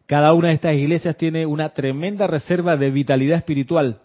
Cada 0.06 0.34
una 0.34 0.50
de 0.50 0.54
estas 0.54 0.76
iglesias 0.76 1.18
tiene 1.18 1.46
una 1.46 1.70
tremenda 1.70 2.28
reserva 2.28 2.78
de 2.78 2.92
vitalidad 2.92 3.38
espiritual. 3.38 4.00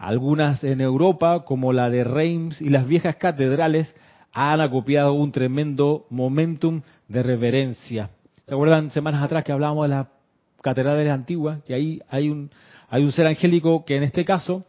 Algunas 0.00 0.64
en 0.64 0.80
Europa, 0.80 1.44
como 1.44 1.74
la 1.74 1.90
de 1.90 2.04
Reims 2.04 2.62
y 2.62 2.70
las 2.70 2.86
viejas 2.86 3.16
catedrales, 3.16 3.94
han 4.32 4.62
acopiado 4.62 5.12
un 5.12 5.30
tremendo 5.30 6.06
momentum 6.08 6.80
de 7.06 7.22
reverencia. 7.22 8.08
¿Se 8.46 8.54
acuerdan 8.54 8.90
semanas 8.92 9.22
atrás 9.22 9.44
que 9.44 9.52
hablábamos 9.52 9.84
de 9.84 9.90
las 9.90 10.06
catedrales 10.62 11.12
antiguas? 11.12 11.62
Que 11.64 11.74
ahí 11.74 12.00
hay 12.08 12.30
un, 12.30 12.50
hay 12.88 13.04
un 13.04 13.12
ser 13.12 13.26
angélico 13.26 13.84
que 13.84 13.98
en 13.98 14.04
este 14.04 14.24
caso 14.24 14.64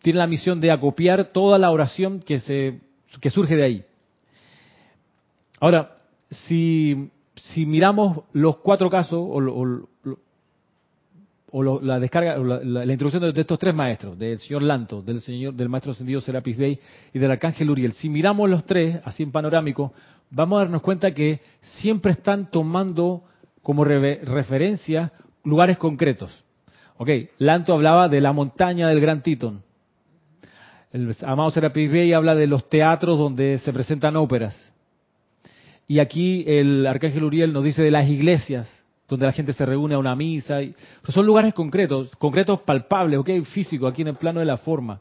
tiene 0.00 0.18
la 0.18 0.26
misión 0.26 0.62
de 0.62 0.70
acopiar 0.70 1.26
toda 1.26 1.58
la 1.58 1.70
oración 1.70 2.20
que, 2.20 2.40
se, 2.40 2.80
que 3.20 3.28
surge 3.28 3.54
de 3.54 3.64
ahí. 3.64 3.84
Ahora, 5.60 5.94
si, 6.30 7.10
miramos 7.54 8.20
los 8.32 8.56
cuatro 8.58 8.88
casos, 8.88 9.18
o, 9.20 9.36
o 9.36 9.88
la 11.62 11.98
descarga, 11.98 12.36
la, 12.38 12.92
introducción 12.92 13.32
de, 13.32 13.40
estos 13.40 13.58
tres 13.58 13.74
maestros, 13.74 14.18
del 14.18 14.38
señor 14.38 14.62
Lanto, 14.62 15.00
del 15.00 15.20
señor, 15.20 15.54
del 15.54 15.68
maestro 15.68 15.92
ascendido 15.92 16.20
Serapis 16.20 16.56
Bey 16.56 16.78
y 17.14 17.18
del 17.18 17.30
arcángel 17.30 17.70
Uriel. 17.70 17.92
Si 17.92 18.08
miramos 18.08 18.50
los 18.50 18.64
tres, 18.66 19.00
así 19.04 19.22
en 19.22 19.32
panorámico, 19.32 19.92
vamos 20.30 20.56
a 20.56 20.64
darnos 20.64 20.82
cuenta 20.82 21.12
que 21.12 21.40
siempre 21.60 22.12
están 22.12 22.50
tomando 22.50 23.22
como 23.62 23.84
referencia 23.84 25.12
lugares 25.44 25.78
concretos. 25.78 26.44
Ok, 26.98 27.08
Lanto 27.38 27.72
hablaba 27.72 28.08
de 28.08 28.20
la 28.20 28.32
montaña 28.32 28.88
del 28.88 29.00
Gran 29.00 29.22
Titón. 29.22 29.62
El 30.92 31.14
amado 31.22 31.50
Serapis 31.50 31.90
Bey 31.90 32.12
habla 32.12 32.34
de 32.34 32.46
los 32.46 32.68
teatros 32.68 33.18
donde 33.18 33.58
se 33.58 33.72
presentan 33.72 34.16
óperas. 34.16 34.56
Y 35.86 36.00
aquí 36.00 36.44
el 36.46 36.86
arcángel 36.86 37.24
Uriel 37.24 37.52
nos 37.52 37.64
dice 37.64 37.82
de 37.82 37.90
las 37.90 38.08
iglesias 38.08 38.68
donde 39.08 39.26
la 39.26 39.32
gente 39.32 39.52
se 39.52 39.64
reúne 39.64 39.94
a 39.94 39.98
una 39.98 40.16
misa. 40.16 40.62
Y, 40.62 40.74
pues 41.02 41.14
son 41.14 41.26
lugares 41.26 41.54
concretos, 41.54 42.10
concretos 42.16 42.60
palpables, 42.60 43.18
¿ok? 43.20 43.30
Físico, 43.52 43.86
aquí 43.86 44.02
en 44.02 44.08
el 44.08 44.16
plano 44.16 44.40
de 44.40 44.46
la 44.46 44.56
forma. 44.56 45.00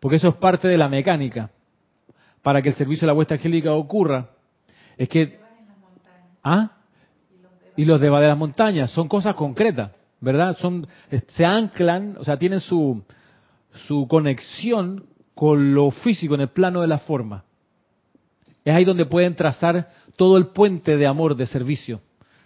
Porque 0.00 0.16
eso 0.16 0.28
es 0.28 0.34
parte 0.36 0.68
de 0.68 0.76
la 0.76 0.88
mecánica. 0.88 1.50
Para 2.42 2.62
que 2.62 2.70
el 2.70 2.74
servicio 2.74 3.02
de 3.02 3.08
la 3.08 3.12
vuestra 3.12 3.36
angélica 3.36 3.72
ocurra, 3.72 4.30
es 4.96 5.08
que... 5.08 5.38
¿Ah? 6.42 6.72
Y 7.76 7.84
los 7.84 8.00
de 8.00 8.08
las 8.08 8.38
montañas, 8.38 8.90
son 8.92 9.08
cosas 9.08 9.34
concretas, 9.34 9.90
¿verdad? 10.20 10.56
Son, 10.58 10.86
se 11.28 11.44
anclan, 11.44 12.16
o 12.18 12.24
sea, 12.24 12.38
tienen 12.38 12.60
su, 12.60 13.02
su 13.86 14.06
conexión 14.08 15.04
con 15.34 15.74
lo 15.74 15.90
físico 15.90 16.34
en 16.34 16.42
el 16.42 16.48
plano 16.48 16.80
de 16.80 16.86
la 16.86 16.98
forma. 16.98 17.44
Es 18.64 18.74
ahí 18.74 18.84
donde 18.84 19.06
pueden 19.06 19.36
trazar 19.36 19.90
todo 20.16 20.36
el 20.36 20.48
puente 20.48 20.96
de 20.96 21.06
amor, 21.06 21.36
de 21.36 21.46
servicio, 21.46 22.00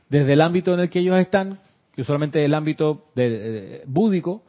desde 0.09 0.33
el 0.33 0.41
ámbito 0.41 0.75
en 0.75 0.81
el 0.81 0.91
que 0.91 0.99
ellos 0.99 1.17
están, 1.19 1.61
que 1.95 2.03
usualmente 2.03 2.41
es 2.41 2.47
el 2.47 2.55
ámbito 2.55 3.07
de, 3.15 3.83
búdico, 3.87 4.43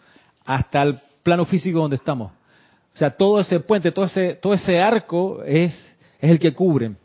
hasta 0.46 0.82
el 0.82 1.00
plano 1.24 1.46
físico 1.46 1.80
donde 1.80 1.96
estamos. 1.96 2.32
O 2.94 2.98
sea, 2.98 3.12
todo 3.12 3.40
ese 3.40 3.60
puente, 3.60 3.92
todo 3.92 4.06
ese, 4.06 4.36
todo 4.36 4.54
ese 4.54 4.80
arco 4.80 5.44
es, 5.44 5.74
es 6.20 6.32
el 6.32 6.40
que 6.40 6.54
cubren. 6.54 6.98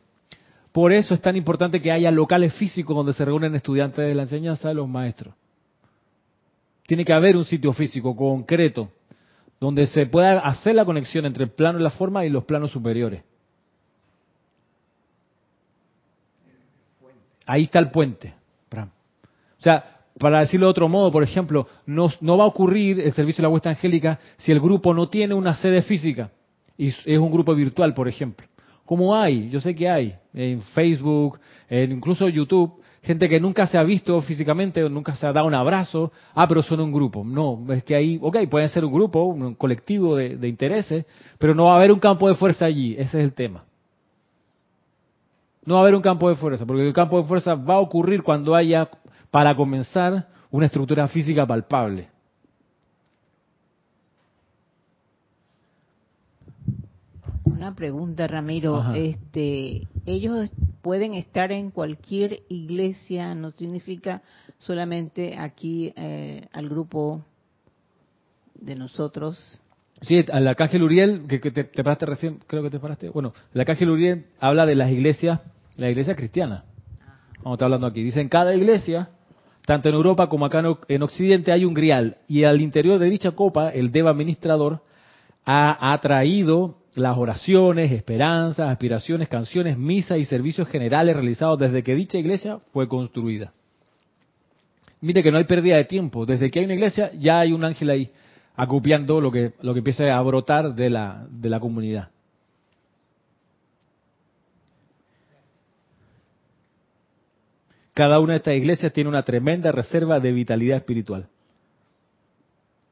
Por 0.72 0.92
eso 0.92 1.14
es 1.14 1.20
tan 1.20 1.36
importante 1.36 1.80
que 1.80 1.92
haya 1.92 2.10
locales 2.10 2.52
físicos 2.54 2.94
donde 2.94 3.12
se 3.12 3.24
reúnen 3.24 3.54
estudiantes 3.54 4.06
de 4.06 4.14
la 4.14 4.22
enseñanza 4.22 4.68
de 4.68 4.74
los 4.74 4.88
maestros. 4.88 5.34
Tiene 6.86 7.04
que 7.04 7.12
haber 7.12 7.36
un 7.36 7.44
sitio 7.44 7.72
físico 7.72 8.14
concreto 8.14 8.90
donde 9.58 9.86
se 9.86 10.06
pueda 10.06 10.38
hacer 10.40 10.74
la 10.74 10.84
conexión 10.84 11.24
entre 11.24 11.44
el 11.44 11.50
plano 11.50 11.78
de 11.78 11.84
la 11.84 11.90
forma 11.90 12.24
y 12.24 12.30
los 12.30 12.44
planos 12.44 12.70
superiores. 12.70 13.22
Ahí 17.46 17.64
está 17.64 17.78
el 17.78 17.90
puente. 17.90 18.34
O 19.58 19.62
sea, 19.62 19.84
para 20.18 20.40
decirlo 20.40 20.66
de 20.66 20.70
otro 20.70 20.88
modo, 20.88 21.10
por 21.10 21.22
ejemplo, 21.22 21.66
no, 21.86 22.08
va 22.36 22.44
a 22.44 22.48
ocurrir 22.48 23.00
el 23.00 23.12
servicio 23.12 23.42
de 23.42 23.44
la 23.44 23.48
vuestra 23.48 23.72
angélica 23.72 24.18
si 24.36 24.52
el 24.52 24.60
grupo 24.60 24.94
no 24.94 25.08
tiene 25.08 25.34
una 25.34 25.54
sede 25.54 25.82
física 25.82 26.30
y 26.76 26.88
es 26.88 27.18
un 27.18 27.30
grupo 27.30 27.54
virtual, 27.54 27.94
por 27.94 28.08
ejemplo. 28.08 28.46
Como 28.84 29.16
hay, 29.16 29.48
yo 29.50 29.60
sé 29.60 29.74
que 29.74 29.88
hay, 29.88 30.14
en 30.32 30.62
Facebook, 30.62 31.40
en 31.68 31.92
incluso 31.92 32.28
YouTube, 32.28 32.80
gente 33.02 33.28
que 33.28 33.40
nunca 33.40 33.66
se 33.66 33.78
ha 33.78 33.82
visto 33.82 34.20
físicamente, 34.20 34.84
o 34.84 34.88
nunca 34.88 35.16
se 35.16 35.26
ha 35.26 35.32
dado 35.32 35.46
un 35.46 35.54
abrazo, 35.54 36.12
ah, 36.34 36.46
pero 36.46 36.62
son 36.62 36.80
un 36.80 36.92
grupo. 36.92 37.24
No, 37.24 37.64
es 37.72 37.82
que 37.82 37.96
ahí, 37.96 38.18
ok, 38.20 38.38
pueden 38.48 38.68
ser 38.68 38.84
un 38.84 38.92
grupo, 38.92 39.24
un 39.24 39.54
colectivo 39.54 40.16
de, 40.16 40.36
de 40.36 40.48
intereses, 40.48 41.04
pero 41.38 41.54
no 41.54 41.64
va 41.64 41.74
a 41.74 41.76
haber 41.76 41.90
un 41.90 41.98
campo 41.98 42.28
de 42.28 42.36
fuerza 42.36 42.66
allí, 42.66 42.92
ese 42.92 43.18
es 43.18 43.24
el 43.24 43.32
tema. 43.32 43.64
No 45.66 45.74
va 45.74 45.80
a 45.80 45.82
haber 45.82 45.96
un 45.96 46.02
campo 46.02 46.28
de 46.28 46.36
fuerza, 46.36 46.64
porque 46.64 46.86
el 46.86 46.94
campo 46.94 47.20
de 47.20 47.28
fuerza 47.28 47.54
va 47.54 47.74
a 47.74 47.80
ocurrir 47.80 48.22
cuando 48.22 48.54
haya, 48.54 48.88
para 49.30 49.54
comenzar, 49.56 50.28
una 50.50 50.66
estructura 50.66 51.08
física 51.08 51.44
palpable. 51.44 52.08
Una 57.44 57.74
pregunta, 57.74 58.28
Ramiro. 58.28 58.94
Este, 58.94 59.88
ellos 60.06 60.48
pueden 60.82 61.14
estar 61.14 61.50
en 61.50 61.72
cualquier 61.72 62.42
iglesia, 62.48 63.34
no 63.34 63.50
significa 63.50 64.22
solamente 64.58 65.36
aquí 65.36 65.92
eh, 65.96 66.46
al 66.52 66.68
grupo 66.68 67.24
de 68.54 68.76
nosotros. 68.76 69.60
Sí, 70.02 70.22
la 70.28 70.50
Arcángel 70.50 70.82
Uriel, 70.84 71.26
que, 71.26 71.38
te, 71.38 71.64
paraste 71.64 72.06
recién, 72.06 72.38
creo 72.46 72.62
que 72.62 72.70
te 72.70 72.78
paraste. 72.78 73.08
Bueno, 73.08 73.32
la 73.52 73.62
Arcángel 73.62 73.90
Uriel 73.90 74.26
habla 74.38 74.64
de 74.64 74.76
las 74.76 74.92
iglesias 74.92 75.40
la 75.76 75.90
iglesia 75.90 76.14
cristiana. 76.14 76.64
Vamos 77.42 77.60
a 77.60 77.64
hablando 77.64 77.86
aquí. 77.86 78.02
Dice, 78.02 78.20
en 78.20 78.28
cada 78.28 78.54
iglesia, 78.54 79.10
tanto 79.64 79.88
en 79.88 79.94
Europa 79.94 80.28
como 80.28 80.46
acá 80.46 80.62
en 80.88 81.02
Occidente, 81.02 81.52
hay 81.52 81.64
un 81.64 81.74
grial. 81.74 82.18
Y 82.26 82.44
al 82.44 82.60
interior 82.60 82.98
de 82.98 83.10
dicha 83.10 83.32
copa, 83.32 83.70
el 83.70 83.92
Deva 83.92 84.10
administrador 84.10 84.82
ha 85.44 85.92
atraído 85.92 86.78
las 86.94 87.16
oraciones, 87.18 87.92
esperanzas, 87.92 88.70
aspiraciones, 88.70 89.28
canciones, 89.28 89.76
misas 89.76 90.18
y 90.18 90.24
servicios 90.24 90.66
generales 90.68 91.14
realizados 91.14 91.58
desde 91.58 91.82
que 91.82 91.94
dicha 91.94 92.18
iglesia 92.18 92.58
fue 92.72 92.88
construida. 92.88 93.52
Mire 95.02 95.22
que 95.22 95.30
no 95.30 95.36
hay 95.36 95.44
pérdida 95.44 95.76
de 95.76 95.84
tiempo. 95.84 96.24
Desde 96.24 96.50
que 96.50 96.58
hay 96.58 96.64
una 96.64 96.74
iglesia, 96.74 97.12
ya 97.18 97.40
hay 97.40 97.52
un 97.52 97.64
ángel 97.64 97.90
ahí 97.90 98.10
acopiando 98.56 99.20
lo 99.20 99.30
que, 99.30 99.52
lo 99.60 99.74
que 99.74 99.78
empieza 99.78 100.16
a 100.16 100.22
brotar 100.22 100.74
de 100.74 100.88
la, 100.88 101.26
de 101.30 101.50
la 101.50 101.60
comunidad. 101.60 102.08
Cada 107.96 108.20
una 108.20 108.34
de 108.34 108.36
estas 108.40 108.54
iglesias 108.54 108.92
tiene 108.92 109.08
una 109.08 109.22
tremenda 109.22 109.72
reserva 109.72 110.20
de 110.20 110.30
vitalidad 110.30 110.76
espiritual. 110.76 111.30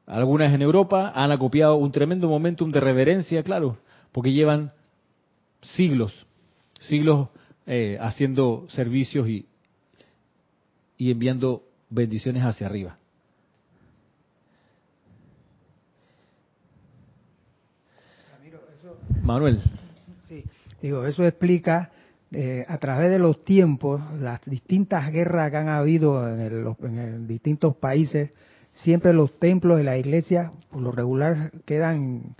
Algunas 0.07 0.51
en 0.51 0.63
Europa 0.63 1.11
han 1.13 1.31
acopiado 1.31 1.75
un 1.75 1.91
tremendo 1.91 2.27
momentum 2.27 2.71
de 2.71 2.79
reverencia, 2.79 3.43
claro, 3.43 3.77
porque 4.11 4.33
llevan 4.33 4.71
siglos, 5.61 6.25
siglos 6.79 7.29
eh, 7.67 7.99
haciendo 8.01 8.65
servicios 8.69 9.27
y, 9.27 9.45
y 10.97 11.11
enviando 11.11 11.61
bendiciones 11.91 12.41
hacia 12.41 12.65
arriba. 12.65 12.97
Manuel. 19.21 19.61
Sí, 20.27 20.43
digo, 20.81 21.05
eso 21.05 21.23
explica 21.23 21.91
eh, 22.31 22.65
a 22.67 22.77
través 22.79 23.11
de 23.11 23.19
los 23.19 23.43
tiempos, 23.43 24.01
las 24.19 24.41
distintas 24.45 25.11
guerras 25.11 25.51
que 25.51 25.57
han 25.57 25.69
habido 25.69 26.27
en, 26.27 27.27
distintos 27.27 27.75
países, 27.77 28.31
siempre 28.73 29.13
los 29.13 29.39
templos 29.39 29.77
de 29.77 29.83
la 29.83 29.97
iglesia, 29.97 30.51
por 30.71 30.81
lo 30.81 30.91
regular, 30.91 31.51
quedan 31.65 32.35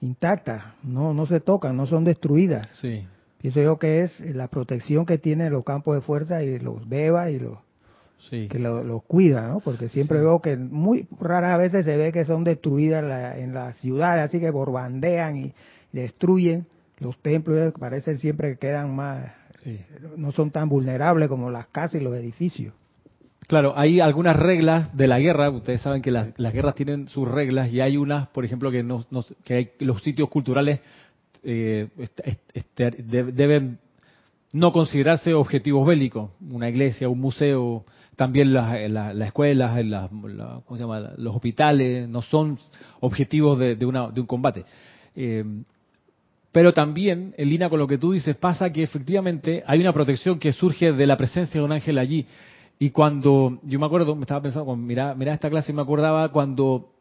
intactas, 0.00 0.64
no, 0.82 1.14
no 1.14 1.26
se 1.26 1.40
tocan, 1.40 1.76
no 1.76 1.86
son 1.86 2.04
destruidas. 2.04 2.68
Sí. 2.80 3.06
Pienso 3.38 3.60
yo 3.60 3.78
que 3.78 4.02
es 4.02 4.18
la 4.20 4.48
protección 4.48 5.06
que 5.06 5.18
tienen 5.18 5.52
los 5.52 5.64
campos 5.64 5.94
de 5.94 6.00
fuerza 6.00 6.42
y 6.42 6.58
los 6.58 6.88
beba 6.88 7.30
y 7.30 7.38
los 7.38 7.58
que 8.30 8.58
los 8.58 9.04
cuida, 9.04 9.46
¿no? 9.46 9.60
Porque 9.60 9.88
siempre 9.88 10.18
veo 10.20 10.40
que 10.40 10.56
muy 10.56 11.06
raras 11.20 11.58
veces 11.58 11.84
se 11.84 11.96
ve 11.96 12.10
que 12.12 12.24
son 12.24 12.42
destruidas 12.42 13.36
en 13.38 13.54
las 13.54 13.76
ciudades, 13.76 14.24
así 14.24 14.40
que 14.40 14.50
borbandean 14.50 15.36
y 15.36 15.52
destruyen 15.92 16.66
los 16.98 17.16
templos 17.18 17.72
parecen 17.78 18.18
siempre 18.18 18.52
que 18.52 18.58
quedan 18.58 18.94
más, 18.94 19.32
no 20.16 20.32
son 20.32 20.50
tan 20.50 20.68
vulnerables 20.68 21.28
como 21.28 21.50
las 21.50 21.66
casas 21.68 22.00
y 22.00 22.04
los 22.04 22.14
edificios. 22.14 22.74
Claro, 23.46 23.74
hay 23.76 24.00
algunas 24.00 24.34
reglas 24.34 24.96
de 24.96 25.06
la 25.06 25.20
guerra, 25.20 25.50
ustedes 25.50 25.80
saben 25.80 26.02
que 26.02 26.10
las, 26.10 26.34
guerras 26.36 26.74
tienen 26.74 27.06
sus 27.06 27.30
reglas 27.30 27.72
y 27.72 27.80
hay 27.80 27.96
unas, 27.96 28.28
por 28.28 28.44
ejemplo, 28.44 28.72
que, 28.72 28.82
no, 28.82 29.04
que 29.44 29.54
hay, 29.54 29.70
los 29.80 30.02
sitios 30.02 30.28
culturales 30.28 30.80
eh, 31.44 31.88
este, 32.54 32.90
deben 32.90 33.78
no 34.52 34.72
considerarse 34.72 35.32
objetivos 35.32 35.86
bélicos, 35.86 36.30
una 36.50 36.68
iglesia, 36.68 37.08
un 37.08 37.20
museo, 37.20 37.84
también 38.16 38.52
las, 38.52 38.74
escuelas, 39.20 39.84
los 39.84 41.36
hospitales, 41.36 42.08
no 42.08 42.22
son 42.22 42.58
objetivos 43.00 43.58
de, 43.58 43.76
de, 43.76 43.86
una, 43.86 44.08
de 44.08 44.20
un 44.20 44.26
combate. 44.26 44.64
Eh, 45.14 45.44
pero 46.56 46.72
también, 46.72 47.34
en 47.36 47.50
línea 47.50 47.68
con 47.68 47.78
lo 47.78 47.86
que 47.86 47.98
tú 47.98 48.12
dices, 48.12 48.34
pasa 48.34 48.70
que 48.72 48.82
efectivamente 48.82 49.62
hay 49.66 49.78
una 49.78 49.92
protección 49.92 50.38
que 50.38 50.54
surge 50.54 50.90
de 50.90 51.06
la 51.06 51.18
presencia 51.18 51.60
de 51.60 51.66
un 51.66 51.70
ángel 51.70 51.98
allí. 51.98 52.24
Y 52.78 52.88
cuando, 52.92 53.58
yo 53.62 53.78
me 53.78 53.84
acuerdo, 53.84 54.16
me 54.16 54.22
estaba 54.22 54.40
pensando, 54.40 54.74
mira, 54.74 55.14
mira 55.14 55.34
esta 55.34 55.50
clase 55.50 55.72
y 55.72 55.74
me 55.74 55.82
acordaba 55.82 56.32
cuando, 56.32 56.94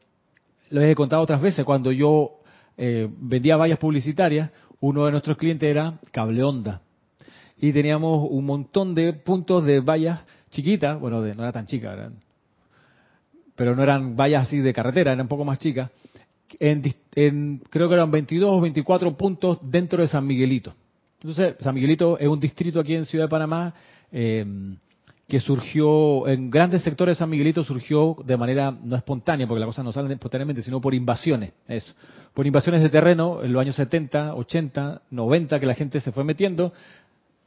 lo 0.71 0.81
he 0.81 0.93
contado 0.93 1.21
otras 1.21 1.41
veces, 1.41 1.63
cuando 1.63 1.93
yo 1.93 2.39
eh, 2.75 3.07
vendía 3.17 3.55
vallas 3.55 3.79
publicitarias, 3.79 4.51
uno 4.81 5.05
de 5.05 5.11
nuestros 5.11 5.37
clientes 5.37 5.69
era 5.69 6.01
Cable 6.11 6.43
Onda. 6.43 6.81
Y 7.57 7.71
teníamos 7.71 8.27
un 8.29 8.43
montón 8.43 8.93
de 8.93 9.13
puntos 9.13 9.63
de 9.63 9.79
vallas 9.79 10.19
chiquitas, 10.49 10.99
bueno, 10.99 11.21
de, 11.21 11.33
no 11.33 11.43
era 11.43 11.53
tan 11.53 11.65
chica, 11.65 11.93
eran, 11.93 12.15
pero 13.55 13.73
no 13.73 13.83
eran 13.83 14.17
vallas 14.17 14.47
así 14.47 14.59
de 14.59 14.73
carretera, 14.73 15.13
eran 15.13 15.23
un 15.23 15.29
poco 15.29 15.45
más 15.45 15.59
chicas, 15.59 15.91
en, 16.59 17.59
creo 17.69 17.87
que 17.87 17.93
eran 17.93 18.11
22 18.11 18.49
o 18.49 18.61
24 18.61 19.17
puntos 19.17 19.59
dentro 19.61 20.01
de 20.01 20.07
San 20.07 20.25
Miguelito. 20.25 20.73
Entonces, 21.19 21.55
San 21.59 21.73
Miguelito 21.73 22.19
es 22.19 22.27
un 22.27 22.39
distrito 22.39 22.79
aquí 22.79 22.93
en 22.93 23.05
Ciudad 23.05 23.25
de 23.25 23.29
Panamá 23.29 23.73
eh, 24.11 24.45
que 25.27 25.39
surgió, 25.39 26.27
en 26.27 26.51
grandes 26.51 26.83
sectores 26.83 27.17
de 27.17 27.19
San 27.19 27.29
Miguelito 27.29 27.63
surgió 27.63 28.15
de 28.23 28.37
manera 28.37 28.71
no 28.71 28.95
espontánea, 28.95 29.47
porque 29.47 29.59
la 29.59 29.65
cosa 29.65 29.81
no 29.81 29.91
sale 29.91 30.13
espontáneamente, 30.13 30.61
sino 30.61 30.79
por 30.79 30.93
invasiones, 30.93 31.53
eso. 31.67 31.93
Por 32.33 32.45
invasiones 32.45 32.83
de 32.83 32.89
terreno 32.89 33.41
en 33.41 33.51
los 33.51 33.61
años 33.61 33.75
70, 33.75 34.35
80, 34.35 35.01
90, 35.09 35.59
que 35.59 35.65
la 35.65 35.73
gente 35.73 35.99
se 35.99 36.11
fue 36.11 36.23
metiendo, 36.23 36.73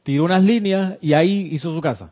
tiró 0.03 0.25
unas 0.25 0.43
líneas 0.43 0.97
y 1.01 1.13
ahí 1.13 1.49
hizo 1.51 1.73
su 1.73 1.79
casa. 1.79 2.11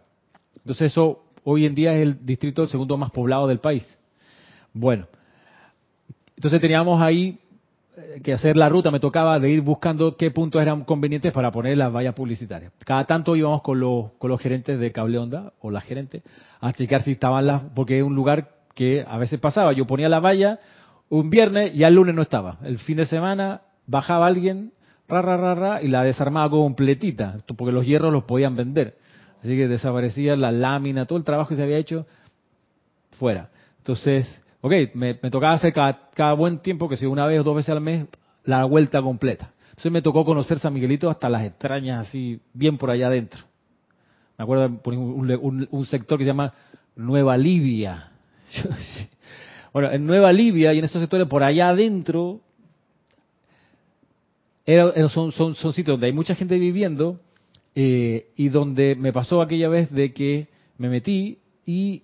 Entonces 0.55 0.91
eso 0.91 1.23
hoy 1.43 1.65
en 1.65 1.75
día 1.75 1.93
es 1.93 2.01
el 2.01 2.25
distrito 2.25 2.65
segundo 2.67 2.97
más 2.97 3.11
poblado 3.11 3.47
del 3.47 3.59
país. 3.59 3.85
Bueno, 4.73 5.07
Entonces 6.37 6.61
teníamos 6.61 7.01
ahí 7.01 7.39
eh, 7.97 8.21
que 8.23 8.31
hacer 8.31 8.55
la 8.55 8.69
ruta, 8.69 8.91
me 8.91 8.99
tocaba 8.99 9.39
de 9.39 9.49
ir 9.49 9.61
buscando 9.61 10.15
qué 10.15 10.29
puntos 10.29 10.61
eran 10.61 10.83
convenientes 10.83 11.33
para 11.33 11.51
poner 11.51 11.77
las 11.77 11.91
vallas 11.91 12.13
publicitarias. 12.13 12.71
Cada 12.85 13.05
tanto 13.05 13.35
íbamos 13.35 13.63
con 13.63 13.79
los, 13.79 14.11
con 14.19 14.29
los 14.29 14.39
gerentes 14.39 14.79
de 14.79 14.91
cable 14.91 15.17
onda 15.17 15.53
o 15.59 15.71
la 15.71 15.81
gerente 15.81 16.21
a 16.61 16.71
checar 16.73 17.01
si 17.01 17.13
estaban 17.13 17.47
las, 17.47 17.63
porque 17.75 17.97
es 17.97 18.03
un 18.03 18.13
lugar 18.13 18.51
que 18.75 19.03
a 19.05 19.17
veces 19.17 19.39
pasaba, 19.39 19.73
yo 19.73 19.87
ponía 19.87 20.07
la 20.07 20.19
valla 20.19 20.59
un 21.09 21.31
viernes 21.31 21.73
y 21.73 21.83
al 21.83 21.95
lunes 21.95 22.13
no 22.13 22.21
estaba. 22.21 22.57
El 22.63 22.77
fin 22.77 22.97
de 22.97 23.07
semana 23.07 23.61
bajaba 23.87 24.27
alguien, 24.27 24.73
ra, 25.07 25.23
ra, 25.23 25.37
ra, 25.37 25.55
ra, 25.55 25.81
y 25.81 25.87
la 25.87 26.03
desarmaba 26.03 26.51
completita, 26.51 27.37
porque 27.57 27.71
los 27.71 27.85
hierros 27.85 28.13
los 28.13 28.25
podían 28.25 28.55
vender. 28.55 28.95
Así 29.39 29.55
que 29.55 29.67
desaparecía 29.67 30.35
la 30.35 30.51
lámina, 30.51 31.05
todo 31.05 31.17
el 31.17 31.23
trabajo 31.23 31.49
que 31.49 31.55
se 31.55 31.63
había 31.63 31.77
hecho 31.77 32.05
fuera. 33.17 33.49
Entonces, 33.79 34.41
ok, 34.61 34.73
me, 34.93 35.13
tocaba 35.15 35.53
hacer 35.53 35.73
cada, 35.73 36.33
buen 36.33 36.59
tiempo, 36.59 36.89
que 36.89 36.97
si 36.97 37.05
una 37.05 37.25
vez 37.25 37.39
o 37.39 37.43
dos 37.43 37.55
veces 37.55 37.69
al 37.69 37.81
mes, 37.81 38.05
la 38.43 38.65
vuelta 38.65 39.01
completa. 39.01 39.53
Entonces 39.69 39.91
me 39.91 40.01
tocó 40.01 40.25
conocer 40.25 40.59
San 40.59 40.73
Miguelito 40.73 41.09
hasta 41.09 41.29
las 41.29 41.43
extrañas, 41.43 42.07
así, 42.07 42.39
bien 42.53 42.77
por 42.77 42.89
allá 42.89 43.07
adentro. 43.07 43.41
Me 44.37 44.43
acuerdo 44.43 44.79
un, 44.85 45.85
sector 45.85 46.17
que 46.17 46.23
se 46.23 46.29
llama 46.29 46.53
Nueva 46.95 47.37
Libia. 47.37 48.11
Bueno, 49.73 49.91
en 49.91 50.07
Nueva 50.07 50.33
Libia 50.33 50.73
y 50.73 50.79
en 50.79 50.85
esos 50.85 50.99
sectores 50.99 51.27
por 51.27 51.43
allá 51.43 51.69
adentro, 51.69 52.39
son, 54.65 55.31
son, 55.31 55.53
son, 55.53 55.73
sitios 55.73 55.93
donde 55.93 56.07
hay 56.07 56.13
mucha 56.13 56.33
gente 56.33 56.57
viviendo 56.57 57.19
eh, 57.75 58.31
y 58.35 58.49
donde 58.49 58.95
me 58.95 59.13
pasó 59.13 59.39
aquella 59.39 59.69
vez 59.69 59.91
de 59.91 60.13
que 60.13 60.47
me 60.79 60.89
metí 60.89 61.37
y 61.63 62.01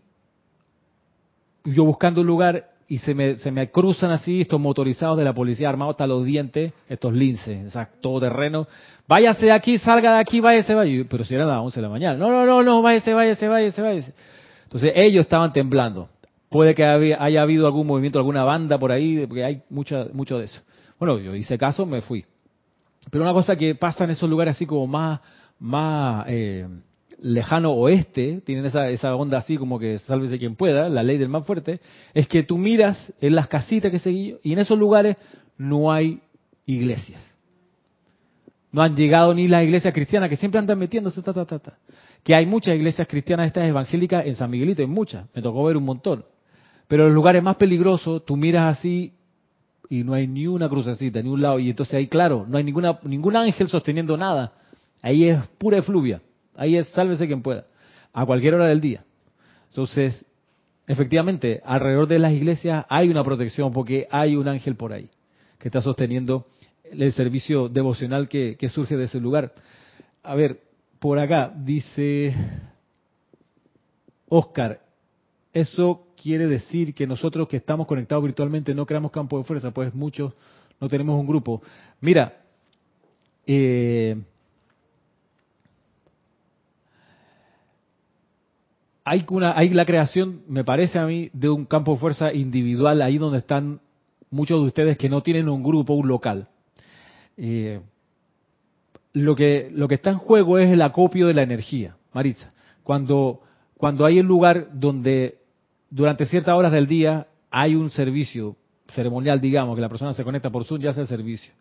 yo 1.64 1.86
buscando 1.86 2.22
un 2.22 2.28
lugar 2.28 2.70
y 2.88 3.00
se 3.00 3.16
me, 3.16 3.38
se 3.38 3.52
me 3.52 3.72
cruzan 3.72 4.12
así 4.12 4.42
estos 4.42 4.60
motorizados 4.60 5.18
de 5.18 5.24
la 5.24 5.34
policía 5.34 5.70
armados 5.70 5.94
hasta 5.94 6.06
los 6.06 6.26
dientes, 6.26 6.74
estos 6.88 7.14
linces, 7.14 7.74
todo 8.02 8.20
terreno. 8.20 8.68
Váyase 9.08 9.48
de 9.48 9.52
aquí, 9.52 9.78
salga 9.78 10.14
de 10.14 10.20
aquí, 10.20 10.40
váyase, 10.40 10.76
váyase. 10.76 11.06
Pero 11.10 11.24
si 11.24 11.34
era 11.36 11.46
las 11.46 11.60
11 11.60 11.76
de 11.76 11.82
la 11.82 11.90
mañana. 11.90 12.18
No, 12.18 12.30
no, 12.30 12.46
no, 12.46 12.62
no, 12.64 12.82
váyase, 12.82 13.14
váyase, 13.14 13.48
váyase, 13.48 13.82
váyase. 13.82 14.14
Entonces 14.66 14.92
ellos 14.96 15.22
estaban 15.22 15.52
temblando. 15.54 16.10
Puede 16.50 16.76
que 16.76 16.84
haya 16.84 17.42
habido 17.42 17.66
algún 17.66 17.88
movimiento, 17.88 18.20
alguna 18.20 18.44
banda 18.44 18.78
por 18.78 18.92
ahí, 18.92 19.26
porque 19.26 19.44
hay 19.44 19.62
mucha, 19.70 20.06
mucho 20.14 20.38
de 20.38 20.46
eso. 20.46 20.62
Bueno, 21.00 21.18
yo 21.18 21.36
hice 21.36 21.58
caso, 21.58 21.86
me 21.86 22.02
fui. 22.02 22.26
Pero 23.10 23.24
una 23.24 23.34
cosa 23.34 23.56
que 23.56 23.76
pasa 23.76 24.04
en 24.04 24.12
esos 24.12 24.30
lugares 24.30 24.56
así 24.56 24.66
como 24.66 24.86
más, 24.86 25.20
más 25.60 26.26
eh, 26.28 26.68
lejano 27.24 27.72
oeste, 27.72 28.42
tienen 28.46 28.66
esa, 28.66 28.90
esa 28.90 29.16
onda 29.16 29.38
así 29.38 29.58
como 29.58 29.80
que 29.80 29.98
sálvese 30.00 30.38
quien 30.38 30.56
pueda, 30.56 30.90
la 30.90 31.04
ley 31.04 31.18
del 31.18 31.30
más 31.30 31.46
fuerte, 31.46 31.80
es 32.14 32.28
que 32.28 32.44
tú 32.44 32.58
miras 32.58 33.14
en 33.22 33.36
las 33.36 33.48
casitas 33.48 33.92
que 33.92 34.00
seguí 34.00 34.36
y 34.44 34.52
en 34.52 34.60
esos 34.60 34.78
lugares 34.78 35.16
no 35.58 35.92
hay 35.92 36.20
iglesias. 36.66 37.22
No 38.74 38.82
han 38.82 38.96
llegado 38.96 39.34
ni 39.34 39.48
las 39.48 39.64
iglesias 39.64 39.94
cristianas 39.94 40.30
que 40.30 40.36
siempre 40.36 40.60
andan 40.60 40.78
metiéndose, 40.78 41.22
ta, 41.22 41.32
ta, 41.32 41.46
ta, 41.46 41.60
ta. 41.60 41.78
Que 42.24 42.36
hay 42.36 42.46
muchas 42.46 42.76
iglesias 42.76 43.08
cristianas 43.08 43.48
estas 43.48 43.68
evangélicas 43.68 44.26
en 44.26 44.36
San 44.36 44.50
Miguelito, 44.50 44.82
hay 44.82 44.88
muchas, 44.88 45.26
me 45.34 45.42
tocó 45.42 45.64
ver 45.64 45.78
un 45.78 45.86
montón. 45.86 46.26
Pero 46.90 47.04
en 47.04 47.10
los 47.10 47.16
lugares 47.16 47.42
más 47.42 47.56
peligrosos, 47.56 48.26
tú 48.26 48.36
miras 48.36 48.78
así 48.78 49.14
y 49.90 50.04
no 50.04 50.14
hay 50.14 50.28
ni 50.28 50.48
una 50.48 50.68
crucecita, 50.68 51.22
ni 51.22 51.30
un 51.30 51.42
lado. 51.42 51.60
Y 51.60 51.70
entonces 51.70 51.94
ahí, 51.94 52.08
claro, 52.08 52.46
no 52.48 52.58
hay 52.58 52.64
ninguna, 52.66 53.00
ningún 53.04 53.38
ángel 53.38 53.70
sosteniendo 53.70 54.18
nada. 54.18 54.54
Ahí 55.02 55.30
es 55.30 55.40
pura 55.58 55.78
efluvia. 55.78 56.22
Ahí 56.56 56.78
es 56.78 56.88
sálvese 56.90 57.28
quien 57.28 57.42
pueda. 57.42 57.66
A 58.14 58.26
cualquier 58.26 58.56
hora 58.56 58.68
del 58.68 58.82
día. 58.82 59.04
Entonces, 59.70 60.26
efectivamente, 60.88 61.62
alrededor 61.66 62.08
de 62.08 62.20
las 62.20 62.32
iglesias 62.32 62.86
hay 62.90 63.10
una 63.10 63.24
protección 63.24 63.74
porque 63.74 64.08
hay 64.12 64.36
un 64.36 64.48
ángel 64.48 64.76
por 64.76 64.94
ahí 64.94 65.10
que 65.58 65.70
está 65.70 65.82
sosteniendo 65.82 66.46
el 66.84 67.12
servicio 67.14 67.70
devocional 67.70 68.28
que, 68.28 68.58
surge 68.70 68.98
de 68.98 69.06
ese 69.06 69.20
lugar. 69.20 69.54
A 70.22 70.36
ver, 70.36 70.62
por 71.00 71.20
acá 71.20 71.54
dice 71.56 72.36
Oscar, 74.28 74.82
eso 75.54 76.08
quiere 76.22 76.48
decir 76.48 76.94
que 76.94 77.08
nosotros 77.08 77.48
que 77.48 77.58
estamos 77.58 77.88
conectados 77.88 78.24
virtualmente 78.24 78.76
no 78.76 78.86
creamos 78.86 79.12
campo 79.12 79.38
de 79.38 79.44
fuerza, 79.44 79.72
pues 79.72 79.94
muchos 79.96 80.34
no 80.80 80.90
tenemos 80.90 81.20
un 81.20 81.28
grupo. 81.28 81.62
Mira, 82.02 82.42
eh, 83.46 84.22
hay, 89.06 89.26
una, 89.30 89.58
hay 89.58 89.70
la 89.70 89.86
creación, 89.86 90.42
me 90.48 90.64
parece 90.64 91.00
a 91.00 91.06
mí, 91.06 91.30
de 91.34 91.50
un 91.50 91.66
campo 91.66 91.94
de 91.94 92.00
fuerza 92.00 92.34
individual 92.34 93.02
ahí 93.02 93.18
donde 93.18 93.40
están 93.40 93.82
muchos 94.30 94.60
de 94.62 94.68
ustedes 94.68 94.98
que 94.98 95.10
no 95.10 95.22
tienen 95.22 95.50
un 95.50 95.64
grupo, 95.64 95.94
un 95.94 96.08
local. 96.08 96.48
Eh, 97.38 97.82
lo 99.14 99.36
que 99.36 99.70
lo 99.72 99.88
que 99.88 99.96
está 99.96 100.10
en 100.10 100.18
juego 100.18 100.58
es 100.58 100.72
el 100.72 100.82
acopio 100.82 101.28
de 101.28 101.34
la 101.34 101.44
energía, 101.44 101.96
Maritza. 102.14 102.52
Cuando 102.84 103.42
cuando 103.78 104.06
hay 104.06 104.20
un 104.20 104.28
lugar 104.28 104.70
donde 104.74 105.40
durante 105.90 106.26
ciertas 106.26 106.56
horas 106.56 106.72
del 106.72 106.88
día 106.88 107.28
hay 107.52 107.76
un 107.76 107.92
servicio 107.92 108.56
ceremonial, 108.92 109.40
digamos, 109.40 109.76
que 109.76 109.82
la 109.82 109.90
persona 109.90 110.14
se 110.14 110.24
conecta 110.24 110.50
por 110.50 110.64
Zoom 110.66 110.82
y 110.82 110.88
hace 110.88 111.02
el 111.02 111.08
servicio. 111.08 111.54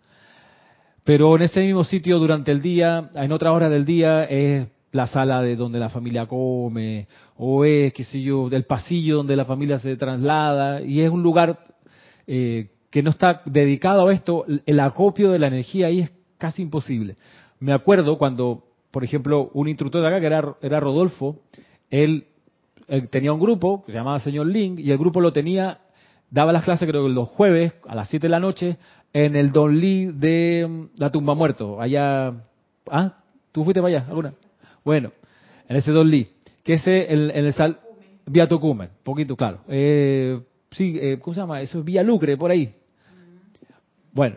Pero 1.04 1.34
en 1.36 1.42
ese 1.42 1.60
mismo 1.60 1.84
sitio 1.84 2.18
durante 2.18 2.52
el 2.52 2.62
día, 2.62 3.10
en 3.14 3.32
otras 3.32 3.52
horas 3.54 3.70
del 3.70 3.84
día, 3.84 4.24
es 4.24 4.68
la 4.92 5.06
sala 5.06 5.42
de 5.42 5.56
donde 5.56 5.78
la 5.78 5.88
familia 5.88 6.26
come, 6.26 7.08
o 7.36 7.64
es, 7.64 7.92
qué 7.92 8.04
sé 8.04 8.20
yo, 8.20 8.48
del 8.48 8.64
pasillo 8.64 9.16
donde 9.16 9.36
la 9.36 9.44
familia 9.44 9.78
se 9.78 9.96
traslada, 9.96 10.82
y 10.82 11.00
es 11.00 11.10
un 11.10 11.22
lugar 11.22 11.58
eh, 12.26 12.70
que 12.90 13.02
no 13.02 13.10
está 13.10 13.42
dedicado 13.46 14.06
a 14.06 14.12
esto, 14.12 14.44
el 14.66 14.80
acopio 14.80 15.32
de 15.32 15.38
la 15.38 15.48
energía 15.48 15.86
ahí 15.86 16.00
es 16.00 16.12
casi 16.38 16.62
imposible. 16.62 17.16
Me 17.58 17.72
acuerdo 17.72 18.18
cuando, 18.18 18.64
por 18.90 19.02
ejemplo, 19.02 19.50
un 19.54 19.68
instructor 19.68 20.02
de 20.02 20.08
acá, 20.08 20.20
que 20.20 20.26
era, 20.26 20.56
era 20.60 20.78
Rodolfo, 20.78 21.40
él 21.90 22.26
tenía 23.10 23.32
un 23.32 23.40
grupo 23.40 23.84
que 23.84 23.92
se 23.92 23.98
llamaba 23.98 24.18
Señor 24.18 24.46
Link 24.46 24.78
y 24.78 24.90
el 24.90 24.98
grupo 24.98 25.20
lo 25.20 25.32
tenía, 25.32 25.78
daba 26.30 26.52
las 26.52 26.64
clases 26.64 26.88
creo 26.88 27.06
que 27.06 27.12
los 27.12 27.28
jueves 27.28 27.74
a 27.86 27.94
las 27.94 28.08
7 28.08 28.26
de 28.26 28.30
la 28.30 28.40
noche 28.40 28.76
en 29.12 29.36
el 29.36 29.52
Don 29.52 29.78
Lee 29.78 30.06
de 30.06 30.66
mm, 30.68 31.00
la 31.00 31.10
tumba 31.10 31.34
muerto, 31.34 31.80
allá, 31.80 32.32
ah, 32.90 33.16
¿tú 33.52 33.64
fuiste 33.64 33.80
para 33.80 33.96
allá 33.96 34.06
alguna? 34.08 34.34
Bueno, 34.84 35.12
en 35.68 35.76
ese 35.76 35.92
Don 35.92 36.08
Lee, 36.08 36.28
que 36.64 36.74
es 36.74 36.86
en, 36.86 37.30
el 37.30 37.52
sal, 37.52 37.80
Vía 38.26 38.48
Tocumen, 38.48 38.90
poquito 39.02 39.36
claro, 39.36 39.60
eh, 39.68 40.40
sí, 40.70 40.98
eh, 41.00 41.18
¿cómo 41.20 41.34
se 41.34 41.40
llama? 41.40 41.60
Eso 41.60 41.80
es 41.80 41.84
Vía 41.84 42.02
Lucre, 42.02 42.36
por 42.36 42.50
ahí. 42.50 42.74
Bueno, 44.12 44.36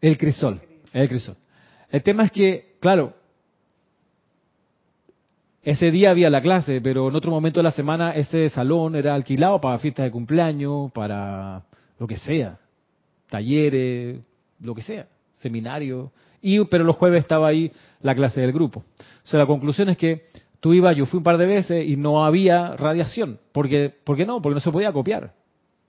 el 0.00 0.16
crisol, 0.18 0.60
el 0.92 1.08
crisol. 1.08 1.36
El 1.90 2.02
tema 2.02 2.24
es 2.24 2.32
que, 2.32 2.76
claro, 2.80 3.14
ese 5.62 5.90
día 5.90 6.10
había 6.10 6.28
la 6.28 6.42
clase, 6.42 6.80
pero 6.82 7.08
en 7.08 7.14
otro 7.14 7.30
momento 7.30 7.60
de 7.60 7.64
la 7.64 7.70
semana 7.70 8.12
ese 8.14 8.50
salón 8.50 8.96
era 8.96 9.14
alquilado 9.14 9.60
para 9.60 9.78
fiestas 9.78 10.04
de 10.04 10.10
cumpleaños, 10.10 10.92
para 10.92 11.64
lo 11.98 12.06
que 12.06 12.18
sea, 12.18 12.58
talleres, 13.30 14.20
lo 14.60 14.74
que 14.74 14.82
sea, 14.82 15.08
seminario. 15.32 16.12
Y, 16.44 16.64
pero 16.66 16.84
los 16.84 16.96
jueves 16.96 17.22
estaba 17.22 17.48
ahí 17.48 17.72
la 18.02 18.14
clase 18.14 18.40
del 18.40 18.52
grupo. 18.52 18.80
O 18.98 19.26
sea, 19.26 19.40
la 19.40 19.46
conclusión 19.46 19.88
es 19.88 19.96
que 19.96 20.26
tú 20.60 20.74
ibas, 20.74 20.94
yo 20.96 21.06
fui 21.06 21.18
un 21.18 21.24
par 21.24 21.38
de 21.38 21.46
veces 21.46 21.88
y 21.88 21.96
no 21.96 22.24
había 22.24 22.76
radiación. 22.76 23.38
Porque, 23.52 23.92
¿Por 24.04 24.16
qué 24.16 24.26
no? 24.26 24.42
Porque 24.42 24.54
no 24.54 24.60
se 24.60 24.70
podía 24.70 24.92
copiar. 24.92 25.32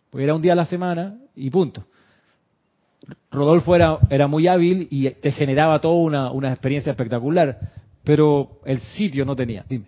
Porque 0.10 0.24
era 0.24 0.34
un 0.34 0.42
día 0.42 0.54
a 0.54 0.56
la 0.56 0.66
semana 0.66 1.18
y 1.36 1.50
punto. 1.50 1.86
Rodolfo 3.32 3.76
era, 3.76 4.00
era 4.10 4.28
muy 4.28 4.48
hábil 4.48 4.88
y 4.90 5.10
te 5.10 5.32
generaba 5.32 5.82
toda 5.82 5.96
una, 5.96 6.32
una 6.32 6.52
experiencia 6.52 6.92
espectacular 6.92 7.60
pero 8.06 8.62
el 8.64 8.80
sitio 8.80 9.26
no 9.26 9.36
tenía. 9.36 9.66
Dime. 9.68 9.88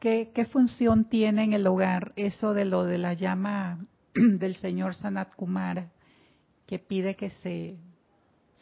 ¿Qué, 0.00 0.46
función 0.50 1.04
tiene 1.04 1.44
en 1.44 1.52
el 1.52 1.66
hogar 1.66 2.12
eso 2.16 2.52
de 2.54 2.64
lo 2.64 2.84
de 2.84 2.98
la 2.98 3.14
llama 3.14 3.78
del 4.14 4.56
señor 4.56 4.96
Sanat 4.96 5.34
Kumara 5.36 5.92
que 6.66 6.80
pide 6.80 7.14
que 7.14 7.30
se, 7.30 7.76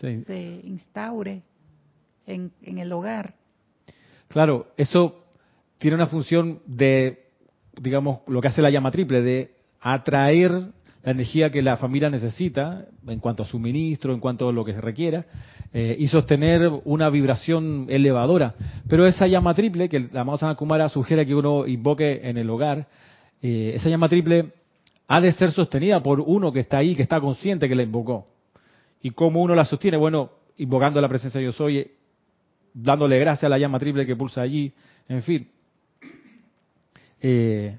se 0.00 0.60
instaure 0.64 1.42
en, 2.26 2.50
en 2.62 2.78
el 2.78 2.92
hogar? 2.92 3.34
Claro, 4.28 4.68
eso 4.76 5.24
tiene 5.78 5.96
una 5.96 6.06
función 6.06 6.60
de, 6.66 7.26
digamos, 7.80 8.20
lo 8.26 8.40
que 8.40 8.48
hace 8.48 8.62
la 8.62 8.70
llama 8.70 8.90
triple, 8.90 9.22
de 9.22 9.50
atraer 9.80 10.50
la 11.02 11.12
energía 11.12 11.50
que 11.50 11.62
la 11.62 11.76
familia 11.76 12.10
necesita 12.10 12.86
en 13.06 13.20
cuanto 13.20 13.42
a 13.42 13.46
suministro, 13.46 14.12
en 14.12 14.20
cuanto 14.20 14.48
a 14.48 14.52
lo 14.52 14.64
que 14.64 14.74
se 14.74 14.80
requiera, 14.80 15.24
eh, 15.72 15.96
y 15.98 16.08
sostener 16.08 16.70
una 16.84 17.08
vibración 17.08 17.86
elevadora. 17.88 18.54
Pero 18.88 19.06
esa 19.06 19.26
llama 19.26 19.54
triple, 19.54 19.88
que 19.88 20.08
la 20.12 20.20
amado 20.20 20.56
Kumara 20.56 20.88
sugiere 20.88 21.24
que 21.24 21.34
uno 21.34 21.66
invoque 21.66 22.20
en 22.28 22.36
el 22.36 22.50
hogar, 22.50 22.86
eh, 23.42 23.72
esa 23.74 23.88
llama 23.88 24.08
triple 24.08 24.52
ha 25.08 25.20
de 25.20 25.32
ser 25.32 25.52
sostenida 25.52 26.02
por 26.02 26.20
uno 26.20 26.52
que 26.52 26.60
está 26.60 26.78
ahí, 26.78 26.94
que 26.94 27.02
está 27.02 27.20
consciente 27.20 27.68
que 27.68 27.74
la 27.74 27.82
invocó. 27.82 28.26
¿Y 29.02 29.10
cómo 29.10 29.40
uno 29.40 29.54
la 29.54 29.64
sostiene? 29.64 29.96
Bueno, 29.96 30.30
invocando 30.56 31.00
la 31.00 31.08
presencia 31.08 31.40
de 31.40 31.46
yo 31.46 31.52
soy, 31.52 31.90
dándole 32.74 33.18
gracias 33.18 33.44
a 33.44 33.48
la 33.48 33.58
llama 33.58 33.78
triple 33.78 34.06
que 34.06 34.16
pulsa 34.16 34.42
allí, 34.42 34.72
en 35.08 35.22
fin. 35.22 35.48
Eh, 37.20 37.76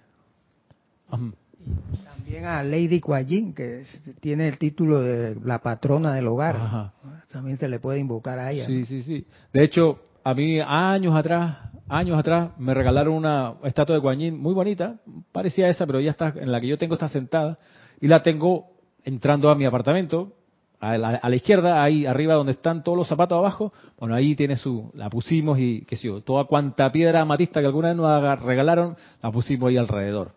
También 2.04 2.46
a 2.46 2.64
Lady 2.64 3.00
Kuan 3.00 3.54
que 3.54 3.86
tiene 4.20 4.48
el 4.48 4.58
título 4.58 5.02
de 5.02 5.36
la 5.44 5.60
patrona 5.60 6.14
del 6.14 6.28
hogar. 6.28 6.92
También 7.32 7.58
se 7.58 7.68
le 7.68 7.80
puede 7.80 8.00
invocar 8.00 8.40
a 8.40 8.52
ella. 8.52 8.66
Sí, 8.66 8.86
sí, 8.86 9.02
sí. 9.04 9.26
De 9.54 9.64
hecho, 9.64 10.00
a 10.24 10.34
mí 10.34 10.60
años 10.60 11.16
atrás, 11.16 11.58
años 11.88 12.18
atrás, 12.18 12.52
me 12.58 12.74
regalaron 12.74 13.14
una 13.14 13.56
estatua 13.64 13.96
de 13.96 14.02
Kuan 14.02 14.38
muy 14.38 14.54
bonita, 14.54 15.00
parecía 15.32 15.68
esa, 15.68 15.86
pero 15.86 16.00
ya 16.00 16.12
está, 16.12 16.34
en 16.36 16.52
la 16.52 16.60
que 16.60 16.68
yo 16.68 16.78
tengo 16.78 16.96
está 16.96 17.10
sentada, 17.10 17.58
y 18.00 18.08
la 18.08 18.24
tengo 18.24 18.72
entrando 19.04 19.50
a 19.50 19.56
mi 19.56 19.66
apartamento, 19.66 20.34
a 20.82 20.98
la, 20.98 21.36
izquierda, 21.36 21.84
ahí 21.84 22.08
arriba 22.08 22.34
donde 22.34 22.54
están 22.54 22.84
todos 22.84 22.98
los 22.98 23.08
zapatos 23.08 23.38
abajo, 23.38 23.72
bueno, 24.00 24.16
ahí 24.16 24.36
tiene 24.36 24.56
su, 24.56 24.92
la 24.96 25.12
pusimos 25.12 25.60
y 25.60 25.86
qué 25.86 25.96
sé 25.96 26.08
yo, 26.08 26.22
toda 26.22 26.46
cuanta 26.46 26.92
piedra 26.92 27.22
amatista 27.22 27.60
que 27.60 27.68
alguna 27.68 27.90
vez 27.90 27.98
nos 27.98 28.42
regalaron, 28.42 28.96
la 29.22 29.32
pusimos 29.32 29.70
ahí 29.70 29.78
alrededor. 29.78 30.32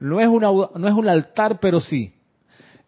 No 0.00 0.18
es, 0.18 0.28
una, 0.28 0.48
no 0.48 0.88
es 0.88 0.94
un 0.94 1.08
altar, 1.08 1.60
pero 1.60 1.78
sí. 1.78 2.14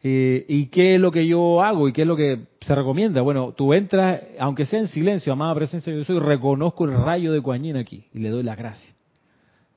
Eh, 0.03 0.47
¿Y 0.49 0.67
qué 0.67 0.95
es 0.95 1.01
lo 1.01 1.13
que 1.13 1.27
yo 1.27 1.63
hago 1.63 1.89
y 1.89 1.93
qué 1.93 2.03
es 2.03 2.09
lo 2.09 2.17
que 2.17 2.47
se 2.63 2.75
recomienda? 2.75 3.21
Bueno, 3.21 3.53
tú 3.53 3.75
entras, 3.75 4.23
aunque 4.39 4.65
sea 4.65 4.81
en 4.81 4.89
silencio, 4.89 5.33
amada 5.33 5.55
presencia 5.55 5.93
de 5.93 5.99
Dios, 5.99 6.11
y 6.11 6.19
reconozco 6.19 6.87
el 6.87 6.95
rayo 6.95 7.33
de 7.33 7.43
Coañín 7.43 7.77
aquí 7.77 8.07
y 8.15 8.19
le 8.19 8.31
doy 8.31 8.43
la 8.43 8.57
gracia. 8.57 8.95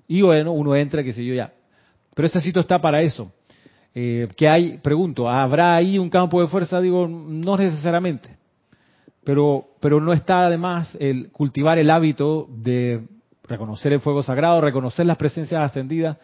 Y 0.07 0.21
bueno, 0.21 0.53
uno 0.53 0.75
entra, 0.75 1.03
qué 1.03 1.11
sé 1.11 1.25
yo, 1.25 1.33
ya. 1.33 1.53
Pero 2.15 2.27
ese 2.27 2.39
sitio 2.39 2.61
está 2.61 2.79
para 2.79 3.01
eso. 3.01 3.31
Eh, 3.99 4.27
¿Qué 4.37 4.47
hay? 4.47 4.77
Pregunto, 4.77 5.27
¿habrá 5.27 5.75
ahí 5.75 5.97
un 5.97 6.11
campo 6.11 6.39
de 6.39 6.47
fuerza? 6.47 6.79
Digo, 6.79 7.07
no 7.07 7.57
necesariamente. 7.57 8.29
Pero, 9.23 9.69
pero 9.79 9.99
no 9.99 10.13
está 10.13 10.45
además 10.45 10.95
el 10.99 11.31
cultivar 11.31 11.79
el 11.79 11.89
hábito 11.89 12.47
de 12.47 13.07
reconocer 13.45 13.93
el 13.93 13.99
fuego 13.99 14.21
sagrado, 14.21 14.61
reconocer 14.61 15.07
las 15.07 15.17
presencias 15.17 15.63
ascendidas. 15.63 16.15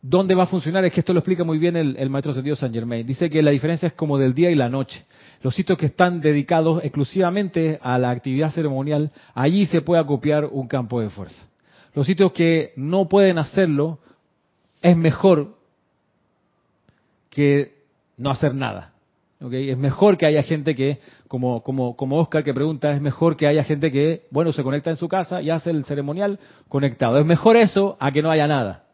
¿Dónde 0.00 0.34
va 0.34 0.42
a 0.42 0.46
funcionar? 0.46 0.84
Es 0.84 0.92
que 0.92 0.98
esto 0.98 1.12
lo 1.12 1.20
explica 1.20 1.44
muy 1.44 1.58
bien 1.58 1.76
el, 1.76 2.10
maestro 2.10 2.34
sentido 2.34 2.56
San 2.56 2.74
Germain. 2.74 3.06
Dice 3.06 3.30
que 3.30 3.40
la 3.40 3.52
diferencia 3.52 3.86
es 3.86 3.92
como 3.92 4.18
del 4.18 4.34
día 4.34 4.50
y 4.50 4.56
la 4.56 4.68
noche. 4.68 5.04
Los 5.42 5.54
sitios 5.54 5.78
que 5.78 5.86
están 5.86 6.20
dedicados 6.20 6.82
exclusivamente 6.82 7.78
a 7.80 7.98
la 7.98 8.10
actividad 8.10 8.50
ceremonial, 8.50 9.12
allí 9.32 9.66
se 9.66 9.80
puede 9.80 10.02
acopiar 10.02 10.44
un 10.44 10.66
campo 10.66 11.00
de 11.00 11.08
fuerza. 11.08 11.46
Los 11.94 12.08
sitios 12.08 12.32
que 12.32 12.72
no 12.74 13.08
pueden 13.08 13.38
hacerlo, 13.38 14.00
es 14.82 14.96
mejor 14.96 15.56
que 17.30 17.76
no 18.16 18.30
hacer 18.30 18.54
nada. 18.54 18.92
¿okay? 19.40 19.70
Es 19.70 19.78
mejor 19.78 20.18
que 20.18 20.26
haya 20.26 20.42
gente 20.42 20.74
que, 20.74 20.98
como, 21.28 21.62
como, 21.62 21.96
como 21.96 22.18
Oscar 22.18 22.44
que 22.44 22.52
pregunta, 22.52 22.92
es 22.92 23.00
mejor 23.00 23.36
que 23.36 23.46
haya 23.46 23.64
gente 23.64 23.90
que, 23.90 24.26
bueno, 24.30 24.52
se 24.52 24.62
conecta 24.62 24.90
en 24.90 24.96
su 24.96 25.08
casa 25.08 25.40
y 25.40 25.50
hace 25.50 25.70
el 25.70 25.84
ceremonial 25.84 26.38
conectado. 26.68 27.18
Es 27.18 27.24
mejor 27.24 27.56
eso 27.56 27.96
a 28.00 28.10
que 28.10 28.22
no 28.22 28.30
haya 28.30 28.46
nada. 28.46 28.84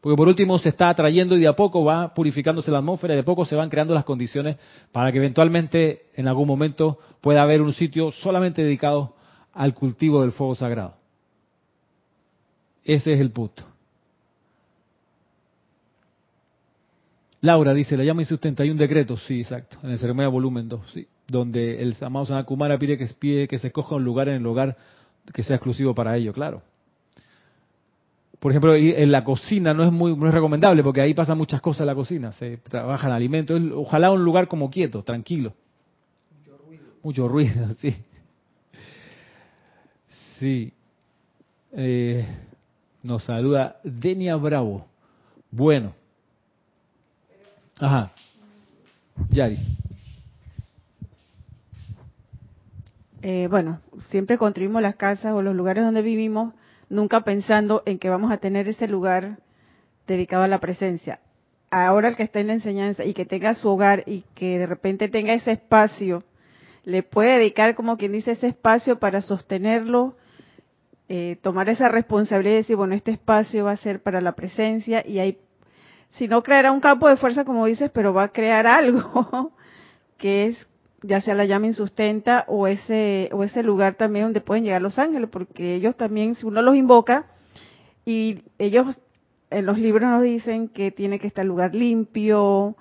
Porque 0.00 0.16
por 0.16 0.28
último 0.28 0.58
se 0.58 0.70
está 0.70 0.88
atrayendo 0.88 1.36
y 1.36 1.40
de 1.40 1.48
a 1.48 1.54
poco 1.54 1.84
va 1.84 2.14
purificándose 2.14 2.70
la 2.70 2.78
atmósfera 2.78 3.14
y 3.14 3.16
de 3.16 3.22
a 3.22 3.24
poco 3.24 3.44
se 3.44 3.54
van 3.54 3.68
creando 3.68 3.92
las 3.92 4.04
condiciones 4.04 4.56
para 4.92 5.12
que 5.12 5.18
eventualmente 5.18 6.06
en 6.14 6.26
algún 6.26 6.48
momento 6.48 6.98
pueda 7.20 7.42
haber 7.42 7.60
un 7.60 7.74
sitio 7.74 8.10
solamente 8.10 8.62
dedicado 8.62 9.14
al 9.52 9.74
cultivo 9.74 10.22
del 10.22 10.32
fuego 10.32 10.54
sagrado. 10.54 10.94
Ese 12.82 13.12
es 13.12 13.20
el 13.20 13.30
punto. 13.30 13.64
Laura 17.42 17.72
dice, 17.72 17.96
la 17.96 18.04
llama 18.04 18.22
insustenta, 18.22 18.62
hay 18.62 18.70
un 18.70 18.76
decreto, 18.76 19.16
sí, 19.16 19.40
exacto, 19.40 19.78
en 19.82 19.90
el 19.90 19.98
ceremonia 19.98 20.28
volumen 20.28 20.68
2, 20.68 20.80
sí, 20.92 21.06
donde 21.26 21.82
el 21.82 21.96
amado 22.02 22.26
Sanakumara 22.26 22.78
pide 22.78 22.98
que, 22.98 23.06
pide 23.18 23.48
que 23.48 23.58
se 23.58 23.68
escoja 23.68 23.94
un 23.94 24.04
lugar 24.04 24.28
en 24.28 24.36
el 24.36 24.46
hogar 24.46 24.76
que 25.32 25.42
sea 25.42 25.56
exclusivo 25.56 25.94
para 25.94 26.16
ello, 26.16 26.32
claro. 26.32 26.62
Por 28.38 28.52
ejemplo, 28.52 28.74
en 28.74 29.12
la 29.12 29.22
cocina 29.22 29.74
no 29.74 29.84
es 29.84 29.92
muy, 29.92 30.14
muy 30.14 30.30
recomendable 30.30 30.82
porque 30.82 31.02
ahí 31.02 31.12
pasan 31.12 31.36
muchas 31.36 31.60
cosas 31.60 31.82
en 31.82 31.86
la 31.86 31.94
cocina, 31.94 32.32
se 32.32 32.58
trabajan 32.58 33.12
alimentos, 33.12 33.60
ojalá 33.74 34.10
un 34.10 34.24
lugar 34.24 34.48
como 34.48 34.70
quieto, 34.70 35.02
tranquilo. 35.02 35.54
Mucho 36.38 36.58
ruido. 36.58 36.84
Mucho 37.02 37.28
ruido, 37.28 37.74
sí. 37.78 37.96
Sí. 40.38 40.72
Eh, 41.72 42.26
nos 43.02 43.24
saluda 43.24 43.76
Denia 43.84 44.36
Bravo. 44.36 44.86
Bueno, 45.50 45.92
Ajá. 47.80 48.12
Yari. 49.30 49.58
Eh, 53.22 53.48
bueno, 53.50 53.80
siempre 54.08 54.38
construimos 54.38 54.80
las 54.82 54.96
casas 54.96 55.32
o 55.32 55.42
los 55.42 55.54
lugares 55.54 55.84
donde 55.84 56.02
vivimos, 56.02 56.54
nunca 56.88 57.22
pensando 57.22 57.82
en 57.86 57.98
que 57.98 58.08
vamos 58.08 58.32
a 58.32 58.38
tener 58.38 58.68
ese 58.68 58.88
lugar 58.88 59.38
dedicado 60.06 60.42
a 60.42 60.48
la 60.48 60.58
presencia. 60.58 61.20
Ahora 61.70 62.08
el 62.08 62.16
que 62.16 62.22
está 62.22 62.40
en 62.40 62.48
la 62.48 62.54
enseñanza 62.54 63.04
y 63.04 63.14
que 63.14 63.26
tenga 63.26 63.54
su 63.54 63.68
hogar 63.68 64.04
y 64.06 64.24
que 64.34 64.58
de 64.58 64.66
repente 64.66 65.08
tenga 65.08 65.34
ese 65.34 65.52
espacio, 65.52 66.24
le 66.84 67.02
puede 67.02 67.38
dedicar, 67.38 67.74
como 67.74 67.96
quien 67.96 68.12
dice, 68.12 68.32
ese 68.32 68.48
espacio 68.48 68.98
para 68.98 69.22
sostenerlo, 69.22 70.16
eh, 71.08 71.36
tomar 71.42 71.68
esa 71.68 71.88
responsabilidad 71.88 72.54
y 72.54 72.58
decir, 72.58 72.76
bueno, 72.76 72.94
este 72.94 73.12
espacio 73.12 73.64
va 73.64 73.72
a 73.72 73.76
ser 73.76 74.02
para 74.02 74.20
la 74.20 74.32
presencia 74.32 75.06
y 75.06 75.18
hay 75.18 75.38
si 76.10 76.28
no 76.28 76.42
creará 76.42 76.72
un 76.72 76.80
campo 76.80 77.08
de 77.08 77.16
fuerza, 77.16 77.44
como 77.44 77.66
dices, 77.66 77.90
pero 77.92 78.12
va 78.12 78.24
a 78.24 78.32
crear 78.32 78.66
algo 78.66 79.52
que 80.18 80.46
es 80.46 80.66
ya 81.02 81.20
sea 81.20 81.34
la 81.34 81.46
llama 81.46 81.66
insustenta 81.66 82.44
o 82.46 82.66
ese 82.66 83.30
o 83.32 83.42
ese 83.42 83.62
lugar 83.62 83.94
también 83.94 84.26
donde 84.26 84.42
pueden 84.42 84.64
llegar 84.64 84.82
los 84.82 84.98
ángeles, 84.98 85.30
porque 85.30 85.74
ellos 85.74 85.96
también, 85.96 86.34
si 86.34 86.46
uno 86.46 86.60
los 86.62 86.76
invoca, 86.76 87.26
y 88.04 88.42
ellos 88.58 89.00
en 89.50 89.66
los 89.66 89.78
libros 89.78 90.08
nos 90.10 90.22
dicen 90.22 90.68
que 90.68 90.90
tiene 90.90 91.18
que 91.18 91.26
estar 91.26 91.44
lugar 91.44 91.74
limpio, 91.74 92.76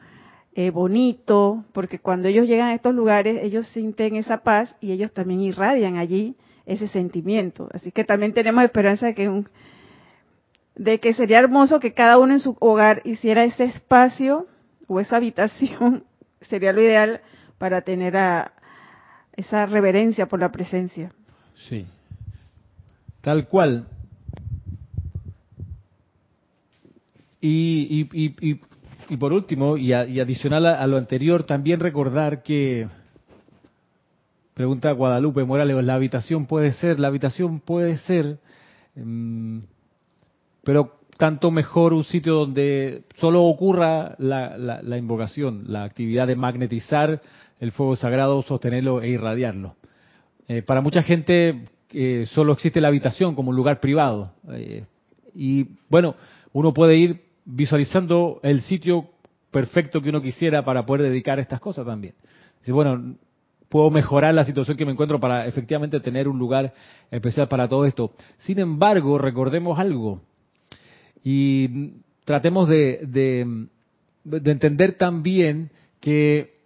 eh, 0.54 0.72
bonito, 0.72 1.64
porque 1.74 2.00
cuando 2.00 2.28
ellos 2.28 2.48
llegan 2.48 2.68
a 2.68 2.76
estos 2.76 2.94
lugares, 2.94 3.40
ellos 3.44 3.68
sienten 3.68 4.16
esa 4.16 4.44
paz 4.44 4.76
y 4.82 4.92
ellos 4.92 5.14
también 5.14 5.42
irradian 5.42 5.98
allí 5.98 6.36
ese 6.66 6.88
sentimiento. 6.88 7.70
Así 7.74 7.92
que 7.92 8.04
también 8.04 8.34
tenemos 8.34 8.64
esperanza 8.64 9.08
de 9.08 9.16
que 9.16 9.30
un, 9.30 9.48
de 10.80 11.00
que 11.02 11.14
sería 11.14 11.40
hermoso 11.40 11.82
que 11.82 11.94
cada 11.94 12.18
uno 12.18 12.34
en 12.34 12.40
su 12.40 12.56
hogar 12.62 13.02
hiciera 13.04 13.44
ese 13.44 13.66
espacio 13.66 14.48
o 14.88 15.02
esa 15.02 15.18
habitación, 15.18 16.06
sería 16.42 16.72
lo 16.72 16.82
ideal 16.82 17.20
para 17.58 17.82
tener 17.82 18.16
a 18.16 18.54
esa 19.34 19.66
reverencia 19.66 20.28
por 20.28 20.40
la 20.40 20.52
presencia. 20.52 21.12
Sí, 21.68 21.86
tal 23.20 23.50
cual. 23.50 23.88
Y, 27.42 28.08
y, 28.14 28.60
y, 29.10 29.18
por 29.18 29.34
último, 29.34 29.76
y, 29.76 29.92
adicional 29.92 30.66
a, 30.66 30.88
lo 30.88 30.96
anterior, 30.96 31.44
también 31.44 31.82
recordar 31.82 32.42
que, 32.42 32.88
pregunta 34.54 34.92
Guadalupe 34.94 35.44
Morales, 35.44 35.84
la 35.84 35.96
habitación 35.96 36.46
puede 36.46 36.72
ser, 36.72 37.02
la 37.02 37.10
habitación 37.10 37.60
puede 37.60 37.98
ser... 37.98 38.40
Mm, 38.96 39.60
pero 40.70 41.00
tanto 41.18 41.50
mejor 41.50 41.94
un 41.94 42.04
sitio 42.04 42.36
donde 42.36 43.02
solo 43.16 43.42
ocurra 43.42 44.14
la, 44.20 44.98
invocación, 45.00 45.64
la 45.66 45.84
actividad 45.84 46.28
de 46.28 46.36
magnetizar 46.36 47.24
el 47.60 47.72
fuego 47.72 47.96
sagrado, 47.96 48.40
sostenerlo 48.44 49.02
e 49.02 49.10
irradiarlo. 49.10 49.78
Eh, 50.48 50.62
para 50.62 50.82
mucha 50.82 51.02
gente 51.02 51.66
eh, 51.90 52.26
solo 52.28 52.54
existe 52.54 52.82
la 52.82 52.90
habitación 52.90 53.34
como 53.34 53.50
un 53.50 53.56
lugar 53.56 53.80
privado. 53.80 54.34
Eh, 54.52 54.86
y 55.34 55.66
bueno, 55.90 56.14
uno 56.54 56.72
puede 56.72 56.98
ir 56.98 57.20
visualizando 57.46 58.40
el 58.44 58.62
sitio 58.62 59.08
perfecto 59.50 60.04
que 60.04 60.10
uno 60.10 60.22
quisiera 60.22 60.64
para 60.64 60.86
poder 60.86 61.10
dedicar 61.10 61.40
estas 61.40 61.60
cosas 61.60 61.84
también. 61.84 62.14
Si 62.62 62.72
bueno, 62.72 63.16
puedo 63.70 63.90
mejorar 63.90 64.36
la 64.36 64.44
situación 64.44 64.78
que 64.78 64.86
me 64.86 64.92
encuentro 64.92 65.20
para 65.20 65.48
efectivamente 65.48 66.00
tener 66.00 66.28
un 66.28 66.38
lugar 66.38 66.76
especial 67.10 67.48
para 67.48 67.68
todo 67.68 67.86
esto. 67.86 68.12
Sin 68.38 68.60
embargo, 68.60 69.18
recordemos 69.18 69.80
algo, 69.80 70.22
y 71.24 71.94
tratemos 72.26 72.70
de, 72.70 73.00
de, 73.04 74.52
entender 74.52 74.94
también 74.98 75.72
que 76.00 76.58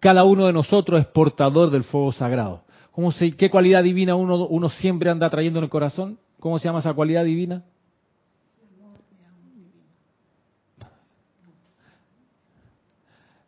cada 0.00 0.24
uno 0.24 0.46
de 0.46 0.52
nosotros 0.52 1.00
es 1.00 1.06
portador 1.06 1.70
del 1.70 1.84
fuego 1.84 2.12
sagrado. 2.12 2.64
¿Cómo 2.92 3.12
se, 3.12 3.32
¿Qué 3.32 3.50
cualidad 3.50 3.82
divina 3.82 4.14
uno, 4.14 4.46
uno 4.46 4.68
siempre 4.68 5.10
anda 5.10 5.30
trayendo 5.30 5.58
en 5.58 5.64
el 5.64 5.70
corazón? 5.70 6.18
¿Cómo 6.38 6.58
se 6.58 6.66
llama 6.66 6.80
esa 6.80 6.92
cualidad 6.92 7.24
divina? 7.24 7.64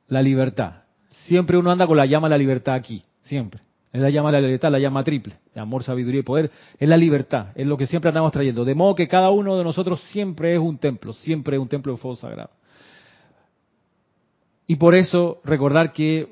La 0.08 0.22
libertad. 0.22 0.82
Siempre 1.26 1.58
uno 1.58 1.70
anda 1.70 1.86
con 1.86 1.96
la 1.96 2.06
llama 2.06 2.28
de 2.28 2.30
la 2.30 2.38
libertad 2.38 2.74
aquí, 2.74 3.02
siempre. 3.20 3.65
Es 3.96 4.02
la 4.02 4.10
llama 4.10 4.30
de 4.30 4.42
la 4.42 4.46
libertad, 4.46 4.70
la 4.70 4.78
llama 4.78 5.02
triple, 5.02 5.38
amor, 5.54 5.82
sabiduría 5.82 6.20
y 6.20 6.22
poder. 6.22 6.50
Es 6.78 6.86
la 6.86 6.98
libertad, 6.98 7.46
es 7.54 7.66
lo 7.66 7.78
que 7.78 7.86
siempre 7.86 8.10
andamos 8.10 8.30
trayendo. 8.30 8.62
De 8.62 8.74
modo 8.74 8.94
que 8.94 9.08
cada 9.08 9.30
uno 9.30 9.56
de 9.56 9.64
nosotros 9.64 10.02
siempre 10.10 10.52
es 10.52 10.60
un 10.60 10.76
templo, 10.76 11.14
siempre 11.14 11.56
es 11.56 11.62
un 11.62 11.68
templo 11.68 11.92
de 11.92 11.98
fuego 11.98 12.14
sagrado. 12.14 12.50
Y 14.66 14.76
por 14.76 14.94
eso 14.94 15.40
recordar 15.44 15.94
que, 15.94 16.28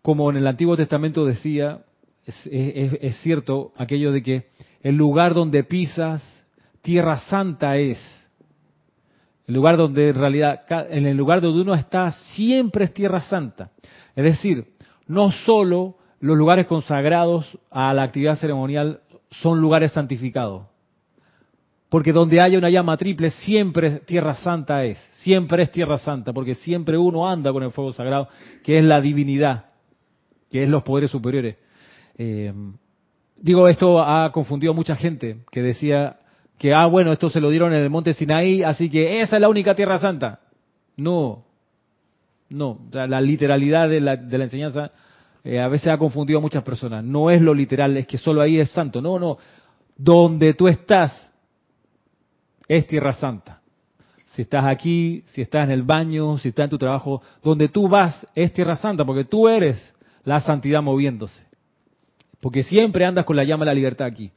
como 0.00 0.30
en 0.30 0.38
el 0.38 0.46
Antiguo 0.46 0.78
Testamento 0.78 1.26
decía, 1.26 1.84
es, 2.24 2.46
es 2.46 3.16
cierto 3.18 3.74
aquello 3.76 4.12
de 4.12 4.22
que 4.22 4.46
el 4.80 4.96
lugar 4.96 5.34
donde 5.34 5.62
pisas 5.62 6.24
tierra 6.80 7.18
santa 7.18 7.76
es. 7.76 7.98
El 9.46 9.56
lugar 9.56 9.76
donde 9.76 10.08
en 10.08 10.14
realidad, 10.14 10.62
en 10.88 11.06
el 11.06 11.18
lugar 11.18 11.42
donde 11.42 11.60
uno 11.60 11.74
está, 11.74 12.10
siempre 12.34 12.86
es 12.86 12.94
tierra 12.94 13.20
santa. 13.20 13.72
Es 14.14 14.24
decir, 14.24 14.71
no 15.12 15.30
solo 15.30 15.96
los 16.20 16.38
lugares 16.38 16.66
consagrados 16.66 17.58
a 17.70 17.92
la 17.92 18.04
actividad 18.04 18.36
ceremonial 18.36 19.00
son 19.30 19.60
lugares 19.60 19.92
santificados. 19.92 20.64
Porque 21.90 22.12
donde 22.12 22.40
haya 22.40 22.56
una 22.56 22.70
llama 22.70 22.96
triple, 22.96 23.30
siempre 23.30 24.00
tierra 24.00 24.34
santa 24.34 24.84
es. 24.84 24.98
Siempre 25.18 25.64
es 25.64 25.70
tierra 25.70 25.98
santa, 25.98 26.32
porque 26.32 26.54
siempre 26.54 26.96
uno 26.96 27.28
anda 27.28 27.52
con 27.52 27.62
el 27.62 27.70
fuego 27.70 27.92
sagrado, 27.92 28.28
que 28.64 28.78
es 28.78 28.84
la 28.84 29.02
divinidad, 29.02 29.66
que 30.50 30.62
es 30.62 30.70
los 30.70 30.82
poderes 30.82 31.10
superiores. 31.10 31.56
Eh, 32.16 32.52
digo, 33.36 33.68
esto 33.68 34.00
ha 34.00 34.32
confundido 34.32 34.72
a 34.72 34.76
mucha 34.76 34.96
gente 34.96 35.40
que 35.50 35.60
decía 35.60 36.16
que, 36.58 36.72
ah, 36.72 36.86
bueno, 36.86 37.12
esto 37.12 37.28
se 37.28 37.40
lo 37.40 37.50
dieron 37.50 37.74
en 37.74 37.82
el 37.82 37.90
monte 37.90 38.14
Sinaí, 38.14 38.62
así 38.62 38.88
que 38.88 39.20
esa 39.20 39.36
es 39.36 39.42
la 39.42 39.50
única 39.50 39.74
tierra 39.74 39.98
santa. 39.98 40.40
No, 40.96 41.44
no, 42.48 42.78
la 42.92 43.20
literalidad 43.20 43.88
de 43.90 44.00
la, 44.00 44.16
de 44.16 44.38
la 44.38 44.44
enseñanza 44.44 44.90
eh, 45.44 45.60
a 45.60 45.68
veces 45.68 45.88
ha 45.88 45.98
confundido 45.98 46.38
a 46.38 46.42
muchas 46.42 46.62
personas. 46.62 47.04
No 47.04 47.30
es 47.30 47.42
lo 47.42 47.52
literal, 47.52 47.96
es 47.96 48.06
que 48.06 48.18
solo 48.18 48.40
ahí 48.40 48.58
es 48.60 48.70
santo. 48.70 49.00
No, 49.00 49.18
no. 49.18 49.38
Donde 49.96 50.54
tú 50.54 50.68
estás 50.68 51.32
es 52.68 52.86
tierra 52.86 53.12
santa. 53.12 53.60
Si 54.26 54.42
estás 54.42 54.64
aquí, 54.64 55.24
si 55.26 55.42
estás 55.42 55.64
en 55.64 55.72
el 55.72 55.82
baño, 55.82 56.38
si 56.38 56.48
estás 56.48 56.64
en 56.64 56.70
tu 56.70 56.78
trabajo, 56.78 57.20
donde 57.42 57.68
tú 57.68 57.88
vas 57.88 58.26
es 58.34 58.52
tierra 58.52 58.76
santa, 58.76 59.04
porque 59.04 59.24
tú 59.24 59.48
eres 59.48 59.92
la 60.24 60.40
santidad 60.40 60.80
moviéndose. 60.80 61.44
Porque 62.40 62.62
siempre 62.62 63.04
andas 63.04 63.24
con 63.24 63.36
la 63.36 63.44
llama 63.44 63.64
de 63.64 63.70
la 63.70 63.74
libertad 63.74 64.06
aquí. 64.06 64.32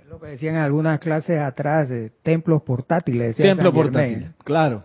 Es 0.00 0.08
lo 0.08 0.18
que 0.18 0.28
decían 0.28 0.56
en 0.56 0.62
algunas 0.62 0.98
clases 0.98 1.38
atrás, 1.38 1.88
de 1.88 2.10
templos 2.22 2.62
portátiles. 2.62 3.36
Templos 3.36 3.72
portátiles, 3.72 4.30
claro. 4.44 4.84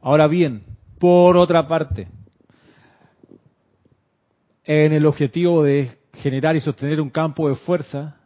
Ahora 0.00 0.28
bien, 0.28 0.71
por 1.02 1.36
otra 1.36 1.66
parte, 1.66 2.06
en 4.62 4.92
el 4.92 5.04
objetivo 5.04 5.64
de 5.64 5.98
generar 6.14 6.54
y 6.54 6.60
sostener 6.60 7.00
un 7.00 7.10
campo 7.10 7.48
de 7.48 7.56
fuerza, 7.56 8.18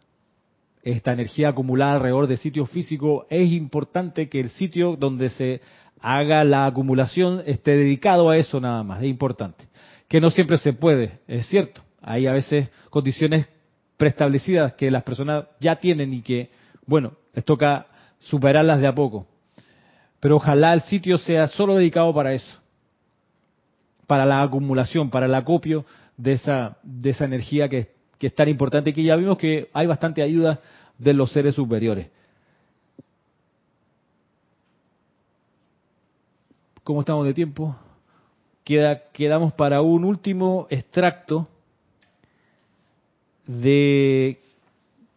esta 0.83 1.15
energía 1.15 1.49
acumulada 1.49 1.95
alrededor 1.95 2.27
del 2.27 2.37
sitio 2.37 2.67
físico, 2.67 3.27
es 3.31 3.51
importante 3.51 4.29
que 4.29 4.41
el 4.41 4.51
sitio 4.51 4.95
donde 4.95 5.31
se 5.31 5.63
haga 6.03 6.45
la 6.45 6.67
acumulación 6.67 7.43
esté 7.47 7.79
dedicado 7.79 8.29
a 8.29 8.37
eso 8.37 8.61
nada 8.61 8.83
más, 8.83 9.01
es 9.01 9.09
importante. 9.09 9.65
Que 10.07 10.21
no 10.21 10.29
siempre 10.29 10.59
se 10.59 10.75
puede, 10.75 11.21
es 11.29 11.47
cierto. 11.47 11.81
Hay 12.03 12.27
a 12.27 12.35
veces 12.35 12.69
condiciones 12.91 13.49
preestablecidas 13.97 14.75
que 14.75 14.91
las 14.91 15.03
personas 15.03 15.47
ya 15.61 15.77
tienen 15.77 16.13
y 16.13 16.21
que, 16.21 16.51
bueno, 16.87 17.15
les 17.33 17.43
toca 17.43 17.87
superarlas 18.19 18.83
de 18.83 18.87
a 18.87 18.95
poco 18.95 19.27
pero 20.21 20.37
ojalá 20.37 20.73
el 20.73 20.81
sitio 20.83 21.19
sea 21.19 21.47
solo 21.47 21.77
dedicado 21.77 22.13
para 22.13 22.33
eso, 22.33 22.61
para 24.07 24.25
la 24.25 24.43
acumulación, 24.43 25.11
para 25.11 25.27
el 25.27 25.35
acopio 25.35 25.85
de 26.17 26.33
esa, 26.33 26.79
de 26.83 27.11
esa 27.11 27.25
energía 27.25 27.69
que, 27.69 27.91
que 28.19 28.29
es 28.29 28.35
tan 28.35 28.49
importante 28.49 28.93
que 28.93 29.03
ya 29.03 29.17
vimos 29.17 29.39
que 29.39 29.69
hay 29.73 29.87
bastante 29.87 30.23
ayuda 30.23 30.61
de 30.99 31.15
los 31.15 31.33
seres 31.33 31.55
superiores. 31.55 32.09
¿Cómo 36.83 37.01
estamos 37.01 37.27
de 37.27 37.35
tiempo? 37.35 37.77
Queda, 38.65 39.03
quedamos 39.13 39.53
para 39.53 39.83
un 39.83 40.05
último 40.05 40.67
extracto 40.71 41.49
de, 43.47 44.39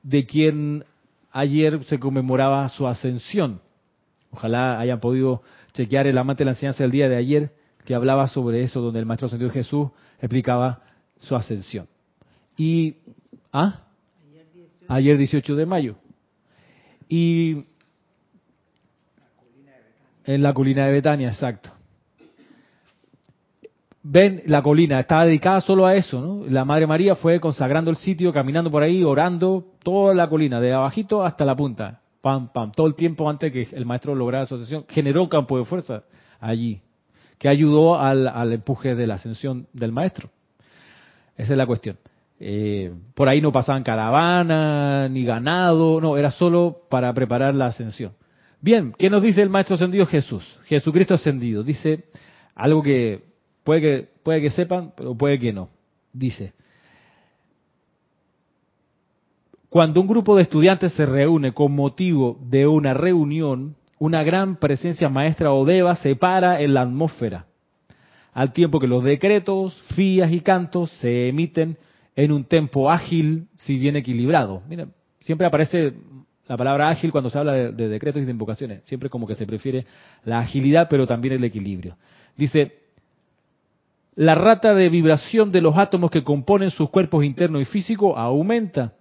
de 0.04 0.26
quien 0.26 0.84
ayer 1.32 1.84
se 1.86 2.00
conmemoraba 2.00 2.68
su 2.70 2.88
ascensión. 2.88 3.62
Ojalá 4.32 4.80
hayan 4.80 5.00
podido 5.00 5.42
chequear 5.74 6.08
el 6.08 6.18
amante 6.18 6.42
de 6.42 6.46
la 6.46 6.52
enseñanza 6.52 6.84
del 6.84 6.92
día 6.92 7.08
de 7.08 7.18
ayer 7.18 7.59
que 7.90 7.96
hablaba 7.96 8.28
sobre 8.28 8.62
eso, 8.62 8.82
donde 8.82 9.00
el 9.00 9.08
Maestro 9.08 9.26
Ascendido 9.26 9.50
Jesús 9.50 9.90
explicaba 10.20 10.84
su 11.18 11.36
ascensión. 11.36 11.88
Y, 12.56 12.98
¿ah? 13.52 13.80
Ayer 14.88 15.18
18 15.18 15.56
de 15.56 15.66
mayo. 15.66 15.96
Y 17.08 17.64
en 20.24 20.44
la 20.44 20.54
colina 20.54 20.86
de 20.86 20.92
Betania, 20.92 21.30
exacto. 21.30 21.72
Ven, 24.04 24.44
la 24.46 24.62
colina 24.62 25.00
estaba 25.00 25.26
dedicada 25.26 25.60
solo 25.60 25.88
a 25.88 25.96
eso, 25.96 26.22
¿no? 26.22 26.46
La 26.48 26.66
Madre 26.66 26.86
María 26.86 27.16
fue 27.16 27.40
consagrando 27.40 27.90
el 27.90 27.98
sitio, 27.98 28.32
caminando 28.32 28.70
por 28.70 28.84
ahí, 28.84 29.04
orando 29.04 29.66
toda 29.82 30.14
la 30.14 30.30
colina, 30.30 30.62
de 30.62 30.74
abajito 30.74 31.24
hasta 31.24 31.44
la 31.44 31.56
punta 31.56 32.02
pam, 32.22 32.50
pam, 32.50 32.72
todo 32.72 32.86
el 32.86 32.94
tiempo 32.94 33.28
antes 33.28 33.52
que 33.52 33.68
el 33.76 33.86
maestro 33.88 34.14
lograra 34.14 34.46
su 34.46 34.54
ascensión, 34.54 34.86
generó 34.90 35.24
un 35.24 35.30
campo 35.30 35.58
de 35.58 35.66
fuerza 35.66 36.04
allí, 36.40 36.82
que 37.40 37.50
ayudó 37.50 38.00
al, 38.00 38.54
empuje 38.54 38.94
de 38.94 39.08
la 39.08 39.16
ascensión 39.16 39.68
del 39.74 39.92
maestro. 39.92 40.30
Esa 41.38 41.54
es 41.54 41.58
la 41.58 41.66
cuestión. 41.66 41.98
Eh, 42.40 42.94
por 43.16 43.28
ahí 43.28 43.42
no 43.42 43.52
pasaban 43.52 43.84
caravana, 43.84 45.10
ni 45.10 45.24
ganado, 45.24 46.00
no, 46.00 46.18
era 46.18 46.32
solo 46.32 46.82
para 46.90 47.12
preparar 47.14 47.56
la 47.56 47.68
ascensión. 47.68 48.14
Bien, 48.62 48.94
¿qué 48.98 49.10
nos 49.10 49.24
dice 49.24 49.42
el 49.42 49.50
maestro 49.50 49.76
ascendido 49.76 50.06
Jesús? 50.06 50.44
Jesucristo 50.66 51.14
ascendido. 51.16 51.64
Dice 51.64 52.04
algo 52.56 52.84
que 52.84 53.24
puede 53.64 53.82
que, 53.82 54.10
puede 54.22 54.42
que 54.42 54.50
sepan, 54.50 54.92
pero 54.96 55.16
puede 55.16 55.40
que 55.40 55.54
no. 55.54 55.70
Dice, 56.12 56.54
Cuando 59.70 60.02
un 60.02 60.08
grupo 60.08 60.36
de 60.36 60.42
estudiantes 60.42 60.94
se 60.94 61.06
reúne 61.06 61.54
con 61.54 61.74
motivo 61.74 62.40
de 62.42 62.66
una 62.66 62.96
reunión, 62.96 63.76
una 64.00 64.24
gran 64.24 64.56
presencia 64.56 65.10
maestra 65.10 65.54
o 65.54 65.66
deva 65.66 65.96
se 65.96 66.16
para 66.16 66.62
en 66.62 66.74
la 66.74 66.82
atmósfera, 66.82 67.46
al 68.34 68.54
tiempo 68.54 68.80
que 68.80 68.88
los 68.88 69.04
decretos, 69.04 69.76
fías 69.96 70.32
y 70.32 70.40
cantos 70.40 70.90
se 70.92 71.28
emiten 71.28 71.78
en 72.16 72.32
un 72.32 72.46
tempo 72.46 72.90
ágil, 72.90 73.48
si 73.56 73.78
bien 73.78 73.96
equilibrado. 73.96 74.62
Miren, 74.68 74.94
siempre 75.22 75.46
aparece 75.46 75.94
la 76.48 76.58
palabra 76.58 76.90
ágil 76.90 77.12
cuando 77.12 77.30
se 77.30 77.38
habla 77.38 77.54
de, 77.54 77.72
de, 77.72 77.90
decretos 77.90 78.22
y 78.22 78.26
de 78.26 78.32
invocaciones. 78.32 78.82
Siempre 78.86 79.10
como 79.10 79.28
que 79.28 79.36
se 79.36 79.46
prefiere 79.46 79.86
la 80.24 80.40
agilidad, 80.40 80.88
pero 80.90 81.06
también 81.06 81.36
el 81.36 81.44
equilibrio. 81.44 81.96
Dice, 82.36 82.80
la 84.16 84.36
rata 84.36 84.74
de 84.74 84.90
vibración 84.90 85.52
de 85.52 85.62
los 85.62 85.78
átomos 85.78 86.12
que 86.12 86.24
componen 86.24 86.72
sus 86.72 86.90
cuerpos 86.90 87.24
internos 87.24 87.62
y 87.62 87.66
físicos 87.66 88.14
aumenta 88.18 88.94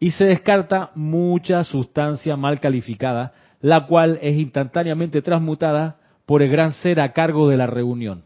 y 0.00 0.10
se 0.10 0.24
descarta 0.24 0.90
mucha 0.94 1.62
sustancia 1.64 2.36
mal 2.36 2.60
calificada, 2.60 3.32
la 3.64 3.86
cual 3.86 4.18
es 4.20 4.36
instantáneamente 4.36 5.22
transmutada 5.22 5.96
por 6.26 6.42
el 6.42 6.50
gran 6.50 6.72
ser 6.72 7.00
a 7.00 7.14
cargo 7.14 7.48
de 7.48 7.56
la 7.56 7.66
reunión. 7.66 8.24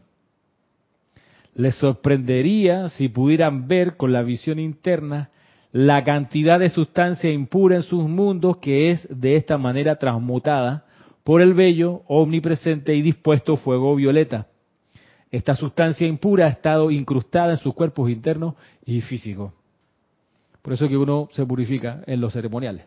Les 1.55 1.75
sorprendería 1.75 2.89
si 2.89 3.07
pudieran 3.07 3.65
ver 3.69 3.95
con 3.95 4.11
la 4.11 4.21
visión 4.21 4.59
interna 4.59 5.29
la 5.71 6.03
cantidad 6.03 6.59
de 6.59 6.67
sustancia 6.67 7.31
impura 7.31 7.77
en 7.77 7.83
sus 7.83 8.03
mundos 8.03 8.57
que 8.57 8.91
es 8.91 9.07
de 9.09 9.37
esta 9.37 9.57
manera 9.57 9.95
transmutada 9.95 10.83
por 11.23 11.41
el 11.41 11.53
bello, 11.53 12.01
omnipresente 12.07 12.93
y 12.93 13.01
dispuesto 13.01 13.55
fuego 13.55 13.95
violeta. 13.95 14.47
Esta 15.31 15.55
sustancia 15.55 16.05
impura 16.05 16.47
ha 16.47 16.49
estado 16.49 16.91
incrustada 16.91 17.51
en 17.51 17.57
sus 17.57 17.73
cuerpos 17.73 18.09
internos 18.09 18.55
y 18.85 18.99
físicos. 18.99 19.53
Por 20.61 20.73
eso 20.73 20.83
es 20.83 20.91
que 20.91 20.97
uno 20.97 21.29
se 21.31 21.45
purifica 21.45 22.01
en 22.07 22.19
los 22.19 22.33
ceremoniales. 22.33 22.83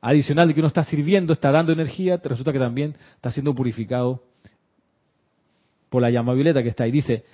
Adicional 0.00 0.48
de 0.48 0.54
que 0.54 0.60
uno 0.60 0.68
está 0.68 0.84
sirviendo, 0.84 1.32
está 1.32 1.50
dando 1.50 1.72
energía, 1.72 2.20
resulta 2.22 2.52
que 2.52 2.58
también 2.58 2.94
está 3.16 3.30
siendo 3.30 3.54
purificado 3.54 4.22
por 5.88 6.02
la 6.02 6.10
llama 6.10 6.34
violeta 6.34 6.62
que 6.62 6.68
está 6.68 6.84
ahí. 6.84 6.90
Dice, 6.90 7.24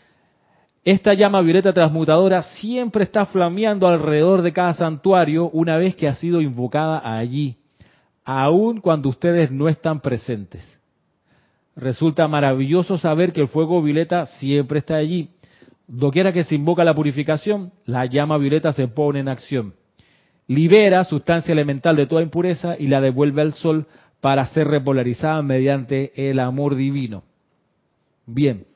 esta 0.85 1.15
llama 1.15 1.41
violeta 1.41 1.73
transmutadora 1.73 2.43
siempre 2.43 3.05
está 3.05 3.27
flameando 3.27 3.87
alrededor 3.87 4.43
de 4.43 4.53
cada 4.53 4.75
santuario 4.75 5.51
una 5.51 5.77
vez 5.77 5.95
que 5.97 6.09
ha 6.09 6.15
sido 6.15 6.41
invocada 6.41 7.17
allí, 7.17 7.57
aun 8.25 8.81
cuando 8.81 9.09
ustedes 9.09 9.51
no 9.51 9.69
están 9.69 10.01
presentes. 10.01 10.63
Resulta 11.77 12.29
maravilloso 12.29 12.99
saber 12.99 13.33
que 13.33 13.41
el 13.41 13.49
fuego 13.49 13.83
violeta 13.83 14.27
siempre 14.27 14.79
está 14.79 14.95
allí 14.97 15.31
Doquiera 15.87 16.33
que 16.33 16.45
se 16.45 16.55
invoca 16.55 16.85
la 16.85 16.95
purificación, 16.95 17.73
la 17.85 18.07
llama 18.07 18.39
violeta 18.39 18.73
se 18.73 18.89
pone 18.89 19.21
en 19.21 19.29
acción. 19.29 19.75
Libera 20.47 21.05
sustancia 21.05 21.53
elemental 21.53 21.97
de 21.97 22.07
toda 22.07 22.23
impureza 22.23 22.77
y 22.79 22.87
la 22.87 23.01
devuelve 23.01 23.43
al 23.43 23.55
sol 23.55 23.87
para 24.21 24.45
ser 24.47 24.69
repolarizada 24.69 25.43
mediante 25.43 26.31
el 26.31 26.39
amor 26.39 26.77
divino. 26.77 27.25
Bien, 28.27 28.67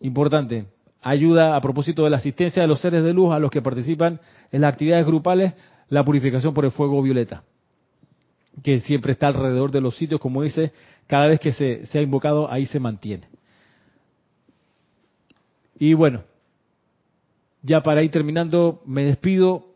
importante. 0.00 0.66
Ayuda 1.02 1.56
a 1.56 1.60
propósito 1.60 2.04
de 2.04 2.10
la 2.10 2.16
asistencia 2.16 2.62
de 2.62 2.68
los 2.68 2.80
seres 2.80 3.04
de 3.04 3.12
luz 3.12 3.32
a 3.32 3.38
los 3.38 3.50
que 3.50 3.62
participan 3.62 4.20
en 4.50 4.60
las 4.60 4.72
actividades 4.72 5.06
grupales, 5.06 5.54
la 5.88 6.04
purificación 6.04 6.54
por 6.54 6.64
el 6.64 6.72
fuego 6.72 7.00
violeta, 7.02 7.44
que 8.62 8.80
siempre 8.80 9.12
está 9.12 9.28
alrededor 9.28 9.70
de 9.70 9.80
los 9.80 9.96
sitios, 9.96 10.20
como 10.20 10.42
dice, 10.42 10.72
cada 11.06 11.26
vez 11.26 11.40
que 11.40 11.52
se, 11.52 11.98
ha 11.98 12.02
invocado, 12.02 12.50
ahí 12.50 12.66
se 12.66 12.80
mantiene. 12.80 13.28
Y 15.78 15.94
bueno, 15.94 16.22
ya 17.62 17.82
para 17.82 18.02
ir 18.02 18.10
terminando, 18.10 18.82
me 18.84 19.04
despido 19.04 19.67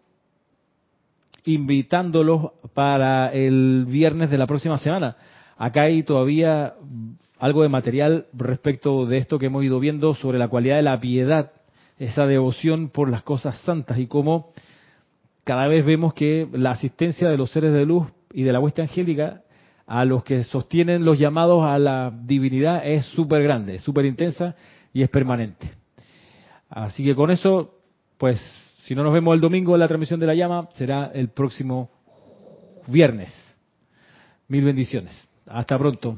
invitándolos 1.44 2.52
para 2.74 3.32
el 3.32 3.86
viernes 3.88 4.30
de 4.30 4.38
la 4.38 4.46
próxima 4.46 4.78
semana. 4.78 5.16
Acá 5.56 5.82
hay 5.82 6.02
todavía 6.02 6.74
algo 7.38 7.62
de 7.62 7.68
material 7.68 8.26
respecto 8.32 9.06
de 9.06 9.18
esto 9.18 9.38
que 9.38 9.46
hemos 9.46 9.64
ido 9.64 9.80
viendo 9.80 10.14
sobre 10.14 10.38
la 10.38 10.48
cualidad 10.48 10.76
de 10.76 10.82
la 10.82 11.00
piedad, 11.00 11.52
esa 11.98 12.26
devoción 12.26 12.88
por 12.88 13.10
las 13.10 13.22
cosas 13.22 13.58
santas 13.60 13.98
y 13.98 14.06
cómo 14.06 14.52
cada 15.44 15.66
vez 15.66 15.84
vemos 15.84 16.14
que 16.14 16.48
la 16.52 16.70
asistencia 16.70 17.28
de 17.28 17.36
los 17.36 17.50
seres 17.50 17.72
de 17.72 17.84
luz 17.84 18.06
y 18.32 18.42
de 18.44 18.52
la 18.52 18.60
hueste 18.60 18.82
angélica 18.82 19.42
a 19.86 20.04
los 20.04 20.22
que 20.24 20.44
sostienen 20.44 21.04
los 21.04 21.18
llamados 21.18 21.64
a 21.64 21.78
la 21.78 22.12
divinidad 22.24 22.86
es 22.86 23.06
súper 23.06 23.42
grande, 23.42 23.78
súper 23.80 24.06
intensa 24.06 24.54
y 24.92 25.02
es 25.02 25.08
permanente. 25.08 25.72
Así 26.70 27.04
que 27.04 27.14
con 27.14 27.30
eso, 27.30 27.74
pues 28.18 28.40
si 28.82 28.94
no 28.96 29.04
nos 29.04 29.12
vemos 29.12 29.34
el 29.34 29.40
domingo 29.40 29.74
en 29.74 29.80
la 29.80 29.88
transmisión 29.88 30.18
de 30.18 30.26
la 30.26 30.34
llama, 30.34 30.68
será 30.72 31.10
el 31.14 31.28
próximo 31.28 31.88
viernes. 32.88 33.32
Mil 34.48 34.64
bendiciones. 34.64 35.12
Hasta 35.46 35.78
pronto. 35.78 36.16